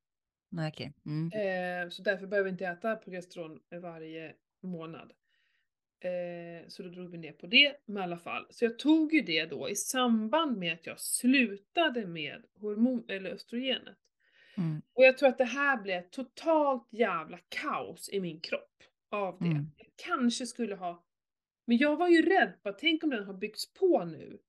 Nej, 0.50 0.72
okej. 0.74 0.94
Mm. 1.06 1.32
Eh, 1.32 1.89
så 1.89 2.02
därför 2.02 2.28
behöver 2.28 2.50
jag 2.50 2.54
inte 2.54 2.65
äta 2.65 2.96
progesteron 2.96 3.60
varje 3.82 4.34
månad. 4.62 5.12
Eh, 6.00 6.68
så 6.68 6.84
då 6.84 6.89
drog 6.89 7.12
vi 7.12 7.18
ner 7.18 7.32
på 7.32 7.48
det, 7.48 7.76
men 7.86 7.98
i 7.98 8.04
alla 8.04 8.18
fall. 8.18 8.46
Så 8.50 8.65
jag 8.65 8.80
tog 8.80 9.13
ju 9.13 9.22
det 9.22 9.46
då 9.46 9.70
i 9.70 9.76
samband 9.76 10.58
med 10.58 10.74
att 10.74 10.86
jag 10.86 11.00
slutade 11.00 12.08
med 12.08 12.44
hormon, 12.60 13.06
eller 13.08 13.30
östrogenet. 13.30 13.98
Mm. 14.58 14.82
Och 14.94 15.04
jag 15.04 15.18
tror 15.18 15.30
att 15.30 15.38
det 15.38 15.46
här 15.46 15.82
blev 15.82 16.02
totalt 16.02 16.88
jävla 16.92 17.39
kaos 17.50 18.10
i 18.10 18.20
min 18.20 18.39
kropp 18.39 18.84
av 19.10 19.38
det. 19.39 19.46
Mm. 19.46 19.72
Jag 19.78 19.88
kanske 19.96 20.46
skulle 20.46 20.76
ha... 20.76 21.06
Men 21.65 21.78
jag 21.78 21.96
var 21.96 22.10
ju 22.10 22.22
rädd 22.22 22.54
på 22.63 22.70
att 22.70 22.80
tänk 22.80 23.04
om 23.04 23.10
den 23.10 23.24
har 23.24 23.34
byggts 23.34 23.74
på 23.74 24.06
nu. 24.06 24.39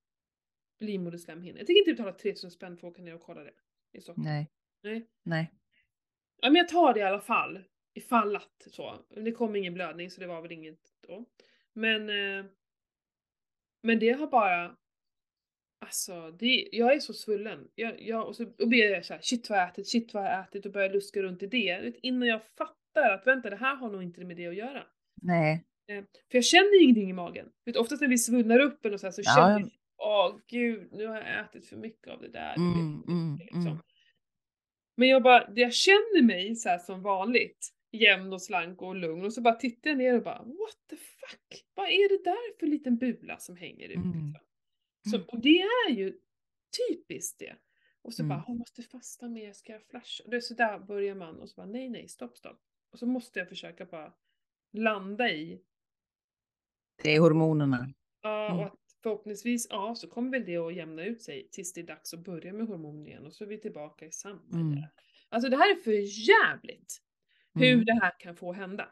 Livmoderslemhinnan. 0.81 1.59
Jag 1.59 1.67
tänker 1.67 1.81
inte 1.81 1.93
betala 1.93 2.13
3000 2.13 2.51
spänn 2.51 2.77
för 2.77 2.87
att 2.87 2.93
åka 2.93 3.03
ner 3.03 3.15
och 3.15 3.21
kolla 3.21 3.45
det. 3.45 3.53
I 3.93 4.01
Stockholm. 4.01 4.29
Nej. 4.29 4.51
Nej. 4.83 5.07
Nej. 5.23 5.53
Ja 6.43 6.51
men 6.51 6.57
jag 6.57 6.69
tar 6.69 6.95
det 6.95 7.01
i 7.01 7.03
alla 7.03 7.21
fall. 7.21 7.65
Ifall 7.95 8.37
att 8.37 8.67
så. 8.71 9.05
Det 9.25 9.33
kom 9.33 9.57
ingen 9.57 9.75
blödning 9.75 10.11
så 10.11 10.21
det 10.21 10.27
var 10.27 10.43
väl 10.43 10.53
inget 10.53 10.81
då. 11.07 11.25
Men... 11.73 12.09
Eh, 12.11 12.45
men 13.83 13.99
det 13.99 14.11
har 14.11 14.27
bara... 14.27 14.77
Alltså, 15.85 16.31
det, 16.31 16.69
jag 16.73 16.95
är 16.95 17.01
så 17.01 17.13
svullen. 17.13 17.69
Jag, 17.75 18.03
jag, 18.03 18.29
och 18.29 18.37
så 18.37 18.45
och 18.45 18.69
blir 18.69 18.91
jag 18.91 19.05
såhär, 19.05 19.21
shit 19.21 19.51
vad 19.51 19.59
jag 19.59 19.69
ätit, 19.69 19.89
shit 19.89 20.15
vad 20.15 20.25
jag 20.25 20.41
ätit 20.41 20.67
och 20.67 20.73
börjar 20.73 20.91
luska 20.91 21.23
runt 21.23 21.43
i 21.43 21.47
det. 21.47 21.95
Innan 22.03 22.29
jag 22.29 22.41
fattar 22.45 23.11
att 23.11 23.27
vänta, 23.27 23.51
det 23.51 23.57
här 23.57 23.77
har 23.77 23.91
nog 23.91 24.03
inte 24.03 24.25
med 24.25 24.37
det 24.37 24.47
att 24.47 24.55
göra. 24.55 24.87
Nej. 25.23 25.65
Eh, 25.89 26.05
för 26.31 26.39
jag 26.39 26.45
känner 26.45 26.83
ingenting 26.83 27.11
i 27.11 27.13
magen. 27.13 27.49
Vet, 27.65 27.77
oftast 27.77 28.01
när 28.01 28.09
vi 28.09 28.19
svullnar 28.19 28.59
upp 28.59 28.85
eller 28.85 28.97
så, 28.97 29.07
här, 29.07 29.13
så 29.13 29.23
Ja, 29.25 29.35
känner 29.35 29.61
jag, 29.61 29.71
åh 30.01 30.37
gud, 30.47 30.93
nu 30.93 31.07
har 31.07 31.17
jag 31.17 31.41
ätit 31.45 31.67
för 31.67 31.77
mycket 31.77 32.09
av 32.09 32.21
det 32.21 32.29
där. 32.29 32.57
Mm, 32.57 33.01
vet, 33.01 33.09
mm, 33.09 33.37
liksom. 33.39 33.67
mm. 33.67 33.79
Men 34.97 35.09
jag 35.09 35.23
bara, 35.23 35.49
jag 35.55 35.75
känner 35.75 36.23
mig 36.23 36.57
så 36.57 36.69
här 36.69 36.79
som 36.79 37.03
vanligt. 37.03 37.69
Jämn 37.93 38.33
och 38.33 38.43
slank 38.43 38.83
och 38.83 38.97
lugn 38.97 39.25
och 39.25 39.33
så 39.33 39.41
bara 39.41 39.55
tittar 39.55 39.91
jag 39.91 39.97
ner 39.99 40.15
och 40.17 40.23
bara 40.23 40.43
what 40.43 40.79
the 40.91 40.97
fuck? 40.97 41.65
Vad 41.75 41.87
är 41.89 42.09
det 42.09 42.25
där 42.31 42.59
för 42.59 42.67
liten 42.67 42.97
bula 42.97 43.39
som 43.39 43.57
hänger 43.57 43.89
ut? 43.89 43.97
Mm. 43.97 44.09
Liksom? 44.27 44.35
Så, 45.11 45.17
Mm. 45.17 45.29
och 45.29 45.41
det 45.41 45.61
är 45.61 45.91
ju 45.91 46.19
typiskt 46.89 47.39
det. 47.39 47.57
Och 48.03 48.15
så 48.15 48.23
Mm. 48.23 48.29
bara, 48.29 48.45
hon 48.47 48.59
måste 48.59 48.83
fasta 48.83 49.29
mer, 49.29 49.53
ska 49.53 49.73
jag 49.73 49.83
flasha? 49.87 50.25
Och 50.25 50.31
det 50.31 50.37
är 50.37 50.41
så 50.41 50.55
där 50.55 50.79
börjar 50.79 51.15
man 51.15 51.41
och 51.41 51.49
så 51.49 51.55
bara, 51.57 51.67
nej 51.67 51.89
nej, 51.89 52.09
stopp 52.09 52.37
stopp. 52.37 52.61
Och 52.93 52.99
så 52.99 53.07
måste 53.07 53.39
jag 53.39 53.49
försöka 53.49 53.85
bara 53.87 54.13
landa 54.73 55.31
i, 55.31 55.61
Det 57.03 57.15
är 57.15 57.21
hormonerna. 57.21 57.93
ja 58.23 58.47
Mm. 58.47 58.59
och 58.59 58.65
att 58.67 58.79
förhoppningsvis, 59.03 59.67
ja 59.71 59.95
så 59.95 60.09
kommer 60.09 60.31
väl 60.31 60.45
det 60.47 60.57
att 60.57 60.75
jämna 60.75 61.05
ut 61.05 61.23
sig 61.23 61.49
tills 61.53 61.73
det 61.73 61.81
är 61.81 61.87
dags 61.87 62.15
att 62.15 62.21
börja 62.25 62.53
med 62.53 62.67
hormoner 62.67 63.07
igen 63.07 63.27
och 63.27 63.33
så 63.33 63.45
är 63.45 63.49
vi 63.49 63.61
tillbaka 63.61 64.07
i 64.07 64.11
samma 64.13 64.41
Mm. 64.53 64.83
Alltså 65.29 65.51
det 65.51 65.57
här 65.57 65.71
är 65.71 65.75
för 65.83 65.91
jävligt 66.29 67.03
hur 67.55 67.73
Mm. 67.73 67.85
det 67.85 67.99
här 68.03 68.21
kan 68.21 68.37
få 68.37 68.53
hända. 68.53 68.89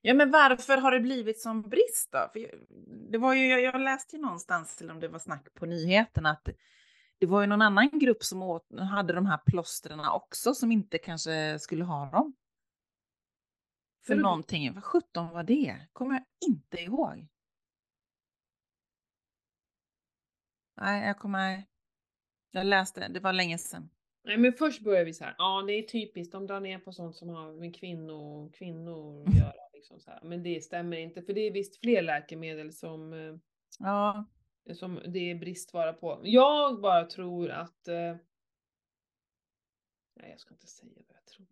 Ja, 0.00 0.14
men 0.14 0.30
varför 0.30 0.76
har 0.76 0.90
det 0.92 1.00
blivit 1.00 1.40
som 1.40 1.62
brist 1.62 2.12
då? 2.12 2.30
För 2.32 2.50
det 3.10 3.18
var 3.18 3.34
ju, 3.34 3.46
jag, 3.46 3.62
jag 3.62 3.80
läste 3.80 4.16
ju 4.16 4.22
någonstans, 4.22 4.80
eller 4.80 4.92
om 4.92 5.00
det 5.00 5.08
var 5.08 5.18
snack 5.18 5.54
på 5.54 5.66
nyheterna, 5.66 6.30
att 6.30 6.48
det 7.18 7.26
var 7.26 7.40
ju 7.40 7.46
någon 7.46 7.62
annan 7.62 7.90
grupp 7.98 8.22
som 8.24 8.42
åt, 8.42 8.66
hade 8.78 9.12
de 9.12 9.26
här 9.26 9.38
plåstren 9.46 10.00
också, 10.00 10.54
som 10.54 10.72
inte 10.72 10.98
kanske 10.98 11.58
skulle 11.58 11.84
ha 11.84 12.10
dem. 12.10 12.34
För 14.06 14.14
Vadå? 14.14 14.22
någonting, 14.22 14.74
vad 14.74 14.84
sjutton 14.84 15.28
var 15.28 15.42
det? 15.42 15.76
Kommer 15.92 16.14
jag 16.14 16.24
inte 16.48 16.76
ihåg. 16.76 17.26
Nej, 20.80 21.06
jag 21.06 21.18
kommer... 21.18 21.64
Jag 22.50 22.66
läste, 22.66 23.08
det 23.08 23.20
var 23.20 23.32
länge 23.32 23.58
sedan. 23.58 23.90
Nej 24.24 24.38
men 24.38 24.52
först 24.52 24.80
börjar 24.82 25.04
vi 25.04 25.14
så 25.14 25.24
här. 25.24 25.34
ja 25.38 25.64
det 25.66 25.72
är 25.72 25.82
typiskt, 25.82 26.32
de 26.32 26.46
drar 26.46 26.60
ner 26.60 26.78
på 26.78 26.92
sånt 26.92 27.16
som 27.16 27.28
har 27.28 27.52
med 27.52 27.76
kvinnor, 27.76 28.52
kvinnor 28.52 29.28
att 29.28 29.36
göra. 29.38 29.52
Liksom 29.74 30.00
så 30.00 30.10
här. 30.10 30.20
Men 30.22 30.42
det 30.42 30.64
stämmer 30.64 30.96
inte, 30.96 31.22
för 31.22 31.32
det 31.32 31.40
är 31.40 31.52
visst 31.52 31.80
fler 31.80 32.02
läkemedel 32.02 32.72
som, 32.72 33.12
eh, 33.12 33.36
Ja, 33.78 34.24
som 34.74 35.00
det 35.06 35.30
är 35.30 35.34
bristvara 35.34 35.92
på. 35.92 36.20
Jag 36.22 36.80
bara 36.80 37.04
tror 37.04 37.50
att... 37.50 37.88
Eh... 37.88 38.16
Nej 40.16 40.30
jag 40.30 40.40
ska 40.40 40.54
inte 40.54 40.66
säga 40.66 40.92
vad 41.06 41.16
jag 41.16 41.26
tror. 41.26 41.48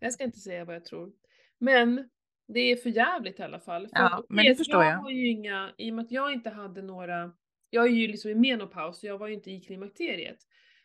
Jag 0.00 0.12
ska 0.12 0.24
inte 0.24 0.38
säga 0.38 0.64
vad 0.64 0.74
jag 0.74 0.84
tror. 0.84 1.12
Men 1.58 2.08
det 2.46 2.60
är 2.60 2.76
för 2.76 2.90
jävligt 2.90 3.40
i 3.40 3.42
alla 3.42 3.60
fall. 3.60 3.88
För 3.88 3.96
Ja, 3.96 4.24
men 4.28 4.44
det 4.44 4.54
förstår 4.54 4.84
jag. 4.84 4.96
har 4.96 5.10
ju 5.10 5.28
inga, 5.30 5.74
i 5.78 5.90
och 5.90 5.94
med 5.94 6.04
att 6.04 6.10
jag 6.12 6.32
inte 6.32 6.50
hade 6.50 6.82
några, 6.82 7.32
jag 7.74 7.86
är 7.86 7.90
ju 7.90 8.08
liksom 8.08 8.30
i 8.30 8.34
menopaus, 8.34 8.98
så 9.00 9.06
jag 9.06 9.18
var 9.18 9.28
ju 9.28 9.34
inte 9.34 9.50
i 9.50 9.60
klimakteriet. 9.60 10.38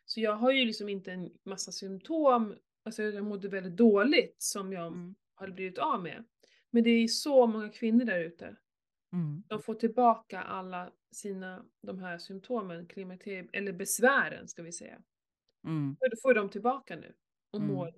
Så 0.06 0.20
jag 0.20 0.36
har 0.36 0.52
ju 0.52 0.66
liksom 0.66 0.90
inte 0.90 1.12
en 1.12 1.32
massa 1.44 1.72
symptom, 1.72 2.56
alltså 2.84 3.04
jag 3.04 3.24
mådde 3.26 3.50
väldigt 3.50 3.76
dåligt 3.78 4.36
som 4.38 4.74
jag 4.74 4.88
mm. 4.88 5.16
hade 5.36 5.52
blivit 5.52 5.78
av 5.78 6.04
med. 6.04 6.24
Men 6.70 6.84
det 6.84 6.90
är 6.90 7.08
så 7.08 7.48
många 7.48 7.70
kvinnor 7.70 8.06
där 8.06 8.20
ute. 8.20 8.56
Mm. 9.14 9.44
De 9.48 9.62
får 9.62 9.74
tillbaka 9.74 10.42
alla 10.42 10.92
sina, 11.12 11.66
de 11.82 12.00
här 12.00 12.18
symptomen, 12.18 12.88
klimakterie, 12.88 13.48
eller 13.54 13.74
besvären 13.74 14.48
ska 14.48 14.64
vi 14.64 14.72
säga. 14.72 15.02
Mm. 15.64 15.98
Då 16.00 16.18
får 16.22 16.34
de 16.34 16.50
tillbaka 16.50 16.96
nu. 16.96 17.14
Och 17.52 17.60
Mm. 17.60 17.74
mår, 17.74 17.94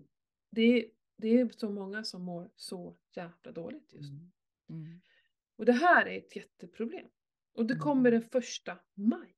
det, 0.51 0.61
är- 0.61 0.85
det 1.17 1.39
är 1.39 1.49
så 1.49 1.69
många 1.69 2.03
som 2.03 2.21
mår 2.21 2.49
så 2.55 2.97
jävla 3.15 3.51
dåligt 3.51 3.93
just 3.93 4.11
nu. 4.11 4.19
Mm. 4.69 4.85
Mm. 4.85 5.01
Och 5.55 5.65
det 5.65 5.73
här 5.73 6.05
är 6.05 6.17
ett 6.17 6.35
jätteproblem. 6.35 7.07
Och 7.53 7.65
det 7.65 7.73
Mm. 7.73 7.83
kommer 7.83 8.11
den 8.11 8.21
första 8.21 8.77
maj. 8.93 9.35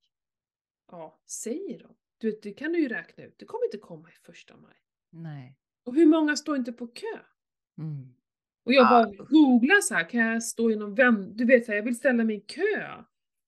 Ja, 0.91 1.19
säger 1.27 1.79
de. 1.79 1.95
Du 2.17 2.29
vet, 2.31 2.41
det 2.41 2.53
kan 2.53 2.73
du 2.73 2.79
ju 2.79 2.87
räkna 2.87 3.23
ut. 3.23 3.35
Det 3.39 3.45
kommer 3.45 3.65
inte 3.65 3.77
komma 3.77 4.09
i 4.09 4.13
första 4.25 4.57
maj. 4.57 4.75
Nej. 5.09 5.57
Och 5.85 5.95
hur 5.95 6.05
många 6.05 6.35
står 6.35 6.55
inte 6.57 6.73
på 6.73 6.87
kö? 6.87 7.19
Mm. 7.77 8.13
Och 8.65 8.73
jag 8.73 8.85
Ah, 8.85 8.89
bara 8.89 9.09
usch. 9.09 9.29
googlar 9.29 9.81
så 9.81 9.93
här, 9.93 10.09
kan 10.09 10.19
jag 10.19 10.43
stå 10.43 10.71
i 10.71 10.75
någon 10.75 10.95
vän... 10.95 11.35
Du 11.37 11.45
vet, 11.45 11.65
så 11.65 11.71
här, 11.71 11.77
jag 11.77 11.83
vill 11.85 11.95
ställa 11.95 12.23
mig 12.23 12.35
i 12.35 12.39
kö. 12.41 12.83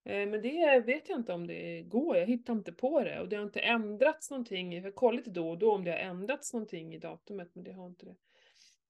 Eh, 0.05 0.29
men 0.29 0.41
det 0.41 0.83
vet 0.85 1.09
jag 1.09 1.19
inte 1.19 1.33
om 1.33 1.47
det 1.47 1.81
går, 1.81 2.17
jag 2.17 2.25
hittar 2.25 2.53
inte 2.53 2.71
på 2.71 3.03
det. 3.03 3.21
Och 3.21 3.29
det 3.29 3.35
har 3.35 3.43
inte 3.43 3.59
ändrats 3.59 4.31
någonting. 4.31 4.73
Jag 4.73 4.95
kollar 4.95 5.17
lite 5.17 5.29
då 5.29 5.49
och 5.49 5.57
då 5.59 5.71
om 5.71 5.83
det 5.83 5.91
har 5.91 5.97
ändrats 5.97 6.53
någonting 6.53 6.93
i 6.95 6.99
datumet, 6.99 7.55
men 7.55 7.63
det 7.63 7.71
har 7.73 7.87
inte 7.87 8.05
det. 8.05 8.15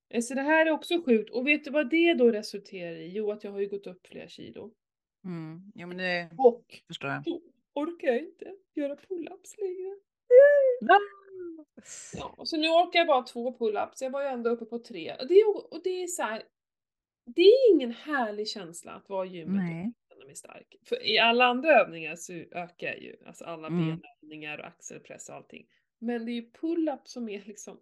Eh, 0.09 0.21
Så 0.21 0.33
det 0.33 0.41
här 0.41 0.65
är 0.65 0.71
också 0.71 1.01
sjukt. 1.03 1.29
Och 1.29 1.47
vet 1.47 1.63
du 1.63 1.71
vad 1.71 1.89
det 1.89 2.13
då 2.13 2.31
resulterar 2.31 2.95
i? 2.95 3.07
Jo, 3.07 3.31
att 3.31 3.43
jag 3.43 3.51
har 3.51 3.59
ju 3.59 3.67
gått 3.69 3.87
upp 3.87 4.07
flera 4.07 4.27
kilo. 4.27 4.71
Mm. 5.25 5.71
Jo, 5.75 5.87
men 5.87 5.97
det 5.97 6.29
Och 6.37 6.81
förstår 6.87 7.09
jag. 7.09 7.23
då 7.23 7.41
orkar 7.73 8.07
jag 8.07 8.19
inte 8.19 8.55
göra 8.75 8.95
pull-ups 8.95 9.55
längre. 9.57 9.95
Ja, 12.17 12.45
så 12.45 12.57
nu 12.57 12.67
orkar 12.67 12.99
jag 12.99 13.07
bara 13.07 13.21
två 13.23 13.57
pull-ups, 13.57 14.03
jag 14.03 14.09
var 14.09 14.21
ju 14.21 14.27
ändå 14.27 14.49
uppe 14.49 14.65
på 14.65 14.79
tre. 14.79 15.15
Och 15.19 15.27
det 15.27 15.33
är, 15.33 15.73
och 15.73 15.81
det 15.83 16.03
är 16.03 16.07
så 16.07 16.23
här, 16.23 16.43
det 17.25 17.41
är 17.41 17.73
ingen 17.73 17.91
härlig 17.91 18.47
känsla 18.47 18.91
att 18.91 19.09
vara 19.09 19.25
i 19.25 19.29
gymmet 19.29 19.55
Nej. 19.55 19.85
och 19.87 20.13
känna 20.15 20.25
mig 20.25 20.35
stark. 20.35 20.75
För 20.85 21.07
i 21.07 21.19
alla 21.19 21.45
andra 21.45 21.69
övningar 21.81 22.15
så 22.15 22.33
ökar 22.33 22.87
jag 22.87 22.99
ju, 23.01 23.15
alltså 23.25 23.45
alla 23.45 23.67
Mm. 23.67 23.85
benövningar 23.99 24.57
och 24.59 24.65
axelpress 24.67 25.29
och 25.29 25.35
allting. 25.35 25.67
Men 25.99 26.25
det 26.25 26.31
är 26.31 26.33
ju 26.33 26.51
pull-up 26.51 27.07
som 27.07 27.29
är 27.29 27.41
liksom, 27.45 27.79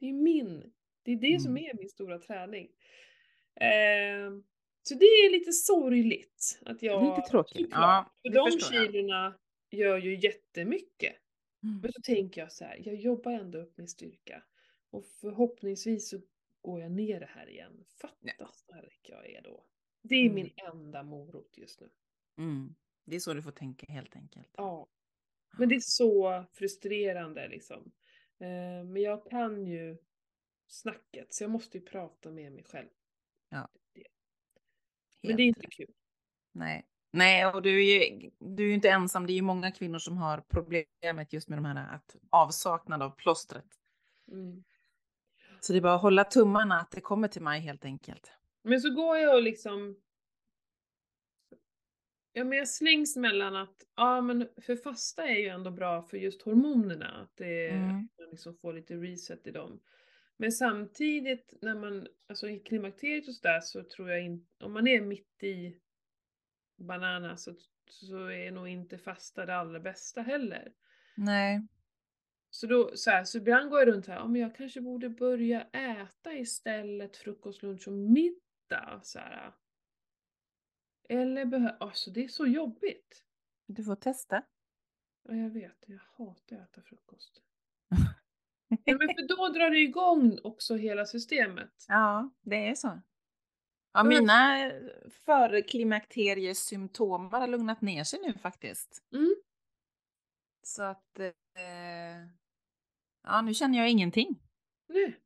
det 0.00 0.06
är 0.08 0.12
min, 0.12 0.72
det 1.02 1.12
är 1.12 1.16
det 1.16 1.40
som 1.40 1.50
Mm. 1.56 1.64
är 1.64 1.74
min 1.78 1.88
stora 1.88 2.18
träning. 2.18 2.68
Ehm, 3.60 4.44
så 4.82 4.94
det 4.94 5.04
är 5.04 5.30
lite 5.30 5.52
sorgligt 5.52 6.60
att 6.66 6.82
jag... 6.82 7.16
Lite 7.16 7.30
tråkigt. 7.30 7.68
Ja, 7.70 8.10
för 8.22 8.28
de 8.28 8.50
jag. 8.50 8.60
kilorna 8.60 9.38
gör 9.70 9.98
ju 9.98 10.16
jättemycket. 10.20 11.16
Mm. 11.62 11.80
Men 11.80 11.92
så 11.92 12.00
tänker 12.02 12.40
jag 12.40 12.52
så 12.52 12.64
här, 12.64 12.82
jag 12.84 12.94
jobbar 12.94 13.32
ändå 13.32 13.58
upp 13.58 13.76
min 13.78 13.88
styrka. 13.88 14.42
Och 14.90 15.04
förhoppningsvis 15.06 16.08
så 16.10 16.20
går 16.60 16.80
jag 16.80 16.92
ner 16.92 17.20
det 17.20 17.26
här 17.30 17.48
igen. 17.50 17.84
Fatta 18.00 18.32
vad 18.38 18.54
stark 18.54 19.00
jag 19.02 19.30
är 19.30 19.42
då. 19.42 19.64
Det 20.02 20.14
är 20.14 20.22
Mm. 20.22 20.34
min 20.34 20.50
enda 20.72 21.02
morot 21.02 21.58
just 21.58 21.80
nu. 21.80 21.90
Mm. 22.38 22.74
Det 23.04 23.16
är 23.16 23.20
så 23.20 23.34
du 23.34 23.42
får 23.42 23.50
tänka 23.50 23.86
helt 23.92 24.16
enkelt. 24.16 24.48
Ja. 24.56 24.88
Men 25.58 25.68
det 25.68 25.74
är 25.74 25.80
så 25.80 26.44
frustrerande 26.52 27.48
liksom. 27.48 27.92
Eh, 28.38 28.84
men 28.84 28.96
jag 28.96 29.30
kan 29.30 29.66
ju 29.66 29.96
snacket, 30.66 31.34
så 31.34 31.44
jag 31.44 31.50
måste 31.50 31.78
ju 31.78 31.84
prata 31.84 32.30
med 32.30 32.52
mig 32.52 32.64
själv. 32.64 32.88
Ja. 33.48 33.68
Men 35.22 35.36
det 35.36 35.42
är 35.42 35.46
inte 35.46 35.66
kul. 35.66 35.90
Nej. 36.52 36.86
Nej, 37.10 37.46
och 37.46 37.62
du 37.62 37.84
är 37.84 38.10
ju 38.10 38.30
du 38.38 38.62
är 38.62 38.68
ju 38.68 38.74
inte 38.74 38.90
ensam. 38.90 39.26
Det 39.26 39.32
är 39.32 39.34
ju 39.34 39.42
många 39.42 39.70
kvinnor 39.70 39.98
som 39.98 40.16
har 40.16 40.44
problemet 40.48 41.32
just 41.32 41.48
med 41.48 41.58
de 41.58 41.64
här 41.64 41.94
att 41.94 42.16
avsaknad 42.30 43.02
av 43.02 43.10
plåstret. 43.10 43.66
Mm. 44.28 44.64
Så 45.60 45.72
det 45.72 45.78
är 45.78 45.82
bara 45.82 45.94
att 45.94 46.02
hålla 46.02 46.24
tummarna 46.24 46.80
att 46.80 46.90
det 46.90 47.00
kommer 47.00 47.28
till 47.28 47.42
mig 47.42 47.60
helt 47.60 47.84
enkelt. 47.84 48.32
Men 48.62 48.80
så 48.80 48.90
går 48.94 49.16
jag 49.18 49.34
och 49.34 49.42
liksom... 49.42 49.96
Ja 52.32 52.44
men 52.44 52.58
jag 52.58 52.68
slängs 52.68 53.16
mellan 53.16 53.56
att, 53.56 53.86
ja 53.96 54.20
men 54.20 54.48
för 54.62 54.76
fasta 54.76 55.28
är 55.28 55.38
ju 55.38 55.48
ändå 55.48 55.70
bra 55.70 56.02
för 56.02 56.16
just 56.16 56.42
hormonerna. 56.42 57.22
Att 57.22 57.36
det 57.36 57.68
Mm. 57.68 58.08
man 58.18 58.30
liksom 58.30 58.56
får 58.56 58.72
lite 58.72 58.94
reset 58.94 59.46
i 59.46 59.50
dem. 59.50 59.80
Men 60.36 60.52
samtidigt 60.52 61.54
när 61.62 61.74
man, 61.74 62.08
alltså 62.26 62.48
i 62.48 62.60
klimakteriet 62.60 63.28
och 63.28 63.34
sådär 63.34 63.60
så 63.60 63.84
tror 63.84 64.10
jag 64.10 64.24
inte, 64.24 64.64
om 64.64 64.72
man 64.72 64.86
är 64.86 65.00
mitt 65.00 65.42
i 65.42 65.80
banana 66.76 67.36
så, 67.36 67.54
så 67.90 68.26
är 68.26 68.50
nog 68.50 68.68
inte 68.68 68.98
fasta 68.98 69.46
det 69.46 69.56
allra 69.56 69.80
bästa 69.80 70.22
heller. 70.22 70.72
Nej. 71.16 71.66
Så, 72.50 72.66
då, 72.66 72.90
så, 72.94 73.10
här, 73.10 73.24
så 73.24 73.38
ibland 73.38 73.70
går 73.70 73.78
jag 73.78 73.88
runt 73.88 74.06
här, 74.06 74.14
ja, 74.14 74.28
men 74.28 74.40
jag 74.40 74.56
kanske 74.56 74.80
borde 74.80 75.08
börja 75.08 75.62
äta 75.62 76.34
istället 76.34 77.16
frukost, 77.16 77.62
lunch 77.62 77.88
och 77.88 77.94
middag. 77.94 79.00
Så 79.02 79.18
här. 79.18 79.52
Eller 81.08 81.44
behöver, 81.44 81.76
alltså 81.80 82.10
det 82.10 82.24
är 82.24 82.28
så 82.28 82.46
jobbigt. 82.46 83.24
Du 83.66 83.84
får 83.84 83.96
testa. 83.96 84.42
Ja, 85.22 85.34
jag 85.34 85.50
vet, 85.50 85.84
jag 85.86 86.00
hatar 86.16 86.56
att 86.56 86.70
äta 86.70 86.82
frukost. 86.82 87.42
Nej, 88.86 88.96
men 88.98 89.08
för 89.08 89.28
då 89.28 89.48
drar 89.48 89.70
det 89.70 89.78
igång 89.78 90.38
också 90.44 90.74
hela 90.74 91.06
systemet. 91.06 91.70
Ja, 91.88 92.30
det 92.42 92.68
är 92.68 92.74
så. 92.74 93.00
Ja, 93.94 94.04
mina 94.04 94.70
förklimakteriesymptom 95.24 97.32
har 97.32 97.46
lugnat 97.46 97.80
ner 97.80 98.04
sig 98.04 98.20
nu 98.22 98.32
faktiskt. 98.32 99.02
Mm. 99.12 99.34
Så 100.62 100.82
att... 100.82 101.18
Eh, 101.18 101.26
ja, 103.24 103.42
nu 103.42 103.54
känner 103.54 103.78
jag 103.78 103.90
ingenting. 103.90 104.38
Nej. 104.88 105.18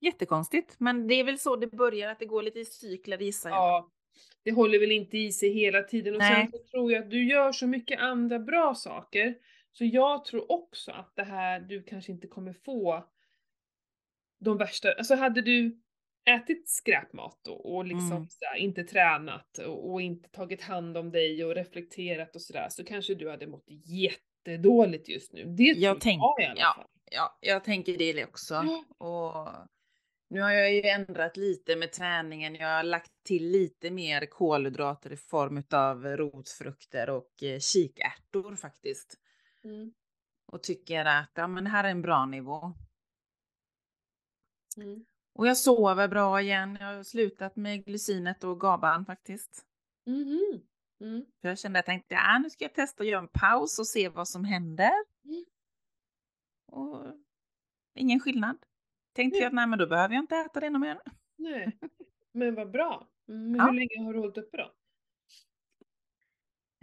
Jättekonstigt, 0.00 0.80
men 0.80 1.06
det 1.06 1.14
är 1.14 1.24
väl 1.24 1.38
så 1.38 1.56
det 1.56 1.66
börjar, 1.66 2.10
att 2.10 2.18
det 2.18 2.26
går 2.26 2.42
lite 2.42 2.60
i 2.60 2.64
cykler 2.64 3.18
gissar 3.18 3.50
jag. 3.50 3.58
Ja, 3.58 3.90
det 4.42 4.52
håller 4.52 4.78
väl 4.78 4.92
inte 4.92 5.18
i 5.18 5.32
sig 5.32 5.52
hela 5.52 5.82
tiden. 5.82 6.14
Och 6.14 6.20
Nej. 6.20 6.34
sen 6.34 6.50
så 6.52 6.58
tror 6.70 6.92
jag 6.92 7.04
att 7.04 7.10
du 7.10 7.28
gör 7.28 7.52
så 7.52 7.66
mycket 7.66 8.00
andra 8.00 8.38
bra 8.38 8.74
saker. 8.74 9.34
Så 9.78 9.84
jag 9.84 10.24
tror 10.24 10.52
också 10.52 10.90
att 10.92 11.12
det 11.16 11.24
här, 11.24 11.60
du 11.60 11.82
kanske 11.82 12.12
inte 12.12 12.26
kommer 12.26 12.52
få 12.52 13.08
de 14.40 14.58
värsta, 14.58 14.92
alltså 14.92 15.14
hade 15.14 15.42
du 15.42 15.80
ätit 16.30 16.68
skräpmat 16.68 17.48
och, 17.48 17.74
och 17.74 17.84
liksom 17.84 18.12
Mm. 18.12 18.28
så 18.28 18.44
här, 18.44 18.56
inte 18.56 18.84
tränat 18.84 19.58
och, 19.58 19.92
och 19.92 20.00
inte 20.02 20.28
tagit 20.28 20.62
hand 20.62 20.96
om 20.96 21.10
dig 21.12 21.44
och 21.44 21.54
reflekterat 21.54 22.34
och 22.34 22.42
sådär 22.42 22.68
så 22.70 22.84
kanske 22.84 23.14
du 23.14 23.30
hade 23.30 23.46
mått 23.46 23.64
jättedåligt 23.84 25.08
just 25.08 25.32
nu. 25.32 25.44
Det 25.44 25.74
tror 25.74 25.84
Jag 25.84 26.00
tänk- 26.00 26.20
jag 26.22 26.40
i 26.42 26.46
alla 26.46 26.60
ja. 26.60 26.74
fall. 26.76 26.86
Ja, 27.10 27.38
jag 27.40 27.64
tänker 27.64 27.98
det 27.98 28.24
också. 28.24 28.54
Ja. 28.54 28.84
Och 29.06 29.68
nu 30.30 30.40
har 30.40 30.50
jag 30.50 30.74
ju 30.74 30.82
ändrat 30.82 31.36
lite 31.36 31.76
med 31.76 31.92
träningen. 31.92 32.54
Jag 32.54 32.76
har 32.76 32.82
lagt 32.82 33.12
till 33.24 33.50
lite 33.50 33.90
mer 33.90 34.26
kolhydrater 34.26 35.12
i 35.12 35.16
form 35.16 35.62
av 35.70 36.04
rotfrukter 36.04 37.10
och 37.10 37.42
eh, 37.42 37.58
kikärtor 37.58 38.56
faktiskt. 38.56 39.14
Mm. 39.66 39.92
Och 40.46 40.62
tycker 40.62 41.04
att 41.04 41.30
ja, 41.34 41.46
men 41.46 41.64
det 41.64 41.70
här 41.70 41.84
är 41.84 41.88
en 41.90 42.02
bra 42.02 42.26
nivå. 42.26 42.72
Mm. 44.76 45.04
Och 45.32 45.46
jag 45.46 45.56
sover 45.56 46.08
bra 46.08 46.40
igen. 46.40 46.76
Jag 46.80 46.86
har 46.96 47.02
slutat 47.02 47.56
med 47.56 47.84
glycinet 47.84 48.44
och 48.44 48.60
GABAn 48.60 49.06
faktiskt. 49.06 49.66
Mhm. 50.06 50.60
Mm. 51.00 51.26
För 51.40 51.48
jag 51.48 51.58
kände 51.58 51.78
att 51.78 51.88
jag 51.88 51.92
tänkte, 51.92 52.14
ja, 52.14 52.38
nu 52.38 52.50
ska 52.50 52.64
jag 52.64 52.74
testa 52.74 53.02
att 53.02 53.08
göra 53.08 53.20
en 53.20 53.28
paus 53.28 53.78
och 53.78 53.86
se 53.86 54.08
vad 54.08 54.28
som 54.28 54.44
händer. 54.44 54.92
Mm. 55.24 55.44
Och 56.66 57.04
ingen 57.94 58.20
skillnad. 58.20 58.58
Tänkte 59.12 59.38
jag 59.38 59.46
att 59.46 59.54
nej, 59.54 59.66
men 59.66 59.78
då 59.78 59.86
behöver 59.86 60.14
jag 60.14 60.22
inte 60.22 60.36
äta 60.36 60.60
det 60.60 60.70
något 60.70 60.80
mer. 60.80 61.00
Nej, 61.36 61.78
men 62.32 62.54
vad 62.54 62.70
bra. 62.70 63.08
Mm, 63.28 63.52
Men 63.52 63.56
Ja. 63.60 63.66
hur 63.66 63.72
länge 63.72 64.04
har 64.06 64.12
du 64.12 64.18
hållit 64.18 64.38
uppe 64.38 64.56
då? 64.56 64.72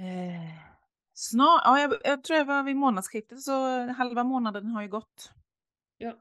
Eh, 0.03 0.72
snart, 1.13 1.61
ja, 1.65 1.79
jag, 1.79 1.93
jag 2.03 2.23
tror 2.23 2.37
jag 2.37 2.45
var 2.45 2.63
vid 2.63 2.75
månadsskiftet 2.75 3.41
så 3.41 3.51
halva 3.91 4.23
månaden 4.23 4.65
har 4.65 4.81
ju 4.81 4.87
gått. 4.87 5.31
Ja. 5.97 6.19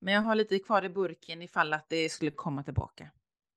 Men 0.00 0.14
jag 0.14 0.20
har 0.20 0.34
lite 0.34 0.58
kvar 0.58 0.84
i 0.84 0.88
burken 0.88 1.42
ifall 1.42 1.72
att 1.72 1.88
det 1.88 2.08
skulle 2.08 2.30
komma 2.30 2.62
tillbaka. 2.62 3.10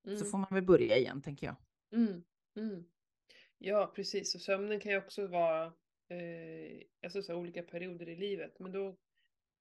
Mm. 0.08 0.18
Så 0.20 0.26
får 0.26 0.38
man 0.38 0.47
väl 0.52 0.64
börja 0.64 0.97
igen 0.97 1.22
tänker 1.22 1.47
jag. 1.47 1.56
Mm. 1.93 2.24
Mm. 2.58 2.84
Ja, 3.58 3.91
precis. 3.95 4.36
Och 4.36 4.41
sömnen 4.41 4.80
kan 4.80 4.91
ju 4.91 4.97
också 4.97 5.28
vara 5.28 5.66
eh, 6.10 6.82
alltså 7.04 7.22
så 7.22 7.36
olika 7.36 7.64
perioder 7.64 8.10
i 8.10 8.16
livet. 8.16 8.60
Men 8.60 8.72
då, 8.72 8.95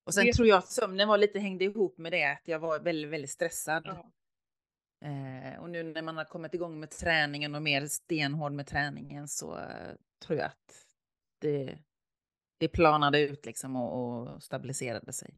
Och 0.07 0.15
sen 0.15 0.27
Det- 0.27 0.33
tror 0.33 0.49
jag 0.49 0.59
att 0.59 0.69
sömnen 0.69 1.09
var 1.09 1.19
lite 1.19 1.39
hängde 1.39 1.65
ihop 1.65 1.99
med 1.99 2.13
det 2.13 2.25
att 2.25 2.49
jag 2.49 2.59
var 2.59 2.81
väldigt, 2.81 3.11
väldigt 3.11 3.31
stressad. 3.31 3.83
ja. 3.87 4.13
Eh, 5.01 5.61
och 5.61 5.71
nu 5.71 5.83
när 5.83 6.03
man 6.03 6.17
har 6.17 6.25
kommit 6.25 6.55
igång 6.55 6.81
med 6.81 6.91
träningen 6.91 7.55
och 7.55 7.63
mer 7.63 7.87
stenhård 7.87 8.53
med 8.53 8.67
träningen 8.67 9.29
så 9.29 9.59
eh, 9.59 9.95
tror 10.27 10.39
jag 10.39 10.47
att 10.47 10.87
det, 11.39 11.79
det 12.59 12.69
planade 12.69 13.21
ut 13.21 13.47
liksom 13.47 13.77
och, 13.77 14.21
och 14.33 14.43
stabiliserade 14.43 15.13
sig. 15.13 15.35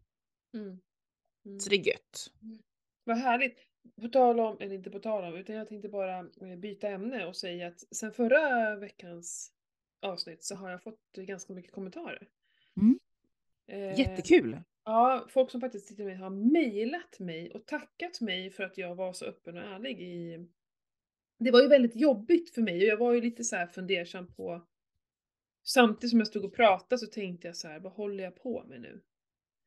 Mm. 0.55 0.81
Mm. 1.45 1.61
Så 1.61 1.71
det 1.71 1.77
är 1.77 1.87
gött. 1.87 2.33
Vad 3.05 3.19
härligt. 3.19 3.67
På 4.01 4.09
tal 4.09 4.41
om, 4.41 4.57
eller 4.61 4.75
inte 4.75 4.91
på 4.91 4.99
tal 4.99 5.25
om, 5.25 5.35
utan 5.35 5.57
jag 5.57 5.69
tänkte 5.69 5.89
bara 5.89 6.19
eh, 6.19 6.57
byta 6.57 6.89
ämne 6.89 7.27
och 7.27 7.37
säga 7.37 7.69
att 7.69 7.95
sen 7.95 8.13
förra 8.13 8.77
veckans 8.77 9.53
avsnitt 10.03 10.45
så 10.45 10.55
har 10.55 10.71
jag 10.71 10.83
fått 10.83 11.13
ganska 11.17 11.53
mycket 11.53 11.73
kommentarer. 11.73 12.29
Mm. 12.77 12.99
Eh, 13.67 13.99
Jättekul! 13.99 14.63
Ja, 14.85 15.27
folk 15.29 15.51
som 15.51 15.61
faktiskt 15.61 15.89
till 15.89 16.01
och 16.01 16.07
med 16.07 16.19
har 16.19 16.31
mejlat 16.31 17.19
mig 17.21 17.55
och 17.55 17.67
tackat 17.67 18.21
mig 18.21 18.51
för 18.51 18.65
att 18.65 18.79
jag 18.79 18.95
var 18.95 19.13
så 19.13 19.25
öppen 19.25 19.57
och 19.57 19.63
ärlig 19.63 20.01
i... 20.01 20.49
Det 21.39 21.51
var 21.51 21.63
ju 21.63 21.69
väldigt 21.69 21.97
jobbigt 21.97 22.51
för 22.55 22.63
mig 22.63 22.77
och 22.77 22.89
jag 22.89 22.97
var 22.97 23.13
ju 23.13 23.21
lite 23.21 23.45
så 23.45 23.57
här 23.57 23.67
fundersam 23.67 24.35
på... 24.35 24.67
Samtidigt 25.65 26.11
som 26.11 26.19
jag 26.19 26.29
stod 26.29 26.45
och 26.45 26.55
pratade 26.55 26.99
så 26.99 27.07
tänkte 27.07 27.47
jag 27.47 27.57
så 27.57 27.69
här, 27.69 27.81
vad 27.81 27.93
håller 27.93 28.25
jag 28.25 28.37
på 28.37 28.65
med 28.65 28.81
nu? 28.81 29.03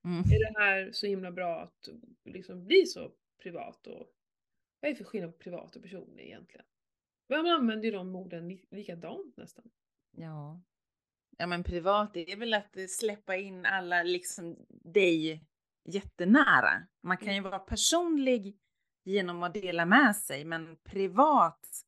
Mm. 0.05 0.19
Är 0.19 0.39
det 0.39 0.59
här 0.59 0.91
så 0.91 1.07
himla 1.07 1.31
bra 1.31 1.59
att 1.59 1.89
liksom 2.25 2.65
bli 2.65 2.85
så 2.85 3.11
privat 3.43 3.87
och... 3.87 4.11
Vad 4.79 4.89
är 4.89 4.93
det 4.93 4.95
för 4.95 5.03
skillnad 5.03 5.31
på 5.31 5.37
privat 5.37 5.75
och 5.75 5.81
personlig 5.81 6.23
egentligen? 6.23 6.65
Man 7.29 7.47
använder 7.47 7.85
ju 7.85 7.91
de 7.91 8.15
orden 8.15 8.47
li- 8.47 8.67
likadant 8.71 9.37
nästan. 9.37 9.69
Ja. 10.11 10.61
Ja 11.37 11.47
men 11.47 11.63
privat 11.63 12.13
det 12.13 12.31
är 12.31 12.37
väl 12.37 12.53
att 12.53 12.77
eh, 12.77 12.85
släppa 12.87 13.35
in 13.35 13.65
alla 13.65 14.03
liksom 14.03 14.55
dig 14.69 15.43
jättenära. 15.85 16.87
Man 17.03 17.17
kan 17.17 17.35
ju 17.35 17.41
vara 17.41 17.59
personlig 17.59 18.57
genom 19.03 19.43
att 19.43 19.53
dela 19.53 19.85
med 19.85 20.15
sig 20.15 20.45
men 20.45 20.77
privat 20.83 21.85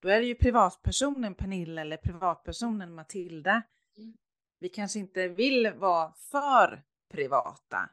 då 0.00 0.08
är 0.08 0.20
det 0.20 0.26
ju 0.26 0.34
privatpersonen 0.34 1.34
Pernilla 1.34 1.80
eller 1.80 1.96
privatpersonen 1.96 2.94
Matilda. 2.94 3.62
Mm. 3.96 4.16
Vi 4.58 4.68
kanske 4.68 4.98
inte 4.98 5.28
vill 5.28 5.72
vara 5.76 6.12
för 6.12 6.82
privata. 7.10 7.90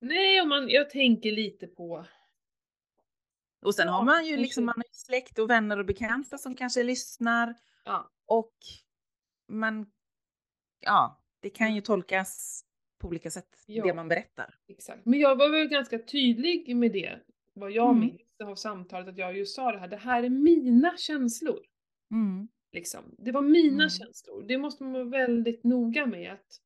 Nej, 0.00 0.40
och 0.40 0.48
man, 0.48 0.68
jag 0.68 0.90
tänker 0.90 1.32
lite 1.32 1.66
på... 1.66 2.06
Och 3.62 3.74
sen 3.74 3.88
har 3.88 4.04
man 4.04 4.26
ju 4.26 4.36
liksom 4.36 4.64
man 4.64 4.74
har 4.76 4.84
släkt 4.92 5.38
och 5.38 5.50
vänner 5.50 5.78
och 5.78 5.86
bekanta 5.86 6.38
som 6.38 6.56
kanske 6.56 6.82
lyssnar 6.82 7.54
Ja, 7.84 8.10
och 8.26 8.54
man, 9.50 9.86
ja, 10.80 11.22
det 11.40 11.50
kan 11.50 11.74
ju 11.74 11.80
tolkas 11.80 12.62
på 12.98 13.08
olika 13.08 13.30
sätt, 13.30 13.64
Ja. 13.66 13.84
det 13.84 13.94
man 13.94 14.08
berättar. 14.08 14.54
Exakt. 14.68 15.06
Men 15.06 15.20
jag 15.20 15.36
var 15.36 15.48
väl 15.50 15.68
ganska 15.68 15.98
tydlig 15.98 16.76
med 16.76 16.92
det, 16.92 17.20
vad 17.52 17.70
jag 17.70 17.88
Mm. 17.96 18.00
minns 18.00 18.20
av 18.44 18.54
samtalet, 18.54 19.08
att 19.08 19.18
jag 19.18 19.36
just 19.36 19.54
sa 19.54 19.72
det 19.72 19.78
här, 19.78 19.88
det 19.88 19.96
här 19.96 20.22
är 20.22 20.28
mina 20.30 20.96
känslor. 20.96 21.66
Mm. 22.10 22.48
Liksom. 22.72 23.14
Det 23.18 23.32
var 23.32 23.42
mina 23.42 23.74
Mm. 23.84 23.90
känslor. 23.90 24.42
Det 24.42 24.58
måste 24.58 24.82
man 24.82 24.92
vara 24.92 25.04
väldigt 25.04 25.64
noga 25.64 26.06
med 26.06 26.32
att 26.32 26.60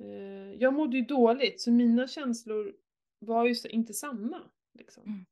eh, 0.00 0.52
jag 0.60 0.74
mådde 0.74 0.96
ju 0.96 1.04
dåligt, 1.04 1.60
så 1.60 1.72
mina 1.72 2.08
känslor 2.08 2.76
var 3.18 3.44
ju 3.46 3.54
inte 3.70 3.94
sanna. 3.94 4.50
Liksom. 4.78 5.02
Mm. 5.02 5.24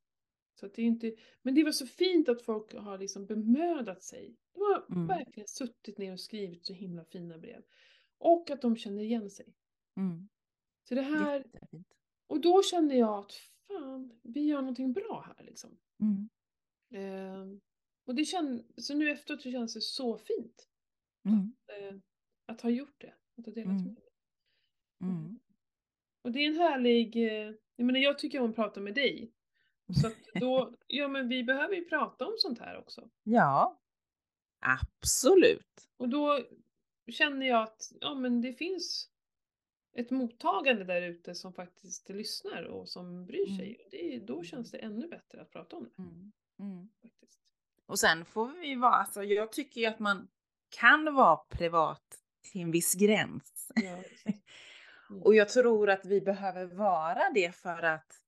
Så 0.59 0.65
att 0.65 0.73
det 0.73 0.81
är 0.81 0.85
inte, 0.85 1.15
men 1.41 1.55
det 1.55 1.63
var 1.63 1.71
så 1.71 1.87
fint 1.87 2.29
att 2.29 2.41
folk 2.41 2.73
har 2.73 2.97
liksom 2.97 3.25
bemödat 3.25 4.03
sig. 4.03 4.35
De 4.53 4.59
har 4.61 4.85
Mm. 4.89 5.07
verkligen 5.07 5.47
suttit 5.47 5.97
ner 5.97 6.13
och 6.13 6.19
skrivit 6.19 6.65
så 6.65 6.73
himla 6.73 7.05
fina 7.05 7.37
brev. 7.37 7.63
Och 8.17 8.49
att 8.49 8.61
de 8.61 8.75
känner 8.75 9.01
igen 9.03 9.29
sig. 9.29 9.55
Mm. 9.97 10.29
Så 10.89 10.95
det 10.95 11.01
här, 11.01 11.37
Jättefint. 11.53 11.87
och 12.27 12.41
då 12.41 12.63
kände 12.63 12.95
jag 12.95 13.19
att 13.19 13.33
fan, 13.67 14.19
vi 14.23 14.41
gör 14.41 14.61
någonting 14.61 14.93
bra 14.93 15.33
här 15.37 15.45
liksom. 15.45 15.77
Mm. 15.99 16.29
Eh, 16.93 17.57
och 18.05 18.15
det 18.15 18.25
känd, 18.25 18.65
så 18.77 18.95
nu 18.95 19.09
efteråt 19.11 19.41
så 19.41 19.51
känns 19.51 19.73
det 19.73 19.81
så 19.81 20.17
fint 20.17 20.67
Mm. 21.25 21.53
eh, 21.67 21.99
att 22.45 22.61
ha 22.61 22.69
gjort 22.69 22.95
det. 23.01 23.13
Att 23.37 23.45
ha 23.45 23.53
delat 23.53 23.71
Mm. 23.71 23.83
med 23.83 23.95
det. 23.95 24.09
Mm. 25.05 25.39
Och 26.21 26.31
det 26.31 26.39
är 26.39 26.47
en 26.47 26.57
härlig, 26.57 27.15
eh, 27.15 27.53
jag 27.75 27.85
menar 27.85 27.99
jag 27.99 28.19
tycker 28.19 28.39
om 28.41 28.49
att 28.49 28.55
prata 28.55 28.81
med 28.81 28.95
dig. 28.95 29.31
Så 30.01 30.07
att 30.07 30.13
då, 30.41 30.75
ja 30.87 31.07
men 31.07 31.27
vi 31.29 31.43
behöver 31.43 31.75
ju 31.75 31.85
prata 31.85 32.25
om 32.27 32.33
sånt 32.37 32.59
här 32.59 32.77
också. 32.77 33.09
Ja, 33.23 33.79
absolut. 34.63 35.87
Och 35.97 36.09
då 36.09 36.39
känner 37.11 37.47
jag 37.47 37.63
att, 37.63 37.91
ja 38.01 38.13
men 38.15 38.41
det 38.41 38.53
finns 38.53 39.09
ett 39.95 40.11
mottagande 40.11 40.83
där 40.83 41.01
ute 41.01 41.35
som 41.35 41.53
faktiskt 41.53 42.09
lyssnar 42.09 42.63
och 42.63 42.89
som 42.89 43.25
bryr 43.25 43.47
Mm. 43.47 43.57
sig. 43.57 43.77
Och 43.85 43.91
det, 43.91 44.19
då 44.19 44.43
känns 44.43 44.71
det 44.71 44.77
ännu 44.77 45.07
bättre 45.07 45.41
att 45.41 45.51
prata 45.51 45.75
om 45.75 45.83
det 45.83 46.03
Mm. 46.03 46.31
Mm. 46.59 46.89
faktiskt. 47.01 47.39
Och 47.85 47.99
sen 47.99 48.25
får 48.25 48.47
vi 48.47 48.75
vara, 48.75 48.93
alltså 48.93 49.23
jag 49.23 49.51
tycker 49.51 49.81
ju 49.81 49.87
att 49.87 49.99
man 49.99 50.27
kan 50.69 51.13
vara 51.13 51.37
privat 51.37 52.19
till 52.51 52.61
en 52.61 52.71
viss 52.71 52.93
gräns. 52.93 53.71
Ja, 53.75 53.97
exakt. 53.97 54.37
Mm. 55.09 55.23
Och 55.23 55.35
jag 55.35 55.49
tror 55.49 55.89
att 55.89 56.05
vi 56.05 56.21
behöver 56.21 56.65
vara 56.65 57.29
det 57.33 57.55
för 57.55 57.83
att 57.83 58.22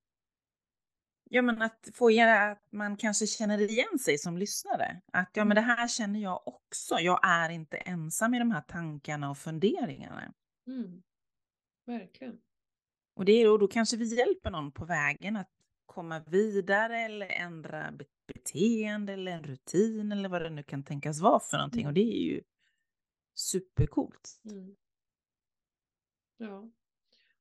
Ja, 1.36 1.42
men 1.42 1.62
att 1.62 1.90
få 1.94 2.12
göra 2.12 2.52
att 2.52 2.72
man 2.72 2.98
kanske 2.98 3.28
känner 3.28 3.62
igen 3.62 4.00
sig 4.00 4.18
som 4.18 4.38
lyssnare. 4.38 5.02
Att 5.14 5.30
ja, 5.34 5.46
men 5.46 5.56
det 5.56 5.62
här 5.62 5.88
känner 5.88 6.20
jag 6.20 6.48
också. 6.48 6.96
Jag 7.00 7.20
är 7.24 7.50
inte 7.50 7.78
ensam 7.78 8.34
i 8.34 8.40
de 8.40 8.52
här 8.52 8.62
tankarna 8.62 9.30
och 9.30 9.38
funderingarna. 9.38 10.34
Mm. 10.68 11.04
Verkligen. 11.86 12.42
Och 13.16 13.26
det 13.26 13.32
är 13.32 13.46
då, 13.46 13.58
då 13.58 13.68
kanske 13.68 13.98
vi 13.98 14.16
hjälper 14.18 14.52
någon 14.52 14.72
på 14.72 14.86
vägen 14.86 15.36
att 15.36 15.50
komma 15.86 16.20
vidare 16.20 17.00
eller 17.00 17.28
ändra 17.30 17.92
be- 17.92 18.06
beteende 18.34 19.14
eller 19.14 19.32
en 19.32 19.44
rutin 19.44 20.12
eller 20.12 20.30
vad 20.30 20.42
det 20.42 20.50
nu 20.50 20.64
kan 20.64 20.84
tänkas 20.84 21.22
vara 21.22 21.40
för 21.40 21.58
någonting. 21.58 21.88
Och 21.88 21.94
det 21.94 22.14
är 22.14 22.22
ju 22.24 22.44
supercoolt. 23.34 24.42
Mm. 24.46 24.76
Ja. 26.38 26.70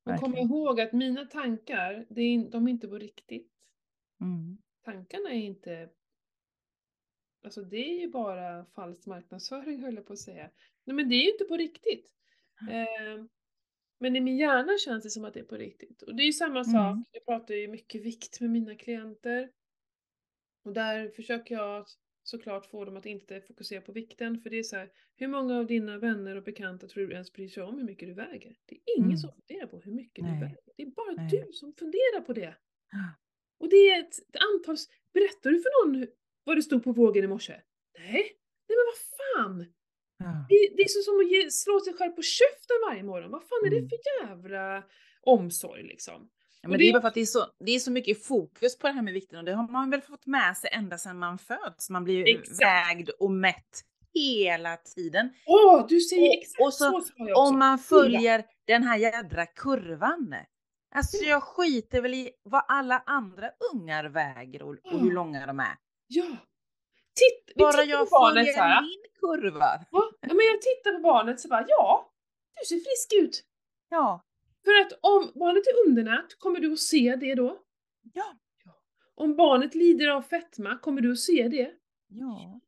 Men 0.03 0.19
kom 0.19 0.37
ihåg 0.37 0.81
att 0.81 0.93
mina 0.93 1.25
tankar, 1.25 2.05
det 2.09 2.21
är, 2.21 2.25
in- 2.33 2.49
de 2.49 2.67
är 2.67 2.71
inte 2.71 2.87
på 2.87 2.97
riktigt. 2.97 3.51
Mm. 4.21 4.57
Tankarna 4.85 5.29
är 5.29 5.39
inte... 5.39 5.89
Alltså 7.43 7.61
det 7.61 7.77
är 7.77 7.99
ju 8.01 8.07
bara 8.07 8.65
falsk 8.65 9.05
marknadsföring 9.05 9.83
höll 9.83 9.95
jag 9.95 10.05
på 10.07 10.13
att 10.13 10.19
säga. 10.19 10.51
Nej 10.83 10.95
men 10.95 11.09
det 11.09 11.15
är 11.15 11.23
ju 11.23 11.31
inte 11.31 11.45
på 11.45 11.57
riktigt. 11.57 12.13
Eh, 12.69 13.25
men 13.99 14.15
i 14.15 14.21
min 14.21 14.37
hjärna 14.37 14.77
känns 14.77 15.03
det 15.03 15.09
som 15.09 15.25
att 15.25 15.33
det 15.33 15.39
är 15.39 15.43
på 15.43 15.55
riktigt. 15.57 16.01
Och 16.01 16.15
det 16.15 16.23
är 16.23 16.25
ju 16.25 16.33
samma 16.33 16.63
sak, 16.63 16.91
Mm. 16.91 17.03
jag 17.11 17.25
pratar 17.25 17.53
ju 17.53 17.67
mycket 17.67 18.01
vikt 18.01 18.41
med 18.41 18.49
mina 18.49 18.75
klienter. 18.75 19.51
Och 20.63 20.73
där 20.73 21.09
försöker 21.09 21.55
jag 21.55 21.85
såklart 22.23 22.65
få 22.65 22.85
dem 22.85 22.97
att 22.97 23.05
inte 23.05 23.41
fokusera 23.41 23.81
på 23.81 23.91
vikten. 23.91 24.39
För 24.41 24.49
det 24.49 24.57
är 24.59 24.63
så 24.63 24.75
här, 24.75 24.91
hur 25.15 25.27
många 25.27 25.57
av 25.57 25.65
dina 25.67 25.97
vänner 25.97 26.35
och 26.35 26.43
bekanta 26.43 26.87
tror 26.87 27.07
du 27.07 27.13
ens 27.13 27.33
bryr 27.33 27.47
sig 27.47 27.63
om 27.63 27.77
hur 27.77 27.85
mycket 27.85 28.07
du 28.07 28.13
väger? 28.13 28.55
Det 28.65 28.75
är 28.75 28.81
ingen 28.97 29.05
Mm. 29.09 29.17
som 29.17 29.31
funderar 29.31 29.67
på 29.67 29.79
hur 29.79 29.91
mycket 29.91 30.23
Nej. 30.23 30.33
du 30.33 30.39
väger. 30.39 30.59
Det 30.77 30.83
är 30.83 30.87
bara 30.87 31.11
Nej. 31.15 31.29
du 31.29 31.53
som 31.53 31.73
funderar 31.73 32.21
på 32.21 32.33
det. 32.33 32.55
Och 33.59 33.69
det 33.69 33.75
är 33.89 33.99
ett, 33.99 34.13
ett 34.19 34.41
antal... 34.53 34.75
Berättar 35.13 35.49
du 35.49 35.59
för 35.61 35.85
någon 35.85 36.07
vad 36.43 36.57
det 36.57 36.61
stod 36.61 36.83
på 36.83 36.91
vågen 36.91 37.23
i 37.23 37.27
morse? 37.27 37.53
Nej. 37.99 38.11
Nej 38.67 38.77
men 38.77 38.85
vad 38.91 38.99
fan! 39.19 39.65
Ja. 40.17 40.45
Det, 40.49 40.73
det 40.77 40.83
är 40.83 40.87
så 40.87 41.01
som 41.01 41.19
att 41.19 41.31
ge, 41.31 41.51
slå 41.51 41.79
sig 41.79 41.93
själv 41.93 42.11
på 42.11 42.21
käften 42.21 42.77
varje 42.89 43.03
morgon. 43.03 43.31
Vad 43.31 43.41
fan 43.41 43.65
är 43.65 43.69
det 43.69 43.77
Mm. 43.77 43.89
för 43.89 43.97
jävla 44.27 44.83
omsorg 45.21 45.83
liksom? 45.83 46.13
Ja, 46.13 46.67
Och 46.67 46.69
men 46.69 46.71
det 46.79 46.83
det 46.85 46.89
är 46.89 46.93
bara 46.93 47.01
för 47.01 47.07
att 47.07 47.13
det 47.13 47.21
är, 47.21 47.25
så, 47.25 47.45
det 47.65 47.71
är 47.71 47.79
så 47.79 47.91
mycket 47.91 48.23
fokus 48.25 48.77
på 48.77 48.87
det 48.87 48.93
här 48.93 49.01
med 49.01 49.13
vikten 49.13 49.39
och 49.39 49.45
det 49.45 49.53
har 49.53 49.71
man 49.71 49.89
väl 49.89 50.01
fått 50.01 50.25
med 50.25 50.57
sig 50.57 50.69
ända 50.73 50.97
sedan 50.97 51.19
man 51.19 51.37
föds. 51.37 51.89
Man 51.89 52.03
blir 52.03 52.15
ju 52.27 52.37
Exakt. 52.39 52.61
vägd 52.61 53.09
och 53.09 53.31
mätt 53.31 53.81
hela 54.13 54.77
tiden. 54.77 55.29
Åh, 55.45 55.85
du 55.89 55.99
säger 56.01 56.27
Och- 56.29 56.33
exakt 56.41 56.61
och 56.61 56.73
så- 56.73 56.83
så 56.91 56.97
också. 56.97 57.13
Om 57.35 57.59
man 57.59 57.79
följer 57.79 58.45
den 58.67 58.83
här 58.83 58.97
jädra 58.97 59.45
kurvan. 59.45 60.35
Alltså 60.95 61.17
jag 61.17 61.43
skiter 61.43 62.01
väl 62.01 62.13
i 62.13 62.31
vad 62.43 62.63
alla 62.67 63.03
andra 63.05 63.51
ungar 63.73 64.05
väger 64.05 64.61
och, 64.61 64.75
och 64.93 64.99
hur 64.99 65.11
långa 65.11 65.45
de 65.45 65.59
är. 65.59 65.77
Ja. 66.07 66.25
Titt, 67.15 67.55
Bara 67.55 67.83
jag 67.83 68.09
på 68.09 68.17
barnet 68.19 68.55
följer 68.55 68.81
min 68.81 69.05
kurva. 69.19 69.85
Ja, 69.91 70.11
men 70.21 70.45
jag 70.45 70.61
tittar 70.61 70.95
på 70.95 71.01
barnet 71.01 71.39
så 71.39 71.47
bara, 71.47 71.65
ja, 71.67 72.11
du 72.59 72.65
ser 72.65 72.75
frisk 72.75 73.23
ut. 73.23 73.43
Ja. 73.89 74.25
För 74.65 74.71
att 74.81 74.91
om 75.01 75.31
barnet 75.39 75.63
är 75.67 75.87
undernärt, 75.89 76.39
kommer 76.39 76.59
du 76.59 76.73
att 76.73 76.79
se 76.79 77.15
det 77.15 77.35
då? 77.35 77.59
Ja. 78.13 78.35
Om 79.15 79.35
barnet 79.35 79.75
lider 79.75 80.07
av 80.07 80.21
fetma, 80.21 80.77
kommer 80.77 81.01
du 81.01 81.11
att 81.11 81.19
se 81.19 81.47
det? 81.47 81.71
Ja. 82.07 82.59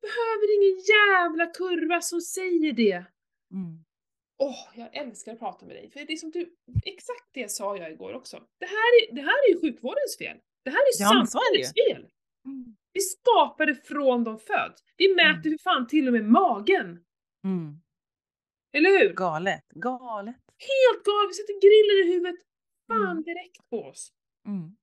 Behöver 0.00 0.56
ingen 0.56 0.78
jävla 0.78 1.46
kurva 1.46 2.00
som 2.00 2.20
säger 2.20 2.72
det. 2.72 3.04
Mm. 3.52 3.84
Åh, 4.38 4.68
jag 4.74 4.96
älskar 4.96 5.32
att 5.32 5.38
prata 5.38 5.66
med 5.66 5.76
dig. 5.76 5.90
För 5.90 6.00
det 6.04 6.12
är 6.12 6.16
som 6.16 6.30
du, 6.30 6.54
exakt 6.84 7.28
det 7.32 7.50
sa 7.50 7.76
jag 7.76 7.90
igår 7.92 8.12
också. 8.12 8.36
Det 8.60 8.66
här 8.66 8.90
är, 9.10 9.14
det 9.14 9.20
här 9.22 9.48
är 9.48 9.54
ju 9.54 9.60
sjukvårdens 9.60 10.16
fel. 10.18 10.36
Det 10.64 10.70
här 10.70 10.78
är 10.78 10.86
det 10.92 11.04
samhällets 11.26 11.72
fel. 11.74 12.02
Mm. 12.46 12.76
Vi 12.92 13.00
skapar 13.00 13.66
det 13.66 13.74
från 13.74 14.24
de 14.24 14.38
föds. 14.38 14.82
Vi 14.96 15.14
mäter 15.14 15.50
för 15.50 15.62
fan 15.62 15.86
till 15.86 16.06
och 16.06 16.12
med 16.12 16.24
magen. 16.24 17.04
Mm. 17.44 17.80
Eller 18.76 18.90
hur? 18.98 19.12
Galet. 19.14 19.64
Galet. 19.74 20.36
Helt 20.70 21.04
galet, 21.04 21.30
vi 21.30 21.34
sätter 21.34 21.56
grillen 21.66 22.08
i 22.08 22.12
huvudet. 22.14 22.40
Fan 22.88 23.10
Mm. 23.10 23.22
direkt 23.22 23.70
på 23.70 23.76
oss. 23.84 24.12
Mm. 24.46 24.76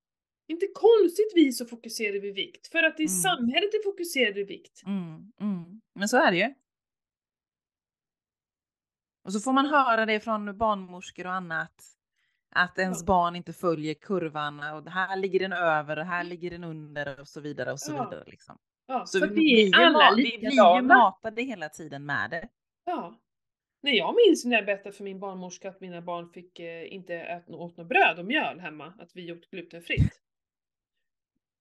Inte 0.47 0.67
konstigt 0.73 1.31
vi 1.35 1.51
så 1.51 1.65
fokuserade 1.65 2.19
vid 2.19 2.35
vikt. 2.35 2.67
För 2.67 2.83
att 2.83 2.99
i 2.99 3.03
Mm. 3.03 3.09
samhället 3.09 3.73
är 3.73 3.83
fokuserade 3.83 4.33
vid 4.33 4.47
vikt. 4.47 4.83
Mm, 4.85 5.31
mm. 5.41 5.81
Men 5.95 6.07
så 6.09 6.17
är 6.17 6.31
det 6.31 6.37
ju. 6.37 6.53
Och 9.25 9.33
så 9.33 9.39
får 9.39 9.53
man 9.53 9.65
höra 9.65 10.05
det 10.05 10.19
från 10.19 10.57
barnmorskor 10.57 11.25
och 11.27 11.33
annat. 11.33 11.73
Att 12.55 12.79
ens 12.79 12.99
Ja. 13.01 13.05
barn 13.05 13.35
inte 13.35 13.53
följer 13.53 13.93
kurvan 13.93 14.59
och 14.59 14.91
här 14.91 15.15
ligger 15.17 15.39
den 15.39 15.53
över 15.53 15.99
och 15.99 16.05
här 16.05 16.23
ligger 16.23 16.51
den 16.51 16.63
under 16.63 17.19
och 17.19 17.27
så 17.27 17.41
vidare 17.41 17.71
och 17.71 17.79
så 17.79 17.93
Ja. 17.93 18.03
vidare. 18.09 18.23
Liksom. 18.27 18.57
Ja, 18.87 19.05
Så 19.05 19.19
vi, 19.19 19.27
blir 19.27 19.75
alla 19.75 19.99
ma- 20.11 20.15
vi 20.15 20.37
blir 20.37 20.75
ju 20.75 20.81
matade 20.81 21.41
hela 21.41 21.69
tiden 21.69 22.05
med 22.05 22.29
det. 22.29 22.49
Ja. 22.85 23.19
Nej, 23.81 23.97
jag 23.97 24.15
minns 24.15 24.45
när 24.45 24.55
jag 24.55 24.65
berättade 24.65 24.95
för 24.95 25.03
min 25.03 25.19
barnmorska 25.19 25.69
att 25.69 25.81
mina 25.81 26.01
barn 26.01 26.29
fick 26.29 26.59
eh, 26.59 26.93
inte 26.93 27.13
äta 27.15 27.53
åt 27.53 27.77
något 27.77 27.87
bröd 27.87 28.19
och 28.19 28.25
mjöl 28.25 28.59
hemma, 28.59 28.93
att 28.99 29.09
vi 29.15 29.31
åt 29.31 29.49
glutenfritt. 29.49 30.21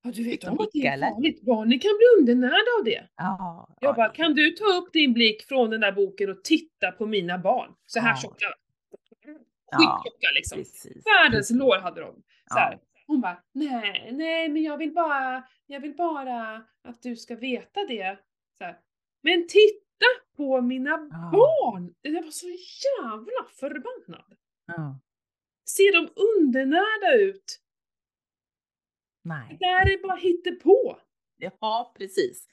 Ja, 0.04 0.10
du 0.14 0.24
vet 0.24 0.44
om 0.44 0.60
att 0.60 0.68
det 0.72 0.86
är 0.86 0.98
farligt. 0.98 1.42
Barnen 1.42 1.78
kan 1.78 1.90
bli 1.98 2.06
undernärda 2.20 2.70
av 2.78 2.84
det. 2.84 3.08
Ja, 3.16 3.68
Jag 3.80 3.88
ja, 3.90 3.94
bara, 3.94 4.08
kan 4.08 4.34
du 4.34 4.50
ta 4.50 4.64
upp 4.64 4.92
din 4.92 5.12
blick 5.12 5.42
från 5.42 5.70
den 5.70 5.80
där 5.80 5.92
boken 5.92 6.30
och 6.30 6.44
titta 6.44 6.92
på 6.92 7.06
mina 7.06 7.38
barn? 7.38 7.74
Så 7.86 8.00
här 8.00 8.10
Ja. 8.10 8.16
tjocka. 8.16 8.46
Skittjocka 9.72 10.26
liksom. 10.34 10.58
precis. 10.58 11.02
Världens 11.06 11.50
lår 11.50 11.78
hade 11.78 12.00
de. 12.00 12.22
Så 12.52 12.58
här. 12.58 12.78
Hon 13.06 13.20
bara, 13.20 13.42
nej, 13.52 14.10
nej 14.12 14.48
men 14.48 14.62
jag 14.62 14.76
vill 14.78 14.92
bara, 14.92 15.44
jag 15.66 15.80
vill 15.80 15.94
bara 15.94 16.62
att 16.84 17.02
du 17.02 17.16
ska 17.16 17.36
veta 17.36 17.80
det. 17.88 18.18
Så 18.58 18.64
här. 18.64 18.78
Men 19.22 19.46
titta 19.48 20.06
på 20.36 20.60
mina 20.60 20.98
barn! 21.32 21.94
Jag 22.02 22.22
var 22.22 22.30
så 22.30 22.46
jävla 22.48 23.44
förbannad. 23.60 24.34
Ser 25.68 25.92
de 25.92 26.08
undernärda 26.38 27.14
ut? 27.22 27.60
Det 29.24 29.28
Nej. 29.28 29.56
där 29.60 29.92
är 29.92 30.02
bara 30.08 30.16
hittepå. 30.16 30.98
Ja, 31.36 31.94
precis. 31.98 32.46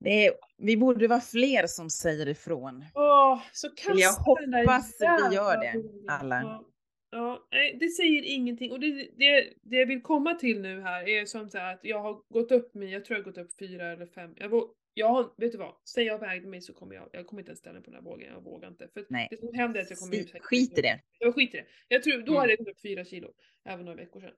Det 0.00 0.26
är, 0.26 0.32
vi 0.58 0.76
borde 0.76 1.08
vara 1.08 1.20
fler 1.20 1.66
som 1.66 1.90
säger 1.90 2.28
ifrån. 2.28 2.84
Åh, 2.94 3.42
så 3.52 3.68
kasta 3.70 3.92
Jag 4.00 4.36
den 4.40 4.50
där 4.50 4.60
hoppas 4.60 4.96
vi 5.00 5.34
gör 5.34 5.60
det, 5.60 5.82
alla. 6.12 6.40
Ja. 6.42 6.70
Ja, 7.10 7.46
det 7.80 7.88
säger 7.88 8.22
ingenting. 8.22 8.72
Och 8.72 8.80
det, 8.80 8.92
det, 9.16 9.52
det 9.62 9.76
jag 9.76 9.86
vill 9.86 10.02
komma 10.02 10.34
till 10.34 10.60
nu 10.60 10.80
här 10.80 11.08
är 11.08 11.24
som 11.26 11.48
så 11.50 11.58
här 11.58 11.74
att 11.74 11.80
jag 11.84 12.00
har 12.02 12.22
gått 12.28 12.52
upp 12.52 12.74
mig, 12.74 12.88
jag 12.90 13.04
tror 13.04 13.18
jag 13.18 13.24
har 13.24 13.30
gått 13.32 13.38
upp 13.44 13.58
fyra 13.58 13.92
eller 13.92 14.06
fem. 14.06 14.34
Jag, 14.36 14.50
vå- 14.50 14.68
jag 14.94 15.34
vet 15.36 15.52
du 15.52 15.58
vad? 15.58 15.74
Säg 15.94 16.04
jag 16.04 16.18
vägde 16.18 16.48
mig 16.48 16.60
så 16.60 16.72
kommer 16.74 16.94
jag, 16.94 17.08
jag 17.12 17.26
kommer 17.26 17.42
inte 17.42 17.50
ens 17.50 17.58
ställa 17.58 17.72
mig 17.74 17.82
på 17.82 17.90
den 17.90 17.94
här 18.04 18.10
vågen, 18.10 18.32
jag 18.32 18.40
vågar 18.44 18.68
inte. 18.68 18.88
För 18.94 19.06
Nej. 19.08 19.28
det 19.30 19.36
som 19.36 19.54
händer 19.54 19.80
är 19.80 19.84
att 19.84 19.90
jag 19.90 19.98
kommer 19.98 20.12
Si- 20.16 20.38
Skit 20.40 20.78
i 20.78 20.82
det. 20.82 21.00
Jag 21.18 21.34
skiter 21.34 21.58
i 21.58 21.60
det. 21.60 21.66
Jag 21.88 22.02
tror, 22.02 22.12
då 22.18 22.22
Mm. 22.32 22.34
hade 22.36 22.50
jag 22.52 22.58
gått 22.58 22.68
upp 22.68 22.80
fyra 22.82 23.04
kilo, 23.04 23.28
även 23.64 23.84
några 23.84 23.96
veckor 23.96 24.20
sedan. 24.20 24.30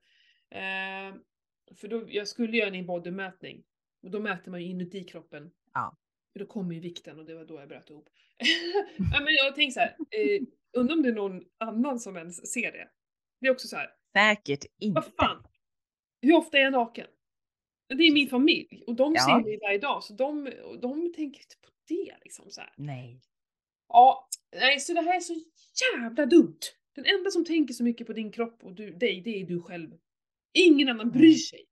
Eh, 0.51 1.15
för 1.75 1.87
då, 1.87 2.05
jag 2.09 2.27
skulle 2.27 2.57
göra 2.57 2.67
en 2.67 2.75
in-body-mätning. 2.75 3.63
Och 4.03 4.11
då 4.11 4.19
mäter 4.19 4.51
man 4.51 4.61
ju 4.61 4.67
inuti 4.67 5.03
kroppen. 5.03 5.51
Ja. 5.73 5.97
För 6.33 6.39
då 6.39 6.45
kommer 6.45 6.73
ju 6.75 6.79
vikten 6.81 7.19
och 7.19 7.25
det 7.25 7.35
var 7.35 7.45
då 7.45 7.59
jag 7.59 7.69
bröt 7.69 7.89
ihop. 7.89 8.09
ja, 9.13 9.19
men 9.23 9.33
jag 9.33 9.55
tänkte 9.55 9.73
så 9.73 9.79
här, 9.79 9.95
eh, 10.11 10.41
undrar 10.73 10.95
om 10.95 11.01
det 11.03 11.09
är 11.09 11.13
någon 11.13 11.43
annan 11.57 11.99
som 11.99 12.17
ens 12.17 12.51
ser 12.53 12.71
det. 12.71 12.89
Det 13.41 13.47
är 13.47 13.51
också 13.51 13.67
så 13.67 13.75
här, 13.75 13.89
Säkert 14.13 14.65
inte. 14.79 14.95
vad 15.01 15.05
fan? 15.27 15.43
Hur 16.21 16.35
ofta 16.35 16.57
är 16.57 16.61
jag 16.61 16.71
naken? 16.71 17.07
Det 17.89 18.03
är 18.03 18.11
min 18.13 18.29
familj 18.29 18.83
och 18.87 18.95
de 18.95 19.13
Ja. 19.15 19.21
ser 19.25 19.43
mig 19.43 19.59
varje 19.61 19.77
dag 19.77 20.03
så 20.03 20.13
de, 20.13 20.51
de 20.81 21.13
tänker 21.13 21.41
inte 21.41 21.55
på 21.61 21.69
det 21.87 22.15
liksom 22.23 22.49
så 22.51 22.61
här. 22.61 22.73
Nej. 22.77 23.21
Ja, 23.87 24.27
nej 24.55 24.79
så 24.79 24.93
det 24.93 25.01
här 25.01 25.15
är 25.15 25.19
så 25.19 25.33
jävla 25.95 26.25
dumt. 26.25 26.59
Den 26.95 27.05
enda 27.05 27.31
som 27.31 27.45
tänker 27.45 27.73
så 27.73 27.83
mycket 27.83 28.07
på 28.07 28.13
din 28.13 28.31
kropp 28.31 28.63
och 28.63 28.73
du, 28.73 28.91
dig, 28.91 29.21
det 29.21 29.41
är 29.41 29.45
du 29.45 29.61
själv. 29.61 29.97
Ingen 30.53 30.89
annan 30.89 31.11
bryr 31.11 31.33
sig. 31.33 31.65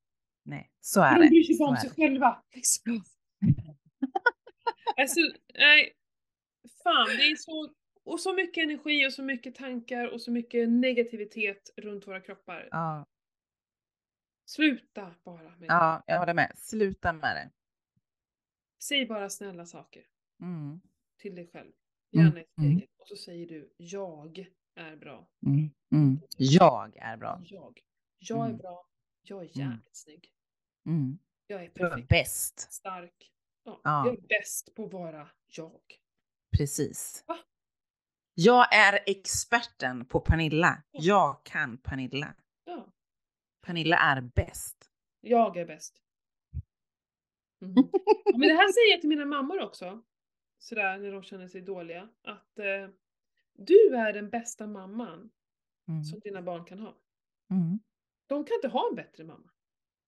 Nej, 0.44 0.72
så 0.82 1.02
är 1.02 1.16
de 1.16 1.22
det. 1.22 1.30
bryr 1.30 1.44
sig 1.44 1.58
bara 1.58 1.70
om 1.70 1.76
sig 1.78 1.90
själva. 1.90 2.44
Liksom. 2.56 3.04
alltså, 4.98 5.20
nej. 5.54 5.94
Fan, 6.84 7.08
det 7.08 7.24
är 7.32 7.36
så, 7.36 7.74
och 8.04 8.20
så 8.20 8.34
mycket 8.34 8.64
energi 8.64 9.08
och 9.08 9.14
så 9.14 9.24
mycket 9.24 9.56
tankar 9.56 10.08
och 10.08 10.22
så 10.22 10.32
mycket 10.32 10.70
negativitet 10.70 11.70
runt 11.78 12.08
våra 12.08 12.22
kroppar. 12.22 12.68
Ja, 12.72 13.06
Sluta 14.48 15.16
bara 15.24 15.44
med 15.44 15.60
det. 15.60 15.66
ja, 15.66 16.04
jag 16.08 16.20
håller 16.20 16.34
med. 16.34 16.52
Sluta 16.58 17.14
med 17.14 17.36
det. 17.36 17.52
Säg 18.84 19.06
bara 19.06 19.30
snälla 19.30 19.66
saker 19.66 20.04
Mm. 20.42 20.82
till 21.22 21.36
dig 21.36 21.48
själv. 21.48 21.72
Mm, 22.16 22.26
Gärna 22.26 22.30
mm. 22.32 22.46
spegeln. 22.52 22.92
Och 22.98 23.08
så 23.08 23.16
säger 23.16 23.48
du, 23.48 23.74
jag 23.78 24.46
är 24.76 24.96
bra. 24.96 25.28
Mm. 25.46 25.70
Mm. 25.92 26.20
Jag 26.38 26.98
är 26.98 27.18
bra. 27.18 27.42
Jag. 27.46 27.80
Jag 28.30 28.40
är 28.40 28.46
Mm. 28.46 28.58
bra. 28.58 28.88
Jag 29.22 29.38
är 29.44 29.58
Mm. 29.60 29.70
jävligt 29.72 29.96
snygg. 29.98 30.32
Mm. 30.86 31.20
Jag 31.48 31.64
är 31.64 31.72
Du 31.76 31.86
är 31.86 31.90
perfekt. 31.90 32.10
bäst. 32.10 32.60
Stark. 32.74 33.32
Ja, 33.64 33.82
Ja. 33.84 34.06
Jag 34.06 34.18
är 34.18 34.22
bäst 34.28 34.76
på 34.76 34.86
att 34.86 34.94
vara 34.94 35.30
jag. 35.48 35.82
Precis. 36.58 37.24
Va? 37.28 37.38
Jag 38.34 38.76
är 38.76 39.00
experten 39.06 40.06
på 40.06 40.20
Pernilla. 40.20 40.84
Jag 40.92 41.44
kan 41.46 41.78
Pernilla. 41.78 42.36
Ja. 42.64 42.88
Pernilla 43.62 43.98
är 43.98 44.22
bäst. 44.22 44.92
Jag 45.22 45.58
är 45.58 45.66
bäst. 45.66 46.02
Mm. 47.62 47.74
Ja, 48.26 48.32
Men 48.38 48.48
det 48.48 48.54
här 48.56 48.72
säger 48.74 48.92
jag 48.92 49.02
till 49.02 49.10
mina 49.10 49.26
mammor 49.26 49.62
också. 49.62 50.04
Sådär 50.58 50.98
när 50.98 51.12
de 51.12 51.24
känner 51.24 51.48
sig 51.48 51.62
dåliga. 51.62 52.10
Att 52.24 52.60
eh, 52.60 52.90
du 53.54 53.96
är 53.96 54.14
den 54.14 54.30
bästa 54.30 54.68
mamman 54.68 55.32
Mm. 55.88 56.04
som 56.04 56.20
dina 56.20 56.42
barn 56.42 56.66
kan 56.66 56.80
ha. 56.80 56.98
Mm. 57.52 57.80
De 58.28 58.46
kan 58.46 58.56
inte 58.56 58.68
ha 58.68 58.90
en 58.90 58.96
bättre 58.96 59.24
mamma. 59.24 59.50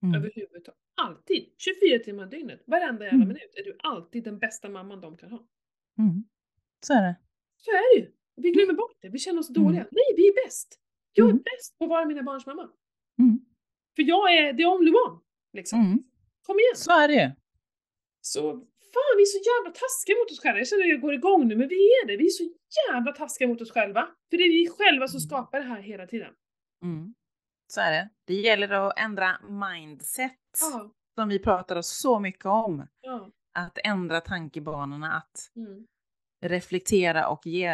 Mm. 0.03 0.15
Överhuvudtaget. 0.15 0.79
Alltid. 0.95 1.53
24 1.57 1.99
timmar 1.99 2.23
om 2.23 2.29
dygnet. 2.29 2.63
Varenda 2.67 3.05
jävla 3.05 3.15
Mm. 3.15 3.27
minut 3.27 3.53
är 3.55 3.63
du 3.63 3.75
alltid 3.79 4.23
den 4.23 4.39
bästa 4.39 4.69
mamman 4.69 5.01
de 5.01 5.17
kan 5.17 5.31
ha. 5.31 5.47
Mm. 5.99 6.23
Så 6.85 6.93
är 6.93 7.01
det. 7.01 7.15
Så 7.57 7.71
är 7.71 7.95
det 7.95 8.01
ju. 8.01 8.11
Vi 8.35 8.51
glömmer 8.51 8.73
bort 8.73 8.97
det. 9.01 9.09
Vi 9.09 9.19
känner 9.19 9.39
oss 9.39 9.47
dåliga. 9.53 9.81
Mm. 9.81 9.87
Nej, 9.91 10.13
vi 10.17 10.27
är 10.27 10.45
bäst. 10.45 10.79
Jag 11.13 11.25
är 11.25 11.29
Mm. 11.31 11.43
bäst 11.43 11.77
på 11.77 11.83
att 11.85 11.89
vara 11.89 12.05
mina 12.05 12.23
barns 12.23 12.45
mamma. 12.45 12.69
Mm. 13.19 13.39
För 13.95 14.03
jag 14.03 14.33
är 14.37 14.53
the 14.53 14.65
only 14.65 14.91
one. 14.91 15.19
Liksom. 15.53 15.79
Mm. 15.79 16.03
Kom 16.41 16.59
igen. 16.59 16.75
Så 16.75 16.91
är 16.91 17.07
det. 17.07 17.35
Så 18.21 18.41
fan, 18.93 19.13
vi 19.17 19.21
är 19.21 19.25
så 19.25 19.41
jävla 19.51 19.71
taskiga 19.81 20.15
mot 20.19 20.31
oss 20.31 20.39
själva. 20.39 20.57
Jag 20.59 20.67
känner 20.67 20.83
att 20.83 20.89
jag 20.89 21.01
går 21.01 21.13
igång 21.13 21.47
nu, 21.47 21.55
men 21.55 21.67
vi 21.67 21.75
är 21.75 22.07
det. 22.07 22.17
Vi 22.17 22.25
är 22.25 22.29
så 22.29 22.43
jävla 22.89 23.11
taskiga 23.11 23.47
mot 23.47 23.61
oss 23.61 23.71
själva. 23.71 24.01
För 24.29 24.37
det 24.37 24.43
är 24.43 24.49
vi 24.49 24.67
själva 24.69 25.07
som 25.07 25.17
Mm. 25.17 25.27
skapar 25.27 25.57
det 25.59 25.65
här 25.65 25.81
hela 25.81 26.07
tiden. 26.07 26.33
Mm. 26.83 27.13
Så 27.67 27.81
är 27.81 27.91
det. 27.91 28.09
Det 28.25 28.33
gäller 28.33 28.69
att 28.71 28.99
ändra 28.99 29.37
mindset 29.49 30.31
Ja. 30.61 30.91
som 31.15 31.29
vi 31.29 31.39
pratar 31.39 31.81
så 31.81 32.19
mycket 32.19 32.45
om. 32.45 32.87
ja. 33.01 33.29
Att 33.53 33.77
ändra 33.83 34.21
tankebanorna, 34.21 35.13
att 35.13 35.51
Mm. 35.55 35.87
reflektera 36.45 37.27
och 37.27 37.47
ge, 37.47 37.67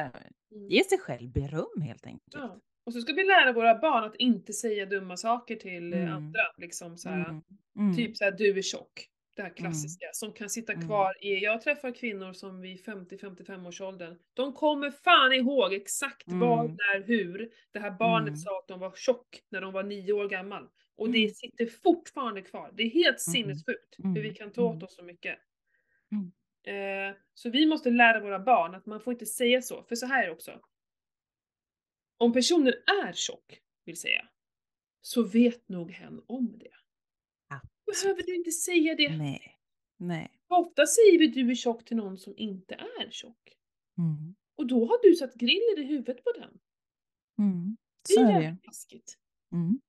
Mm. 0.52 0.70
ge 0.70 0.84
sig 0.84 0.98
själv 1.00 1.32
beröm 1.32 1.82
helt 1.82 2.06
enkelt. 2.06 2.34
ja. 2.34 2.60
Och 2.86 2.94
så 2.94 3.02
ska 3.02 3.14
vi 3.14 3.24
lära 3.24 3.54
våra 3.54 3.76
barn 3.80 4.04
att 4.04 4.16
inte 4.16 4.54
säga 4.54 4.86
dumma 4.86 5.18
saker 5.18 5.56
till 5.56 5.94
eh, 5.94 6.00
Mm. 6.02 6.14
andra. 6.14 6.42
Liksom 6.58 6.98
så 6.98 7.10
här, 7.10 7.30
Mm. 7.30 7.44
Mm. 7.78 7.96
Typ 7.96 8.18
såhär, 8.18 8.32
du 8.32 8.58
är 8.58 8.62
tjock. 8.62 9.10
Det 9.36 9.42
här 9.42 9.50
klassiska. 9.58 10.06
Som 10.14 10.34
kan 10.34 10.50
sitta 10.50 10.74
Mm. 10.74 10.88
kvar 10.88 11.26
i, 11.26 11.38
jag 11.38 11.62
träffar 11.62 11.92
kvinnor 11.92 12.34
som 12.34 12.62
vid 12.62 12.86
50-55 12.86 13.68
års 13.68 13.82
åldern, 13.82 14.18
de 14.34 14.54
kommer 14.54 14.92
fan 14.92 15.34
ihåg 15.34 15.74
exakt 15.74 16.24
vad, 16.26 16.60
Mm. 16.66 16.72
när, 16.78 17.04
hur 17.08 17.54
det 17.72 17.80
här 17.80 17.92
barnet 17.92 18.28
Mm. 18.28 18.38
sa 18.38 18.60
att 18.60 18.68
de 18.68 18.80
var 18.80 18.92
tjock 18.96 19.44
när 19.50 19.62
de 19.62 19.74
var 19.74 19.84
nio 19.84 20.14
år 20.14 20.28
gammal. 20.30 20.70
Och 20.96 21.10
det 21.10 21.18
Mm. 21.24 21.34
sitter 21.34 21.66
fortfarande 21.66 22.42
kvar. 22.42 22.72
Det 22.74 22.84
är 22.84 22.90
helt 22.90 23.06
Mm. 23.28 23.34
sinnessjukt 23.34 23.96
hur 23.98 24.14
vi 24.14 24.20
Mm. 24.22 24.34
kan 24.36 24.52
ta 24.52 24.62
åt 24.62 24.72
Mm. 24.74 24.84
oss 24.84 24.96
så 24.96 25.04
mycket. 25.04 25.40
Mm. 26.12 26.32
Eh, 27.12 27.16
så 27.34 27.50
vi 27.50 27.66
måste 27.66 27.90
lära 27.90 28.20
våra 28.20 28.40
barn 28.40 28.76
att 28.76 28.86
man 28.86 29.00
får 29.02 29.14
inte 29.14 29.26
säga 29.26 29.62
så, 29.62 29.84
för 29.84 29.96
så 29.96 30.06
här 30.06 30.24
är 30.24 30.28
det 30.28 30.34
också. 30.34 30.60
Om 32.18 32.34
personen 32.34 32.74
är 33.04 33.14
tjock, 33.14 33.60
vill 33.86 33.98
säga, 33.98 34.28
så 35.02 35.24
vet 35.24 35.70
nog 35.70 35.92
hen 35.92 36.22
om 36.28 36.58
det. 36.60 36.72
Behöver 37.86 38.24
du 38.24 38.36
inte 38.36 38.52
säga 38.52 38.96
det? 38.96 39.18
Nej. 39.18 39.60
Nej. 39.98 40.32
Ofta 40.48 40.86
säger 40.86 41.20
vi 41.20 41.28
du 41.28 41.52
är 41.52 41.56
tjock 41.56 41.86
till 41.86 41.98
någon 41.98 42.18
som 42.18 42.34
inte 42.38 42.76
är 42.76 43.10
tjock. 43.12 43.58
Mm. 43.98 44.36
Och 44.56 44.68
då 44.68 44.86
har 44.86 45.04
du 45.10 45.16
satt 45.16 45.34
griller 45.34 45.80
i 45.80 45.84
huvudet 45.86 46.24
på 46.24 46.32
den. 46.32 46.60
Mm. 47.40 47.78
Det 48.08 48.14
Så 48.14 48.22
är 48.22 48.42
är 48.42 48.42
det 48.42 48.58
taskigt. 48.64 49.18
Mm. 49.52 49.80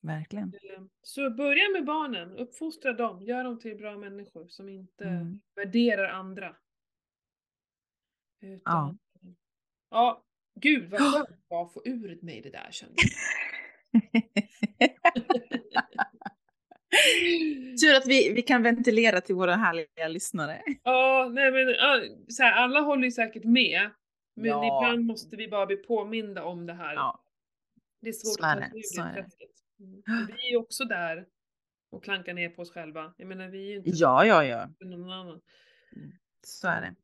Verkligen. 0.00 0.54
Eh, 0.54 0.82
Så 1.02 1.30
börja 1.30 1.68
med 1.72 1.84
barnen, 1.84 2.36
uppfostra 2.36 2.92
dem, 2.92 3.22
gör 3.22 3.44
dem 3.44 3.58
till 3.58 3.76
bra 3.76 3.96
människor 3.98 4.48
som 4.48 4.68
inte 4.68 5.04
Mm. 5.04 5.40
värderar 5.54 6.08
andra. 6.08 6.56
Utan, 8.40 8.60
Ja. 8.64 8.96
ja. 9.90 10.24
gud 10.60 10.90
vad 10.90 11.00
skönt 11.14 11.28
det 11.28 11.36
var 11.48 11.66
att 11.66 11.72
få 11.72 11.82
ur 11.84 12.18
mig 12.22 12.40
det 12.40 12.50
där 12.50 12.68
kände 12.70 12.94
jag. 12.96 13.10
Tur 17.82 17.94
att 17.96 18.06
vi, 18.06 18.32
vi 18.32 18.42
kan 18.42 18.62
ventilera 18.62 19.20
till 19.20 19.34
våra 19.34 19.54
härliga 19.56 20.08
lyssnare. 20.08 20.62
Ja, 20.82 21.30
nej 21.32 21.50
men 21.52 21.74
så 22.28 22.42
här, 22.42 22.52
alla 22.52 22.80
håller 22.80 23.04
ju 23.04 23.10
säkert 23.10 23.44
med. 23.44 23.90
Men 24.36 24.46
Ja. 24.46 24.64
ibland 24.80 25.04
måste 25.06 25.36
vi 25.36 25.48
bara 25.48 25.66
bli 25.66 25.76
påminda 25.76 26.44
om 26.44 26.66
det 26.66 26.74
här. 26.74 26.94
Ja. 26.94 27.22
Det 28.00 28.08
är 28.08 28.12
svårt 28.12 28.38
Så 28.38 28.44
är 28.46 28.56
att 28.56 28.58
ta 28.58 28.70
sig 28.70 29.04
ur 29.04 29.14
det 29.14 29.22
träsket. 29.22 29.50
Mm. 29.80 30.02
Vi 30.26 30.46
är 30.46 30.50
ju 30.50 30.56
också 30.56 30.84
där 30.84 31.26
och 31.90 32.04
klankar 32.04 32.34
ner 32.34 32.48
på 32.48 32.62
oss 32.62 32.70
själva. 32.72 33.14
Jag 33.16 33.28
menar 33.28 33.48
vi 33.48 33.58
är 33.66 33.70
ju 33.70 33.76
inte 33.76 33.90
Ja, 33.92 34.26
ja, 34.26 34.44
ja. 34.44 34.68
någon 34.80 35.10
annan. 35.10 35.40
Så 36.46 36.68
är 36.68 36.80
det. 36.80 36.94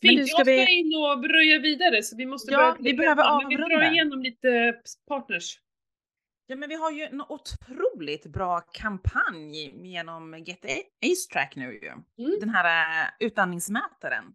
Fint, 0.00 0.18
jag 0.18 0.28
ska 0.28 0.44
vi- 0.44 0.72
in 0.72 0.92
och 0.94 1.20
bröja 1.20 1.58
vidare 1.58 2.02
så 2.02 2.16
vi 2.16 2.26
måste 2.26 2.52
Ja, 2.52 2.58
börja 2.58 2.76
vi 2.92 2.94
behöver 2.94 3.40
Men 3.40 3.48
Vi 3.48 3.56
drar 3.56 3.64
avrunda. 3.64 3.92
igenom 3.92 4.22
lite 4.22 4.74
partners. 5.08 5.60
Ja, 6.46 6.56
men 6.56 6.68
vi 6.68 6.74
har 6.74 6.90
ju 6.90 7.02
en 7.02 7.20
otroligt 7.94 8.26
bra 8.26 8.60
kampanj 8.60 9.86
genom 9.88 10.44
Get 10.44 10.64
Ace 11.02 11.32
Track 11.32 11.56
nu 11.56 11.72
ju. 11.72 11.88
Mm. 11.88 12.40
Den 12.40 12.48
här 12.48 13.04
äh, 13.04 13.26
utandningsmätaren. 13.26 14.34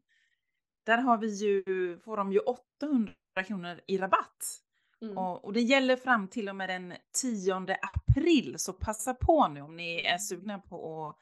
Där 0.86 0.98
har 0.98 1.18
vi 1.18 1.28
ju, 1.28 1.64
får 2.00 2.18
de 2.18 2.32
ju 2.32 2.40
800 2.40 3.14
kronor 3.48 3.80
i 3.88 3.98
rabatt. 3.98 4.62
Mm. 5.02 5.18
Och, 5.18 5.46
och 5.46 5.54
det 5.54 5.62
gäller 5.62 5.96
fram 5.96 6.28
till 6.28 6.50
och 6.50 6.56
med 6.56 6.70
den 6.70 6.94
10 7.22 7.56
april, 7.82 8.56
så 8.58 8.74
passa 8.74 9.14
på 9.14 9.48
nu 9.48 9.62
om 9.62 9.76
ni 9.76 10.02
är 10.02 10.18
sugna 10.18 10.60
på 10.60 11.08
att 11.08 11.18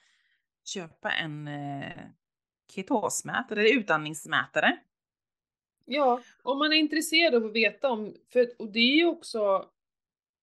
köpa 0.69 1.11
en 1.11 1.47
eh, 1.47 1.97
ketosmätare, 2.75 3.61
eller 3.61 3.79
utandningsmätare. 3.79 4.77
Ja, 5.85 6.21
om 6.43 6.59
man 6.59 6.73
är 6.73 6.77
intresserad 6.77 7.35
av 7.35 7.45
att 7.45 7.53
veta 7.53 7.89
om, 7.89 8.15
för, 8.33 8.47
och 8.59 8.71
det 8.71 8.79
är 8.79 8.95
ju 8.95 9.05
också, 9.05 9.69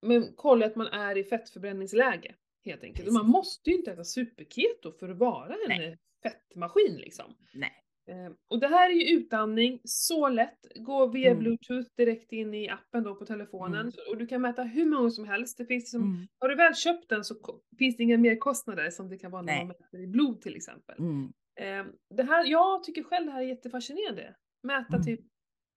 men 0.04 0.32
kolla 0.36 0.66
att 0.66 0.76
man 0.76 0.86
är 0.86 1.18
i 1.18 1.24
fettförbränningsläge 1.24 2.34
helt 2.64 2.84
enkelt. 2.84 3.08
Och 3.08 3.14
man 3.14 3.26
måste 3.26 3.70
ju 3.70 3.76
inte 3.76 3.92
äta 3.92 4.04
superketo 4.04 4.92
för 4.98 5.08
att 5.08 5.18
vara 5.18 5.52
en 5.54 5.58
Nej. 5.68 5.86
eh, 5.88 6.30
fettmaskin 6.30 6.96
liksom. 6.96 7.34
Nej. 7.54 7.72
Eh, 8.08 8.32
och 8.50 8.60
det 8.60 8.66
här 8.68 8.90
är 8.90 8.94
ju 8.94 9.16
utandning, 9.18 9.80
så 9.84 10.28
lätt. 10.28 10.58
Gå 10.76 11.06
via 11.06 11.30
Mm. 11.30 11.42
bluetooth 11.42 11.88
direkt 11.96 12.32
in 12.32 12.54
i 12.54 12.68
appen 12.68 13.02
då 13.02 13.14
på 13.14 13.26
telefonen. 13.26 13.80
Mm. 13.80 13.92
Och 14.10 14.16
du 14.16 14.26
kan 14.26 14.40
mäta 14.42 14.62
hur 14.62 14.84
många 14.86 15.10
som 15.10 15.24
helst. 15.28 15.58
Det 15.58 15.66
finns 15.66 15.82
liksom, 15.84 16.02
Mm. 16.02 16.26
Har 16.38 16.48
du 16.48 16.54
väl 16.54 16.74
köpt 16.74 17.08
den 17.08 17.24
så 17.24 17.34
finns 17.78 17.96
det 17.96 18.02
inga 18.02 18.18
merkostnader 18.18 18.90
som 18.90 19.08
det 19.08 19.18
kan 19.18 19.30
vara 19.30 19.42
när 19.42 19.52
Nej. 19.52 19.64
man 19.66 19.68
mäter 19.80 20.00
i 20.00 20.06
blod 20.06 20.40
till 20.40 20.56
exempel. 20.56 20.96
Mm. 20.98 21.32
Eh, 21.60 21.92
det 22.16 22.22
här, 22.22 22.44
jag 22.44 22.84
tycker 22.84 23.02
själv 23.02 23.26
det 23.26 23.32
här 23.32 23.42
är 23.42 23.46
jättefascinerande. 23.46 24.34
Mäta 24.62 24.94
Mm. 24.96 25.04
typ, 25.06 25.20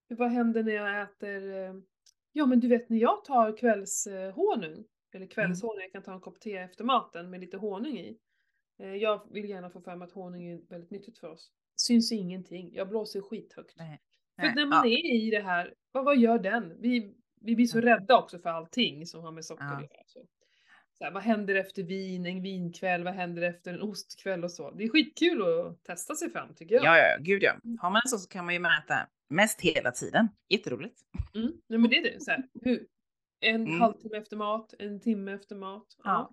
vad 0.08 0.30
händer 0.30 0.62
när 0.62 0.72
jag 0.72 1.02
äter, 1.02 1.50
eh, 1.64 1.74
ja 2.32 2.46
men 2.46 2.60
du 2.60 2.68
vet 2.68 2.88
när 2.88 2.98
jag 2.98 3.24
tar 3.24 3.56
kvällshonung, 3.56 4.84
eller 5.14 5.26
kvällshonung, 5.26 5.80
jag 5.82 5.92
kan 5.92 6.02
ta 6.02 6.12
en 6.12 6.20
kopp 6.20 6.40
te 6.40 6.56
efter 6.56 6.84
maten 6.84 7.30
med 7.30 7.40
lite 7.40 7.56
honung 7.56 7.98
i. 7.98 8.18
Eh, 8.78 8.94
jag 8.94 9.32
vill 9.32 9.48
gärna 9.50 9.70
få 9.70 9.80
fram 9.80 10.02
att 10.02 10.12
honung 10.12 10.44
är 10.46 10.60
väldigt 10.68 10.90
nyttigt 10.90 11.18
för 11.18 11.28
oss. 11.30 11.50
Syns 11.76 12.12
ingenting, 12.12 12.70
jag 12.74 12.88
blåser 12.88 13.20
skithögt. 13.20 13.74
Nej. 13.76 14.00
För 14.40 14.54
när 14.54 14.66
man 14.66 14.88
Ja. 14.90 14.96
är 14.98 15.14
i 15.14 15.30
det 15.30 15.40
här, 15.40 15.74
vad, 15.92 16.04
vad 16.04 16.18
gör 16.18 16.38
den? 16.38 16.80
Vi, 16.80 17.14
vi 17.40 17.54
blir 17.56 17.66
så 17.66 17.78
Mm. 17.78 17.88
rädda 17.90 18.18
också 18.18 18.38
för 18.38 18.50
allting 18.50 19.06
som 19.06 19.22
har 19.22 19.32
med 19.32 19.44
socker 19.44 19.64
Ja. 19.64 19.76
att 19.76 19.82
göra. 19.82 20.26
Så. 20.98 21.04
Här, 21.04 21.12
vad 21.12 21.22
händer 21.22 21.54
efter 21.54 21.82
vin, 21.82 22.26
en 22.26 22.42
vinkväll, 22.42 23.04
vad 23.04 23.14
händer 23.14 23.42
efter 23.42 23.74
en 23.74 23.82
ostkväll 23.82 24.44
och 24.44 24.52
så. 24.52 24.70
Det 24.70 24.84
är 24.84 24.88
skitkul 24.88 25.42
att 25.42 25.84
testa 25.84 26.14
sig 26.14 26.30
fram 26.30 26.54
tycker 26.54 26.74
jag. 26.74 26.84
Ja, 26.84 26.98
ja, 26.98 27.16
gud 27.20 27.42
ja. 27.42 27.52
Har 27.80 27.90
man 27.90 28.00
en 28.04 28.08
sån 28.08 28.18
så 28.18 28.28
kan 28.28 28.44
man 28.44 28.54
ju 28.54 28.60
mäta 28.60 29.08
mest 29.30 29.60
hela 29.60 29.90
tiden. 29.90 30.28
Jätteroligt. 30.48 31.00
Mm. 31.34 31.52
Nej, 31.68 31.78
men 31.78 31.90
det 31.90 31.98
är 31.98 32.02
det. 32.02 32.20
Så 32.22 32.30
här, 32.30 32.48
hur, 32.62 32.86
en 33.40 33.66
Mm. 33.66 33.80
halvtimme 33.80 34.16
efter 34.18 34.36
mat, 34.36 34.74
en 34.78 35.00
timme 35.00 35.32
efter 35.32 35.56
mat. 35.56 35.86
Ja. 36.04 36.30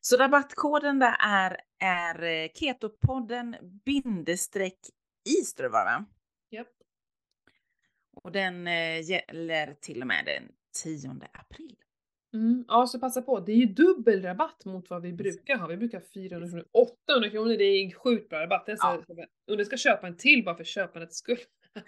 Så 0.00 0.16
rabattkoden 0.16 0.98
där 0.98 1.16
är, 1.20 1.56
är 1.78 2.22
eh, 2.22 2.48
ketopodden 2.54 3.56
bindestreck 3.84 4.78
det 5.56 5.68
va? 5.68 6.06
Japp. 6.50 6.68
Och 8.22 8.32
den 8.32 8.66
eh, 8.66 9.00
gäller 9.10 9.74
till 9.74 10.00
och 10.00 10.06
med 10.06 10.24
den 10.24 10.48
10 10.82 11.10
april. 11.32 11.76
Mm. 12.34 12.64
Ja, 12.68 12.86
så 12.86 12.98
passa 12.98 13.22
på. 13.22 13.40
Det 13.40 13.52
är 13.52 13.56
ju 13.56 13.66
dubbel 13.66 14.22
rabatt 14.22 14.64
mot 14.64 14.90
vad 14.90 15.02
vi 15.02 15.12
brukar 15.12 15.56
ha. 15.56 15.66
Vi 15.66 15.76
brukar 15.76 15.98
ha 15.98 16.06
400 16.14 16.48
kronor. 16.48 16.64
800 16.72 17.30
kronor, 17.30 17.56
det 17.56 17.64
är 17.64 17.92
sjukt 17.92 18.28
bra 18.28 18.40
rabatt. 18.40 18.68
Så, 18.78 18.86
Och 19.46 19.56
du 19.56 19.64
ska 19.64 19.76
köpa 19.76 20.06
en 20.06 20.16
till 20.16 20.44
bara 20.44 20.56
för 20.56 20.64
köpandets 20.64 21.16
skull. 21.16 21.38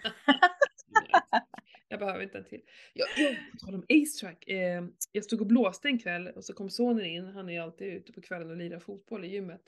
jag 1.87 1.99
behöver 1.99 2.23
inte 2.23 2.37
en 2.37 2.43
till. 2.43 2.61
Jag, 2.93 3.07
jag, 3.17 3.35
tal 3.59 3.75
om 3.75 3.85
Ace 3.89 4.19
Track. 4.19 4.47
Eh, 4.47 4.83
jag 5.11 5.23
stod 5.23 5.41
och 5.41 5.47
blåste 5.47 5.87
en 5.87 5.99
kväll 5.99 6.27
och 6.27 6.43
så 6.43 6.53
kom 6.53 6.69
sonen 6.69 7.05
in. 7.05 7.25
Han 7.25 7.49
är 7.49 7.53
ju 7.53 7.59
alltid 7.59 7.87
ute 7.87 8.13
på 8.13 8.21
kvällen 8.21 8.49
och 8.49 8.57
lirar 8.57 8.79
fotboll 8.79 9.25
i 9.25 9.27
gymmet. 9.27 9.61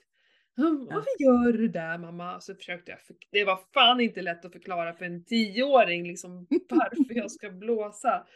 Ja. 0.54 0.86
Varför 0.90 1.22
gör 1.22 1.52
du 1.52 1.68
det 1.68 1.72
där 1.78 1.98
mamma? 1.98 2.40
Så 2.40 2.54
försökte 2.54 2.90
jag, 2.90 3.00
för, 3.00 3.16
det 3.32 3.44
var 3.44 3.60
fan 3.74 4.00
inte 4.00 4.22
lätt 4.22 4.44
att 4.44 4.52
förklara 4.52 4.92
för 4.94 5.04
en 5.04 5.24
tioåring 5.24 6.06
liksom 6.08 6.46
varför 6.70 7.14
jag 7.14 7.30
ska 7.30 7.50
blåsa. 7.50 8.26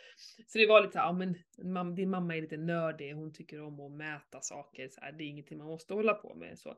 Så 0.47 0.59
det 0.59 0.67
var 0.67 0.83
lite 0.83 0.99
ja 0.99 1.13
men 1.13 1.35
mam, 1.73 1.95
din 1.95 2.11
mamma 2.11 2.37
är 2.37 2.41
lite 2.43 2.57
nördig, 2.57 3.13
hon 3.13 3.33
tycker 3.33 3.61
om 3.63 3.81
att 3.81 3.93
mäta 3.93 4.41
saker, 4.41 4.89
så 4.89 5.01
här, 5.01 5.13
det 5.13 5.25
är 5.25 5.29
ingenting 5.29 5.59
man 5.59 5.67
måste 5.67 5.95
hålla 5.95 6.15
på 6.15 6.35
med. 6.35 6.59
Så, 6.59 6.69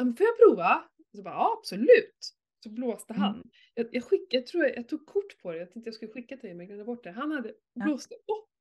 "Um, 0.00 0.16
får 0.16 0.26
jag 0.26 0.38
prova? 0.38 0.84
Så 1.16 1.22
bara, 1.22 1.34
ja 1.34 1.56
absolut. 1.58 2.18
Så 2.64 2.70
blåste 2.70 3.14
han. 3.14 3.34
Mm. 3.34 3.48
Jag, 3.74 3.86
jag, 3.92 4.04
skick, 4.04 4.26
jag 4.34 4.46
tror 4.46 4.64
jag, 4.64 4.76
jag 4.76 4.88
tog 4.88 5.06
kort 5.06 5.38
på 5.42 5.52
det, 5.52 5.58
jag 5.58 5.70
tänkte 5.72 5.88
jag 5.88 5.94
skulle 5.94 6.12
skicka 6.12 6.36
till 6.36 6.48
dig 6.48 6.54
men 6.54 6.60
jag 6.60 6.68
glömde 6.68 6.84
bort 6.84 7.04
det. 7.04 7.10
Han 7.10 7.32
hade 7.32 7.54
Ja. 7.74 7.84
blåste 7.84 8.14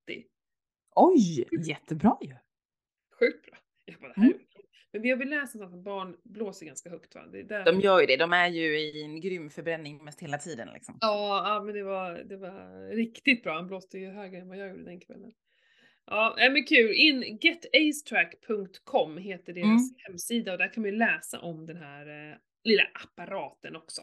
80. 0.08 0.24
Oj, 0.96 1.48
jättebra 1.68 2.18
ju. 2.22 2.36
Sjukt 3.20 3.46
bra. 3.46 3.58
Jag 3.86 4.00
bara, 4.02 4.14
det 4.14 4.22
här 4.22 4.30
är 4.30 4.36
okej. 4.36 4.53
Men 4.94 5.02
vi 5.02 5.10
har 5.10 5.18
väl 5.18 5.30
läst 5.30 5.56
någonstans 5.56 5.80
att 5.80 5.84
barn 5.86 6.16
blåser 6.24 6.66
ganska 6.66 6.90
högt 6.90 7.16
va? 7.16 7.22
De 7.66 7.80
gör 7.80 8.00
ju 8.00 8.06
det. 8.06 8.18
De 8.18 8.34
är 8.34 8.48
ju 8.48 8.80
i 8.80 9.04
en 9.04 9.22
grym 9.22 9.50
förbränning 9.50 10.04
mest 10.04 10.20
hela 10.20 10.38
tiden 10.38 10.70
liksom. 10.74 10.98
Ja, 11.02 11.44
ja, 11.56 11.64
men 11.64 11.76
det 11.76 11.84
var, 11.84 12.24
det 12.24 12.38
var 12.38 12.90
riktigt 12.96 13.44
bra. 13.44 13.56
Han 13.56 13.68
blåste 13.68 13.98
ju 13.98 14.10
högre 14.10 14.38
än 14.38 14.48
vad 14.48 14.58
jag 14.58 14.70
gjorde 14.70 14.84
den 14.84 15.00
kvällen. 15.00 15.32
Ja, 16.06 16.36
men 16.38 16.64
kul. 16.66 16.92
In 16.94 17.38
getacetrack.com 17.42 19.18
heter 19.18 19.54
deras 19.54 19.66
Mm. 19.66 19.96
hemsida 19.98 20.52
och 20.52 20.58
där 20.58 20.74
kan 20.74 20.84
man 20.84 20.92
ju 20.92 20.98
läsa 20.98 21.40
om 21.40 21.66
den 21.66 21.78
här 21.78 22.32
eh, 22.32 22.38
lilla 22.64 22.84
apparaten 22.94 23.76
också. 23.76 24.02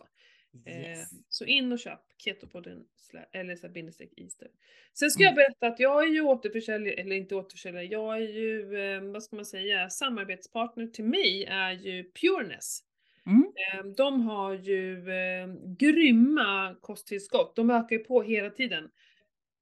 Eh, 0.66 0.80
Yes. 0.80 1.11
så 1.28 1.44
in 1.44 1.72
och 1.72 1.78
köp 1.78 2.01
Ketopodden 2.18 2.84
eller 3.32 3.57
så 3.57 3.68
bindestreck 3.68 4.11
Easter. 4.16 4.48
Sen 4.94 5.11
ska 5.11 5.22
jag 5.22 5.34
berätta 5.34 5.66
att 5.66 5.80
jag 5.80 6.03
är 6.05 6.09
ju 6.09 6.20
återförsäljare, 6.20 6.94
eller 6.94 7.16
inte 7.16 7.34
återförsäljare, 7.34 7.84
jag 7.84 8.16
är 8.16 8.28
ju, 8.28 8.76
eh, 8.78 9.03
vad 9.03 9.22
ska 9.22 9.36
man 9.36 9.44
säga, 9.46 9.90
samarbetspartner 9.90 10.86
till 10.86 11.05
mig 11.05 11.44
är 11.44 11.72
ju 11.72 12.11
Pureness. 12.12 12.80
Mm. 13.26 13.44
Eh, 13.74 13.84
De 13.96 14.20
har 14.20 14.55
ju 14.55 15.11
eh, 15.11 15.48
grymma 15.78 16.76
kosttillskott, 16.80 17.57
de 17.57 17.70
ökar 17.70 17.96
ju 17.96 18.05
på 18.05 18.22
hela 18.22 18.51
tiden. 18.51 18.90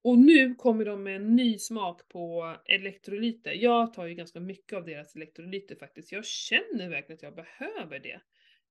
Och 0.02 0.18
nu 0.18 0.54
kommer 0.54 0.84
de 0.84 1.02
med 1.02 1.16
en 1.16 1.36
ny 1.36 1.58
smak 1.58 2.08
på 2.08 2.56
elektrolyter. 2.66 3.52
Jag 3.52 3.92
tar 3.94 4.06
ju 4.06 4.14
ganska 4.14 4.40
mycket 4.40 4.76
av 4.78 4.84
deras 4.84 5.16
elektrolyter 5.16 5.76
faktiskt. 5.76 6.12
Jag 6.12 6.24
känner 6.24 6.88
verkligen 6.88 7.16
att 7.16 7.22
jag 7.22 7.34
behöver 7.34 7.98
det. 7.98 8.20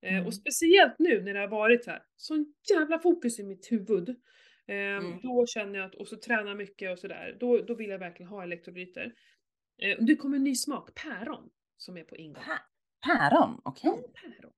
Eh, 0.02 0.14
Mm. 0.14 0.26
Och 0.26 0.34
speciellt 0.34 0.96
nu 1.00 1.22
när 1.24 1.34
det 1.34 1.40
har 1.40 1.48
varit 1.48 1.84
så 1.84 1.92
här, 1.92 2.02
sån 2.16 2.54
jävla 2.74 3.00
fokus 3.00 3.40
i 3.40 3.44
mitt 3.44 3.72
huvud. 3.72 4.10
Eh, 4.68 4.76
Mm. 4.76 5.20
Då 5.22 5.46
känner 5.48 5.80
jag 5.80 5.86
att, 5.86 5.96
och 5.96 6.08
så 6.08 6.16
tränar 6.16 6.56
mycket 6.56 6.92
och 6.92 7.00
sådär, 7.00 7.38
då, 7.40 7.58
då 7.58 7.76
vill 7.76 7.90
jag 7.90 8.00
verkligen 8.00 8.30
ha 8.30 8.44
elektrolyter. 8.44 9.14
Eh, 9.82 9.98
det 10.06 10.16
kommer 10.16 10.38
en 10.38 10.44
ny 10.44 10.56
smak, 10.56 10.90
päron, 11.04 11.50
som 11.78 11.98
är 11.98 12.04
på 12.04 12.16
ingång. 12.16 12.44
Pä- 12.44 13.08
Päron, 13.08 13.62
okej. 13.64 13.90
Ja, 13.96 14.10
päron. 14.22 14.52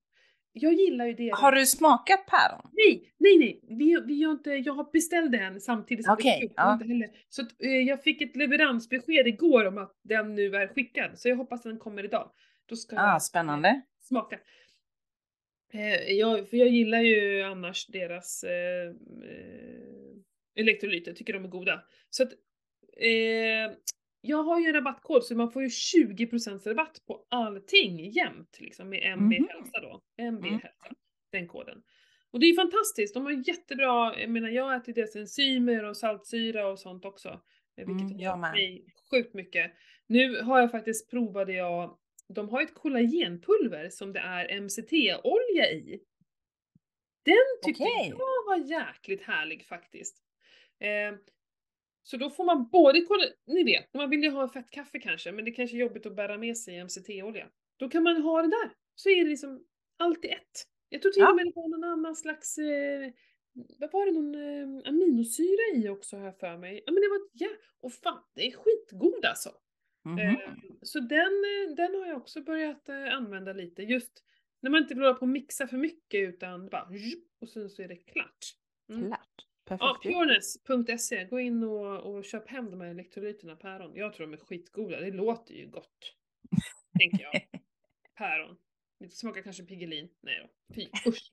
Jag 0.52 0.72
gillar 0.72 1.06
ju 1.06 1.14
det. 1.14 1.30
Har 1.34 1.52
du 1.52 1.66
smakat 1.66 2.26
päron? 2.26 2.70
Nej, 2.72 3.14
nej, 3.18 3.38
nej. 3.38 3.60
Vi, 3.78 4.00
vi 4.06 4.22
har 4.22 4.32
inte, 4.32 4.50
jag 4.50 4.72
har 4.72 4.90
beställt 4.92 5.32
den 5.32 5.60
samtidigt 5.60 6.04
som 6.04 6.14
Okej, 6.14 6.38
vi 6.40 6.52
ja. 6.56 6.72
inte 6.72 6.84
heller. 6.86 7.08
Så 7.28 7.42
att, 7.42 7.62
eh, 7.62 7.68
jag 7.70 8.02
fick 8.02 8.22
ett 8.22 8.36
leveransbesked 8.36 9.26
igår 9.26 9.64
om 9.66 9.78
att 9.78 9.96
den 10.02 10.34
nu 10.34 10.56
är 10.56 10.68
skickad. 10.68 11.18
Så 11.18 11.28
jag 11.28 11.36
hoppas 11.36 11.62
den 11.62 11.78
kommer 11.78 12.04
idag. 12.04 12.32
Då 12.66 12.76
ska 12.76 12.96
Ah, 12.98 13.12
jag 13.12 13.22
spännande. 13.22 13.80
smaka. 14.00 14.38
Eh, 15.72 16.12
jag, 16.12 16.48
för 16.48 16.56
jag 16.56 16.68
gillar 16.68 17.00
ju 17.00 17.42
annars 17.42 17.86
deras 17.86 18.44
eh, 18.44 18.86
eh, 19.24 20.16
elektrolyter, 20.54 21.12
tycker 21.12 21.32
de 21.32 21.44
är 21.44 21.48
goda. 21.48 21.82
Så 22.10 22.22
att 22.22 22.32
eh, 22.96 23.76
jag 24.20 24.42
har 24.42 24.60
ju 24.60 24.66
en 24.66 24.72
rabattkod 24.74 25.24
så 25.24 25.34
man 25.36 25.50
får 25.52 25.62
ju 25.62 25.68
20% 25.68 26.68
rabatt 26.68 27.02
på 27.06 27.26
allting 27.30 28.10
jämt 28.10 28.56
liksom 28.60 28.88
med 28.88 29.02
MB 29.02 29.32
Mhm. 29.38 29.48
hälsa 29.48 29.80
då. 29.80 30.00
MB 30.18 30.44
Mm. 30.46 30.60
hälsa, 30.60 30.88
den 31.32 31.48
koden. 31.48 31.82
Och 32.32 32.40
det 32.40 32.46
är 32.46 32.50
ju 32.50 32.56
fantastiskt, 32.56 33.14
de 33.14 33.24
har 33.26 33.48
jättebra, 33.48 34.20
jag 34.20 34.30
menar 34.30 34.48
jag 34.48 34.76
äter 34.76 34.92
deras 34.92 35.16
enzymer 35.16 35.84
och 35.84 35.96
saltsyra 35.96 36.68
och 36.68 36.78
sånt 36.78 37.04
också. 37.04 37.28
eh, 37.76 37.86
Vilket 37.86 38.10
Mm, 38.10 38.26
har 38.26 38.36
mig 38.36 38.84
sjukt 39.10 39.34
mycket. 39.34 39.72
Nu 40.06 40.40
har 40.42 40.60
jag 40.60 40.70
faktiskt 40.70 41.10
provat 41.10 41.46
det 41.46 41.52
jag, 41.52 41.98
de 42.34 42.48
har 42.48 42.62
ett 42.62 42.74
kollagenpulver 42.74 43.90
som 43.90 44.12
det 44.12 44.20
är 44.20 44.60
MCT-olja 44.60 45.70
i. 45.70 46.00
Den 47.24 47.34
tyckte 47.64 47.82
Okej. 47.82 48.08
jag 48.18 48.46
var 48.46 48.56
jäkligt 48.56 49.22
härlig 49.22 49.66
faktiskt. 49.66 50.22
Eh, 50.80 51.18
så 52.02 52.16
då 52.16 52.30
får 52.30 52.44
man 52.44 52.68
både 52.68 53.00
kolla, 53.00 53.24
ni 53.46 53.64
vet, 53.64 53.94
man 53.94 54.10
vill 54.10 54.22
ju 54.22 54.30
ha 54.30 54.48
fettkaffe 54.48 54.98
kanske, 54.98 55.32
men 55.32 55.44
det 55.44 55.50
kanske 55.50 55.76
är 55.76 55.80
jobbigt 55.80 56.06
att 56.06 56.16
bära 56.16 56.38
med 56.38 56.56
sig 56.56 56.84
MCT-olja. 56.84 57.48
Då 57.76 57.88
kan 57.88 58.02
man 58.02 58.22
ha 58.22 58.42
det 58.42 58.48
där, 58.48 58.70
så 58.94 59.08
är 59.08 59.24
det 59.24 59.30
liksom 59.30 59.64
allt 59.96 60.24
i 60.24 60.28
ett. 60.28 60.66
Jag 60.88 61.02
tror 61.02 61.12
till 61.12 61.22
och 61.22 61.36
med 61.36 61.46
det 61.46 61.52
var 61.54 61.68
någon 61.68 61.84
annan 61.84 62.16
slags, 62.16 62.58
eh, 62.58 63.12
vad 63.52 63.92
var 63.92 64.06
det, 64.06 64.12
någon 64.12 64.34
eh, 64.34 64.88
aminosyra 64.88 65.76
i 65.76 65.88
också 65.88 66.16
har 66.16 66.24
jag 66.24 66.38
för 66.38 66.56
mig. 66.56 66.82
Ja 66.86 66.92
men 66.92 67.02
det 67.02 67.08
var, 67.08 67.20
ja, 67.32 67.48
och 67.80 67.92
fan 67.92 68.22
det 68.34 68.46
är 68.46 68.52
skitgod 68.52 69.24
alltså. 69.24 69.50
Mhm. 70.04 70.18
Eh, 70.18 70.38
Så 70.82 71.00
den, 71.00 71.18
eh, 71.44 71.74
den 71.76 71.94
har 71.94 72.06
jag 72.06 72.16
också 72.16 72.42
börjat 72.42 72.88
eh, 72.88 73.14
använda 73.14 73.52
lite, 73.52 73.82
just 73.82 74.24
när 74.60 74.70
man 74.70 74.82
inte 74.82 74.94
vill 74.94 75.02
hålla 75.02 75.14
på 75.14 75.20
och 75.20 75.28
mixa 75.28 75.66
för 75.66 75.76
mycket 75.76 76.28
utan 76.28 76.68
bara 76.68 76.88
och 77.40 77.48
sen 77.48 77.70
så 77.70 77.82
är 77.82 77.88
det 77.88 77.96
klart. 77.96 78.38
Mm. 78.88 79.06
Klart. 79.06 79.46
Ja, 79.68 79.76
Perfekt. 79.78 80.04
ju. 80.04 80.12
pureness.se, 80.12 81.24
gå 81.24 81.40
in 81.40 81.62
och, 81.62 81.96
och 82.14 82.24
köp 82.24 82.48
hem 82.48 82.70
de 82.70 82.80
här 82.80 82.88
elektrolyterna 82.88 83.56
päron. 83.56 83.92
Jag 83.94 84.12
tror 84.14 84.26
de 84.26 84.32
är 84.32 84.38
skitgoda, 84.38 85.00
det 85.00 85.10
låter 85.10 85.54
ju 85.54 85.66
gott. 85.66 86.16
tänker 86.98 87.22
jag. 87.22 87.42
Päron. 88.18 88.56
Det 88.98 89.08
smakar 89.10 89.42
kanske 89.42 89.62
Piggelin. 89.64 90.08
Nej 90.20 90.38
då. 90.68 90.74
Fy 90.74 90.88
usch. 91.10 91.30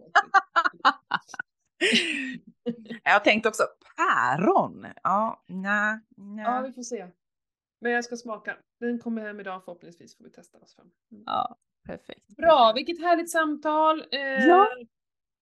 Jag 3.04 3.24
tänkte 3.24 3.50
också 3.50 3.64
päron. 3.98 4.86
Ja, 5.04 5.44
nej, 5.48 6.00
nej. 6.18 6.46
ja, 6.46 6.62
vi 6.62 6.74
får 6.74 6.84
se. 6.84 7.08
Men 7.82 7.92
jag 7.92 8.04
ska 8.06 8.16
smaka. 8.18 8.58
Den 8.80 9.00
kommer 9.00 9.22
hem 9.22 9.40
idag 9.40 9.66
förhoppningsvis 9.66 10.18
får 10.18 10.24
vi 10.24 10.32
testa 10.32 10.58
oss 10.58 10.76
fram. 10.76 10.92
Mm. 11.12 11.24
Ja, 11.26 11.58
perfekt. 11.86 12.28
Bra, 12.38 12.72
vilket 12.76 13.02
härligt 13.02 13.30
samtal. 13.32 14.00
Eh, 14.12 14.20
Ja. 14.48 14.68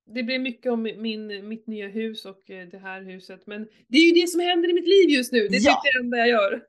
Det 0.08 0.24
blir 0.24 0.40
mycket 0.40 0.72
om 0.72 0.82
min, 0.84 1.48
mitt 1.48 1.68
nya 1.68 1.88
hus 1.88 2.26
och 2.26 2.50
eh, 2.50 2.68
det 2.68 2.78
här 2.78 3.02
huset, 3.02 3.48
men 3.48 3.68
det 3.88 3.98
är 3.98 4.06
ju 4.06 4.22
det 4.22 4.28
som 4.28 4.40
händer 4.42 4.70
i 4.70 4.74
mitt 4.74 4.88
liv 4.88 5.10
just 5.10 5.32
nu. 5.32 5.48
Det 5.48 5.56
är 5.56 5.62
Ja. 5.66 5.82
typ 5.84 5.94
det 5.94 6.00
enda 6.00 6.18
jag 6.18 6.28
gör. 6.28 6.66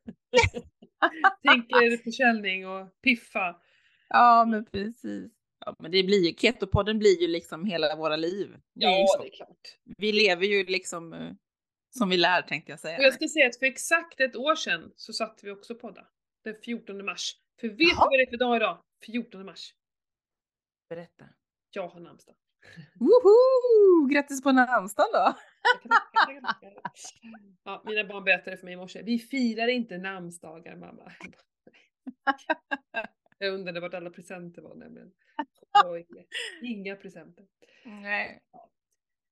Tänker 1.43 2.03
försäljning 2.05 2.69
och 2.69 3.01
piffa. 3.03 3.57
Ja, 4.09 4.45
men 4.49 4.65
precis. 4.65 5.33
Ja, 5.67 5.77
men 5.79 5.91
det 5.91 6.03
blir 6.03 6.27
ju, 6.29 6.35
Ketopodden 6.35 6.99
blir 6.99 7.21
ju 7.23 7.29
liksom 7.29 7.65
hela 7.65 7.97
våra 7.97 8.17
liv. 8.17 8.57
Ja, 8.73 9.07
det 9.21 9.27
är 9.29 9.37
klart. 9.37 9.79
Vi 9.99 10.13
lever 10.13 10.47
ju 10.47 10.65
liksom 10.65 11.13
eh, 11.13 11.33
som 11.91 12.09
vi 12.09 12.17
lär 12.17 12.43
tänkte 12.43 12.73
jag 12.73 12.81
säga. 12.81 12.99
Och 12.99 13.05
jag 13.05 13.15
ska 13.15 13.29
säga 13.29 13.47
att 13.47 13.59
för 13.59 13.67
exakt 13.67 14.21
ett 14.21 14.37
år 14.37 14.55
sedan 14.55 14.93
så 14.97 15.13
satte 15.13 15.47
vi 15.47 15.53
också 15.53 15.75
podda. 15.75 16.07
Den 16.45 16.55
14 16.65 17.05
mars. 17.05 17.33
För 17.61 17.69
vet 17.69 17.79
du 17.79 17.95
vad 17.97 18.11
det 18.11 18.23
är 18.23 18.31
för 18.31 18.37
dag 18.37 18.57
idag? 18.57 18.79
14 19.07 19.47
mars. 19.47 19.75
Berätta. 20.89 21.25
Jag 21.71 21.89
har 21.89 22.01
namnsdag. 22.01 22.37
Woho! 23.01 24.07
Grattis 24.07 24.43
på 24.43 24.53
namnsdagen 24.53 25.11
då! 25.13 25.37
Ja, 27.65 27.83
mina 27.87 28.05
barn 28.05 28.25
berättade 28.25 28.57
för 28.57 28.65
mig 28.65 28.75
i 28.75 28.77
morse, 28.77 29.03
vi 29.03 29.19
firar 29.19 29.69
inte 29.69 29.99
namnsdagar 29.99 30.77
mamma. 30.77 31.13
Jag 33.39 33.55
undrade 33.55 33.81
vart 33.81 33.95
alla 33.95 34.11
presenter 34.11 34.63
var 34.63 34.75
nämligen. 34.75 35.13
Oj, 35.85 36.07
inga 36.63 36.97
presenter. 36.97 37.47
Nej. 37.85 38.41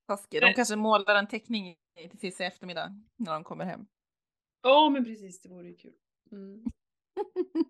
Taskigt. 0.07 0.41
De 0.41 0.53
kanske 0.55 0.77
målar 0.77 1.15
en 1.17 1.27
teckning 1.29 1.77
till 1.97 2.19
tills 2.19 2.41
i 2.41 2.45
eftermiddag 2.45 3.03
när 3.17 3.33
de 3.33 3.45
kommer 3.45 3.65
hem. 3.65 3.87
Ja 4.63 4.91
men 4.91 5.05
precis, 5.05 5.41
det 5.43 5.49
vore 5.49 5.69
ju 5.69 5.77
kul. 5.77 5.95
Mm. 6.33 6.65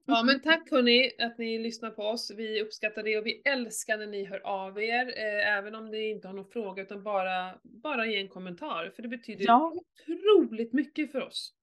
Ja 0.07 0.23
men 0.23 0.41
tack 0.43 0.71
hörni 0.71 1.11
att 1.19 1.39
ni 1.39 1.59
lyssnar 1.59 1.91
på 1.91 2.03
oss. 2.03 2.31
Vi 2.37 2.63
uppskattar 2.63 3.03
det 3.03 3.19
och 3.19 3.27
vi 3.27 3.43
älskar 3.45 3.99
när 3.99 4.07
ni 4.07 4.25
hör 4.25 4.39
av 4.47 4.83
er. 4.83 5.07
Eh, 5.07 5.49
även 5.57 5.75
om 5.75 5.91
ni 5.91 6.11
inte 6.11 6.29
har 6.29 6.35
någon 6.35 6.51
fråga 6.51 6.83
utan 6.83 7.03
bara, 7.03 7.59
bara 7.63 8.07
ge 8.07 8.21
en 8.21 8.29
kommentar. 8.29 8.93
För 8.97 9.03
det 9.03 9.09
betyder 9.09 9.45
Ja. 9.45 9.73
otroligt 10.09 10.73
mycket 10.73 11.13
för 11.13 11.21
oss. 11.23 11.55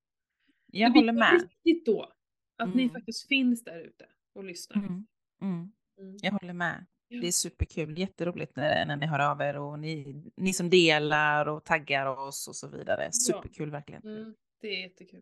Jag 0.72 0.94
det 0.94 1.00
håller 1.00 1.14
med. 1.14 1.42
riktigt 1.42 1.86
då. 1.86 2.14
Att 2.58 2.76
ni 2.76 2.84
Mm. 2.84 2.94
faktiskt 2.94 3.28
finns 3.28 3.64
där 3.64 3.80
ute 3.80 4.06
och 4.36 4.44
lyssnar. 4.44 4.78
Mm. 4.78 5.08
Mm. 5.42 5.72
Mm. 6.00 6.18
Jag 6.22 6.32
håller 6.32 6.54
med. 6.54 6.86
Ja. 7.12 7.22
Det 7.22 7.28
är 7.28 7.32
superkul, 7.32 8.00
jätteroligt 8.00 8.56
när, 8.56 8.86
när 8.86 8.96
ni 8.96 9.06
hör 9.06 9.20
av 9.20 9.42
er 9.42 9.58
och 9.58 9.80
ni, 9.80 10.24
ni 10.38 10.54
som 10.54 10.70
delar 10.70 11.48
och 11.48 11.64
taggar 11.64 12.06
oss 12.06 12.48
och 12.48 12.56
så 12.56 12.68
vidare. 12.68 13.12
Superkul 13.12 13.72
verkligen. 13.72 14.02
Mm, 14.04 14.34
det 14.62 14.68
är 14.68 14.82
jättekul. 14.82 15.22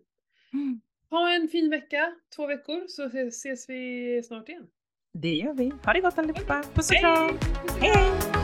Mm. 0.53 0.81
Ha 1.09 1.33
en 1.33 1.47
fin 1.47 1.69
vecka, 1.69 2.15
två 2.35 2.47
veckor, 2.47 2.87
så 2.87 3.05
ses 3.27 3.69
vi 3.69 4.21
snart 4.23 4.49
igen. 4.49 4.67
Det 5.13 5.33
gör 5.33 5.53
vi. 5.53 5.71
Ha 5.85 5.93
det 5.93 6.01
gott 6.01 6.17
allihopa. 6.17 6.63
Puss 6.73 6.89
och 6.89 6.95
kram! 6.95 7.37
Hej! 7.79 8.38